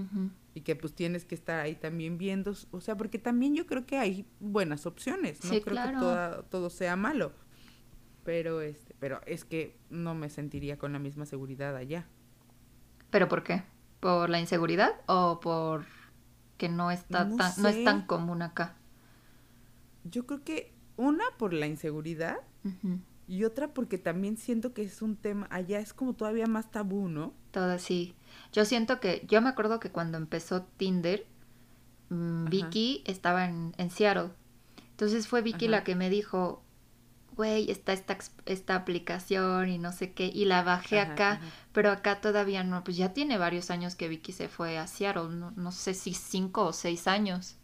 y 0.54 0.60
que 0.60 0.76
pues 0.76 0.94
tienes 0.94 1.24
que 1.24 1.34
estar 1.34 1.58
ahí 1.60 1.74
también 1.74 2.18
viendo, 2.18 2.54
o 2.70 2.80
sea, 2.80 2.96
porque 2.96 3.18
también 3.18 3.54
yo 3.56 3.66
creo 3.66 3.84
que 3.86 3.96
hay 3.98 4.26
buenas 4.38 4.86
opciones, 4.86 5.42
no 5.44 5.50
Sí, 5.50 5.60
creo 5.60 5.72
claro. 5.74 5.92
que 5.92 5.98
toda- 5.98 6.42
todo 6.44 6.70
sea 6.70 6.94
malo. 6.96 7.32
Pero 8.24 8.60
este, 8.60 8.94
pero 8.98 9.20
es 9.26 9.44
que 9.44 9.76
no 9.88 10.14
me 10.14 10.28
sentiría 10.28 10.78
con 10.78 10.92
la 10.92 10.98
misma 10.98 11.26
seguridad 11.26 11.76
allá. 11.76 12.06
¿Pero 13.10 13.28
por 13.28 13.42
qué? 13.42 13.62
¿Por 14.00 14.30
la 14.30 14.40
inseguridad 14.40 14.92
o 15.06 15.40
por 15.40 15.84
que 16.56 16.68
no 16.68 16.90
está 16.90 17.24
No 17.24 17.36
tan, 17.36 17.52
no 17.62 17.68
es 17.68 17.84
tan 17.84 18.06
común 18.06 18.42
acá? 18.42 18.76
Yo 20.04 20.26
creo 20.26 20.44
que 20.44 20.72
una 20.96 21.24
por 21.38 21.52
la 21.54 21.66
inseguridad 21.66 22.38
y 23.26 23.44
otra 23.44 23.72
porque 23.72 23.96
también 23.96 24.36
siento 24.36 24.74
que 24.74 24.82
es 24.82 25.02
un 25.02 25.16
tema, 25.16 25.46
allá 25.50 25.78
es 25.78 25.94
como 25.94 26.14
todavía 26.14 26.46
más 26.46 26.70
tabú, 26.70 27.08
¿no? 27.08 27.32
Todo 27.52 27.70
así. 27.72 28.14
Yo 28.52 28.64
siento 28.64 29.00
que, 29.00 29.24
yo 29.28 29.40
me 29.40 29.48
acuerdo 29.48 29.80
que 29.80 29.90
cuando 29.90 30.18
empezó 30.18 30.62
Tinder, 30.76 31.26
mm. 32.08 32.46
Vicky 32.46 33.02
estaba 33.06 33.46
en, 33.46 33.72
en 33.78 33.90
Seattle. 33.90 34.30
Entonces 34.90 35.28
fue 35.28 35.42
Vicky 35.42 35.66
Ajá. 35.66 35.70
la 35.70 35.84
que 35.84 35.94
me 35.94 36.10
dijo, 36.10 36.62
güey, 37.36 37.70
está 37.70 37.92
esta, 37.92 38.18
esta 38.46 38.74
aplicación 38.74 39.68
y 39.68 39.78
no 39.78 39.92
sé 39.92 40.12
qué, 40.12 40.26
y 40.26 40.44
la 40.44 40.62
bajé 40.62 41.00
Ajá, 41.00 41.12
acá, 41.12 41.30
ajá. 41.32 41.44
pero 41.72 41.90
acá 41.90 42.20
todavía 42.20 42.64
no, 42.64 42.84
pues 42.84 42.96
ya 42.96 43.12
tiene 43.12 43.38
varios 43.38 43.70
años 43.70 43.94
que 43.94 44.08
Vicky 44.08 44.32
se 44.32 44.48
fue 44.48 44.78
a 44.78 44.86
Seattle, 44.86 45.28
no, 45.30 45.52
no 45.52 45.72
sé 45.72 45.94
si 45.94 46.14
cinco 46.14 46.64
o 46.66 46.72
seis 46.72 47.06
años. 47.06 47.56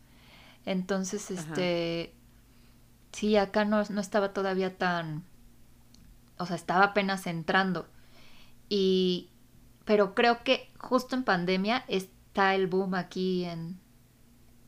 Entonces, 0.64 1.30
Ajá. 1.30 1.40
este, 1.40 2.14
sí, 3.12 3.36
acá 3.36 3.64
no, 3.64 3.82
no 3.88 4.00
estaba 4.00 4.32
todavía 4.32 4.76
tan, 4.76 5.24
o 6.38 6.46
sea, 6.46 6.56
estaba 6.56 6.84
apenas 6.86 7.26
entrando. 7.26 7.88
Y, 8.68 9.30
pero 9.84 10.14
creo 10.14 10.42
que 10.42 10.72
justo 10.78 11.14
en 11.14 11.24
pandemia 11.24 11.84
está 11.88 12.54
el 12.54 12.66
boom 12.66 12.94
aquí 12.94 13.44
en, 13.44 13.78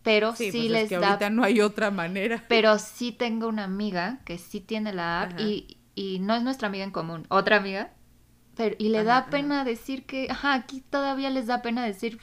pero 0.03 0.35
sí, 0.35 0.51
Sí, 0.51 0.59
pues 0.59 0.71
les 0.71 0.83
es 0.85 0.89
que 0.91 0.95
da 0.97 1.09
ahorita 1.09 1.31
no 1.31 1.45
hay 1.45 1.61
otra 1.61 1.91
manera. 1.91 2.45
pero 2.49 2.79
sí 2.79 3.13
tengo 3.13 3.49
una 3.49 3.65
amiga 3.65 4.21
que 4.25 4.39
sí 4.39 4.61
tiene 4.61 4.93
la 4.93 5.23
app 5.23 5.39
y, 5.41 5.79
y 5.95 6.19
no 6.21 6.35
es 6.35 6.43
nuestra 6.43 6.69
amiga 6.69 6.85
en 6.85 6.91
común, 6.91 7.27
otra 7.29 7.57
amiga. 7.57 7.93
Pero, 8.57 8.75
y 8.79 8.89
le 8.89 8.99
Ajá, 9.01 9.05
da 9.05 9.19
ajá. 9.19 9.31
pena 9.31 9.65
decir 9.65 10.05
que, 10.05 10.29
ajá, 10.31 10.55
aquí 10.55 10.81
todavía 10.81 11.31
les 11.31 11.47
da 11.47 11.63
pena 11.63 11.85
decir 11.85 12.19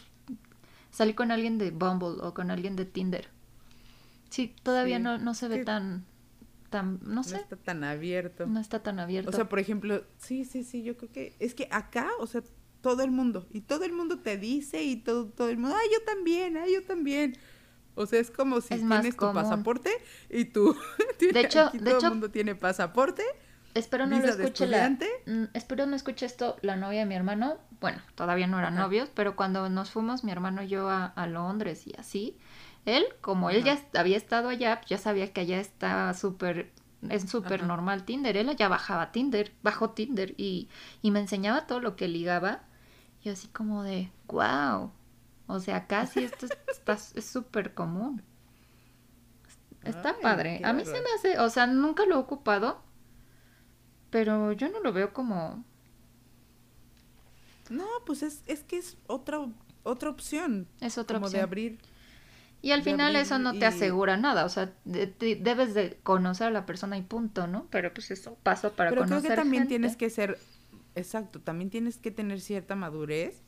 salir 0.92 1.16
con 1.16 1.32
alguien 1.32 1.58
de 1.58 1.72
Bumble 1.72 2.22
o 2.22 2.34
con 2.34 2.52
alguien 2.52 2.76
de 2.76 2.86
Tinder. 2.86 3.30
Sí, 4.30 4.54
todavía 4.64 4.98
Sí, 4.98 5.04
no, 5.04 5.18
no 5.18 5.34
se 5.34 5.48
ve 5.48 5.60
que 5.60 5.66
tan, 5.66 6.06
tan, 6.70 7.00
no 7.04 7.16
No 7.16 7.24
sé, 7.24 7.38
está 7.38 7.56
tan 7.56 7.84
abierto. 7.84 8.46
no 8.48 8.60
está 8.60 8.84
tan 8.84 9.00
abierto. 9.00 9.30
O 9.30 9.34
sea, 9.34 9.48
por 9.48 9.60
ejemplo, 9.60 10.04
sí, 10.18 10.46
sí, 10.46 10.64
sí, 10.64 10.84
yo 10.84 10.98
creo 10.98 11.12
que 11.12 11.34
es 11.40 11.54
que 11.56 11.68
acá, 11.72 12.10
o 12.20 12.28
sea, 12.28 12.42
todo 12.82 13.02
el 13.04 13.12
mundo, 13.12 13.48
y 13.52 13.62
todo 13.62 13.84
el 13.86 13.94
mundo 13.94 14.20
te 14.20 14.38
dice, 14.38 14.84
y 14.84 14.98
todo, 14.98 15.28
todo 15.28 15.50
el 15.50 15.58
mundo, 15.58 15.76
ay, 15.80 15.88
yo 15.94 16.04
también, 16.06 16.58
ay, 16.58 16.74
yo 16.74 16.84
también. 16.84 17.38
O 17.96 18.06
sea, 18.06 18.20
es 18.20 18.30
como 18.32 18.62
si 18.62 18.74
Es 18.76 18.80
tienes 18.82 19.12
tu 19.16 19.18
común. 19.18 19.36
pasaporte 19.36 19.90
y 20.30 20.46
tú, 20.46 20.76
De 21.20 21.40
hecho- 21.40 21.70
de 21.74 21.80
todo 21.80 22.00
el 22.00 22.10
mundo 22.10 22.30
tiene 22.32 22.56
pasaporte. 22.56 23.24
Espero 23.74 24.06
no 24.08 24.18
lo 24.20 24.28
escuche 24.30 24.68
la, 24.68 24.90
mm, 24.90 25.44
espero 25.54 25.86
no 25.86 25.98
escuche 25.98 26.26
esto 26.26 26.56
la 26.62 26.78
novia 26.78 27.02
de 27.02 27.06
mi 27.06 27.16
hermano. 27.16 27.58
Bueno, 27.82 28.02
todavía 28.16 28.48
no 28.48 28.58
eran 28.58 28.76
Ajá. 28.76 28.84
novios, 28.84 29.10
pero 29.14 29.36
cuando 29.36 29.68
nos 29.70 29.92
fuimos 29.92 30.24
mi 30.24 30.32
hermano 30.32 30.64
y 30.64 30.70
yo 30.70 30.90
a, 30.90 31.08
a 31.08 31.28
Londres 31.28 31.86
y 31.86 31.94
así, 31.98 32.38
él, 32.86 33.04
como 33.20 33.50
él 33.50 33.64
ya 33.66 33.78
había 34.00 34.16
estado 34.16 34.48
allá, 34.48 34.80
ya 34.88 34.98
sabía 34.98 35.34
que 35.34 35.42
allá 35.42 35.60
está 35.60 36.14
súper, 36.14 36.72
es 37.10 37.30
súper 37.30 37.64
normal 37.64 38.06
Tinder. 38.06 38.38
Él 38.38 38.56
ya 38.56 38.70
bajaba 38.70 39.12
Tinder, 39.12 39.52
bajó 39.62 39.90
Tinder 39.90 40.34
y, 40.38 40.70
y 41.02 41.12
me 41.12 41.20
enseñaba 41.20 41.68
todo 41.68 41.82
lo 41.82 41.98
que 41.98 42.08
ligaba. 42.08 42.62
Yo 43.24 43.34
así 43.34 43.48
como 43.50 43.84
de, 43.84 44.10
wow. 44.28 44.92
O 45.48 45.60
sea, 45.60 45.88
casi 45.88 46.24
esto 46.24 46.46
es- 46.48 46.58
está- 46.68 46.94
es 47.16 47.26
súper 47.26 47.74
común. 47.74 48.24
Está 49.84 50.10
Ay, 50.10 50.22
padre. 50.22 50.62
A 50.64 50.74
mí 50.74 50.84
se 50.86 50.94
me 50.94 51.08
hace, 51.16 51.40
o 51.40 51.50
sea, 51.50 51.68
nunca 51.68 52.06
lo 52.06 52.16
he 52.16 52.18
ocupado, 52.18 52.82
pero 54.10 54.52
yo 54.54 54.70
no 54.70 54.80
lo 54.80 54.92
veo 54.94 55.14
como... 55.14 55.64
No, 57.70 57.86
pues 58.06 58.24
es, 58.24 58.44
es 58.48 58.64
que 58.64 58.78
es 58.78 58.98
otra, 59.08 59.40
otra 59.84 60.10
opción. 60.10 60.68
Es 60.82 60.98
otra 60.98 61.18
como 61.18 61.28
opción. 61.28 61.40
de 61.40 61.44
abrir. 61.44 61.80
Y 62.62 62.72
al 62.72 62.82
final 62.82 63.16
eso 63.16 63.38
no 63.38 63.54
y- 63.54 63.60
te 63.60 63.66
asegura 63.66 64.18
nada, 64.18 64.46
o 64.46 64.50
sea, 64.50 64.74
de- 64.86 65.08
de- 65.08 65.36
debes 65.36 65.74
de 65.76 66.00
conocer 66.02 66.48
a 66.48 66.52
la 66.52 66.66
persona 66.66 66.98
y 66.98 67.04
punto, 67.04 67.46
¿no? 67.48 67.68
Pero 67.70 67.94
pues 67.94 68.10
eso 68.10 68.38
pasa 68.42 68.72
para 68.72 68.90
Pero 68.90 69.02
creo 69.04 69.10
conocer 69.10 69.32
que 69.32 69.36
también 69.36 69.64
gente. 69.64 69.74
tienes 69.74 69.98
que 69.98 70.10
ser, 70.10 70.40
exacto, 70.96 71.42
también 71.42 71.70
tienes 71.70 71.98
que 71.98 72.10
tener 72.10 72.42
cierta 72.42 72.76
madurez 72.76 73.44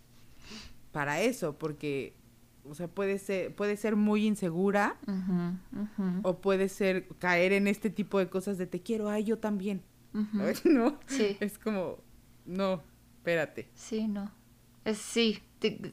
para 0.97 1.21
eso, 1.21 1.59
porque, 1.59 2.15
o 2.67 2.73
sea, 2.73 2.87
puede 2.87 3.19
ser, 3.19 3.53
puede 3.55 3.77
ser 3.77 3.95
muy 3.95 4.25
insegura 4.25 4.97
ujú, 5.05 6.21
o 6.23 6.41
puede 6.41 6.69
ser 6.69 7.07
caer 7.19 7.53
en 7.53 7.67
este 7.67 7.91
tipo 7.91 8.17
de 8.17 8.29
cosas 8.29 8.57
de 8.57 8.65
te 8.65 8.81
quiero, 8.81 9.07
ay, 9.07 9.23
yo 9.23 9.37
también. 9.37 9.83
ujú. 10.15 10.41
Ay, 10.41 10.55
no, 10.63 10.97
Sí, 11.05 11.37
es 11.39 11.59
como, 11.59 11.99
no, 12.47 12.81
espérate. 13.17 13.69
sí, 13.75 14.07
no. 14.07 14.31
Es, 14.85 14.97
sí, 14.97 15.43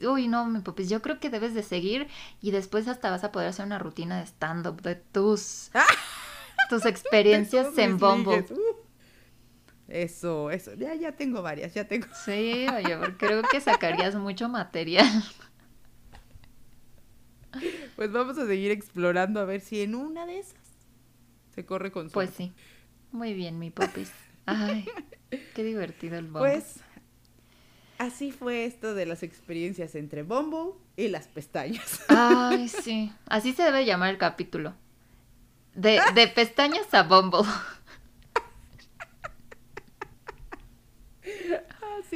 uy, 0.09 0.27
no, 0.27 0.47
mi 0.47 0.61
papis, 0.61 0.89
yo 0.89 1.03
creo 1.03 1.19
que 1.19 1.29
debes 1.29 1.53
de 1.53 1.61
seguir 1.61 2.07
y 2.41 2.49
después 2.49 2.87
hasta 2.87 3.11
vas 3.11 3.23
a 3.23 3.31
poder 3.31 3.49
hacer 3.49 3.63
una 3.67 3.77
rutina 3.77 4.17
de 4.17 4.25
stand-up 4.25 4.81
de 4.81 4.95
tus, 4.95 5.69
tus 6.71 6.83
experiencias 6.87 7.77
en 7.77 7.99
Bumble. 7.99 8.43
uh. 8.49 8.84
Eso, 9.87 10.49
eso, 10.49 10.73
ya, 10.73 10.95
ya 10.95 11.11
tengo 11.11 11.41
varias, 11.43 11.73
ya 11.73 11.87
tengo. 11.87 12.07
Sí, 12.25 12.65
oye, 12.75 12.97
porque 12.97 13.17
creo 13.17 13.43
que 13.43 13.61
sacarías 13.61 14.15
mucho 14.15 14.49
material. 14.49 15.07
Pues 17.95 18.11
vamos 18.11 18.37
a 18.37 18.45
seguir 18.45 18.71
explorando 18.71 19.39
a 19.39 19.45
ver 19.45 19.61
si 19.61 19.81
en 19.81 19.95
una 19.95 20.25
de 20.25 20.39
esas 20.39 20.55
se 21.53 21.65
corre 21.65 21.91
con 21.91 22.09
Pues 22.09 22.31
suerte. 22.31 22.53
sí. 22.55 22.61
Muy 23.11 23.33
bien, 23.33 23.59
mi 23.59 23.69
popis. 23.71 24.11
Ay, 24.45 24.85
qué 25.53 25.63
divertido 25.63 26.17
el 26.17 26.25
Bumble. 26.25 26.41
Pues 26.51 26.81
así 27.97 28.31
fue 28.31 28.65
esto 28.65 28.93
de 28.93 29.05
las 29.05 29.23
experiencias 29.23 29.95
entre 29.95 30.23
Bumble 30.23 30.73
y 30.97 31.07
las 31.07 31.27
pestañas. 31.27 32.01
Ay, 32.09 32.67
sí. 32.67 33.13
Así 33.27 33.53
se 33.53 33.63
debe 33.63 33.85
llamar 33.85 34.09
el 34.09 34.17
capítulo. 34.17 34.73
De, 35.73 36.01
de 36.13 36.27
pestañas 36.27 36.93
a 36.93 37.03
Bumble. 37.03 37.47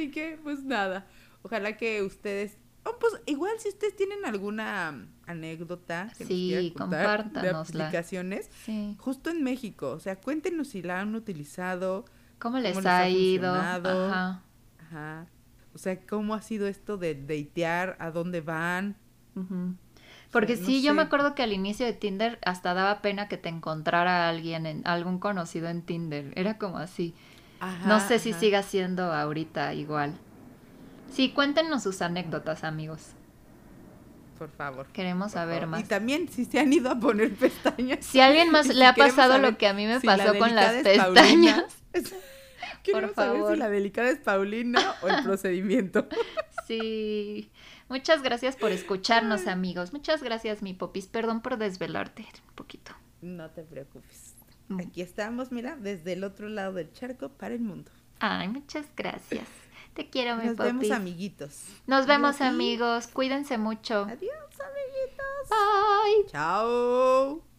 Así 0.00 0.10
que, 0.10 0.38
pues 0.42 0.62
nada. 0.64 1.06
Ojalá 1.42 1.76
que 1.76 2.02
ustedes. 2.02 2.56
oh, 2.84 2.96
pues 2.98 3.14
igual 3.26 3.52
si 3.58 3.68
ustedes 3.68 3.94
tienen 3.96 4.24
alguna 4.24 5.06
anécdota 5.26 6.10
que 6.16 6.24
nos 6.24 6.28
Sí, 6.28 6.48
quieran 6.48 6.70
contar 6.70 7.30
de 7.32 7.50
aplicaciones, 7.50 8.50
Sí. 8.64 8.96
justo 8.98 9.28
en 9.30 9.42
México. 9.42 9.90
O 9.90 10.00
sea, 10.00 10.16
cuéntenos 10.16 10.68
si 10.68 10.80
la 10.82 11.00
han 11.00 11.14
utilizado. 11.14 12.04
¿Cómo 12.38 12.58
les, 12.58 12.76
les 12.76 12.86
ha, 12.86 13.00
ha 13.00 13.08
ido? 13.10 13.54
Ajá. 13.54 14.42
Ajá. 14.78 15.26
O 15.74 15.78
sea, 15.78 16.00
¿cómo 16.06 16.34
ha 16.34 16.40
sido 16.42 16.66
esto 16.66 16.96
de 16.96 17.14
datear? 17.14 17.96
¿A 18.00 18.10
dónde 18.10 18.40
van? 18.40 18.96
ujú. 19.36 19.74
Porque 20.32 20.56
no 20.56 20.64
sí, 20.64 20.80
yo 20.82 20.94
me 20.94 21.02
sé. 21.02 21.06
acuerdo 21.06 21.34
que 21.34 21.42
al 21.42 21.52
inicio 21.52 21.84
de 21.84 21.92
Tinder 21.92 22.38
hasta 22.44 22.72
daba 22.72 23.02
pena 23.02 23.26
que 23.28 23.36
te 23.36 23.48
encontrara 23.48 24.28
alguien, 24.28 24.64
en, 24.64 24.86
algún 24.86 25.18
conocido 25.18 25.68
en 25.68 25.82
Tinder. 25.82 26.32
Era 26.36 26.56
como 26.56 26.78
así. 26.78 27.14
Ajá, 27.60 27.86
no 27.86 28.00
sé 28.00 28.18
si 28.18 28.32
siga 28.32 28.62
siendo 28.62 29.12
ahorita 29.12 29.74
igual. 29.74 30.14
Sí, 31.12 31.30
cuéntenos 31.32 31.82
sus 31.82 32.02
anécdotas, 32.02 32.64
amigos. 32.64 33.08
por 34.38 34.50
favor. 34.50 34.86
Queremos 34.88 35.32
saber 35.32 35.66
más. 35.66 35.80
Y 35.80 35.84
también 35.84 36.28
si 36.28 36.44
se 36.46 36.58
han 36.60 36.72
ido 36.72 36.90
a 36.90 36.98
poner 36.98 37.34
pestañas. 37.36 38.04
Si 38.06 38.20
a 38.20 38.26
alguien 38.26 38.50
más 38.50 38.66
le 38.68 38.86
ha 38.86 38.94
pasado 38.94 39.38
lo 39.38 39.58
que 39.58 39.66
a 39.66 39.74
mí 39.74 39.86
me 39.86 40.00
pasó 40.00 40.36
con 40.38 40.54
las 40.54 40.82
pestañas. 40.82 41.64
Queremos 42.82 43.10
por 43.10 43.14
favor. 43.14 43.40
saber 43.40 43.54
si 43.54 43.58
la 43.58 43.68
delicada 43.68 44.08
es 44.08 44.18
Paulina 44.18 44.94
o 45.02 45.08
el 45.08 45.22
procedimiento. 45.22 46.08
Sí. 46.66 47.50
Muchas 47.88 48.22
gracias 48.22 48.54
por 48.54 48.70
escucharnos, 48.70 49.48
amigos. 49.48 49.92
Muchas 49.92 50.22
gracias, 50.22 50.62
mi 50.62 50.72
popis. 50.72 51.08
Perdón 51.08 51.40
por 51.40 51.56
desvelarte 51.58 52.22
un 52.22 52.54
poquito. 52.54 52.92
No 53.22 53.50
te 53.50 53.64
preocupes. 53.64 54.29
Aquí 54.78 55.02
estamos, 55.02 55.50
mira, 55.50 55.76
desde 55.76 56.12
el 56.12 56.24
otro 56.24 56.48
lado 56.48 56.74
del 56.74 56.92
charco 56.92 57.28
para 57.30 57.54
el 57.54 57.60
mundo. 57.60 57.90
Ay, 58.20 58.48
muchas 58.48 58.86
gracias. 58.96 59.46
Te 59.94 60.08
quiero, 60.08 60.36
mi 60.36 60.44
Nos 60.44 60.56
vemos, 60.56 60.90
amiguitos. 60.90 61.64
Nos 61.86 62.06
vemos, 62.06 62.40
amigos. 62.40 63.08
Cuídense 63.08 63.58
mucho. 63.58 64.02
Adiós, 64.02 64.60
amiguitos. 64.60 65.48
Bye. 65.48 66.30
Chao. 66.30 67.49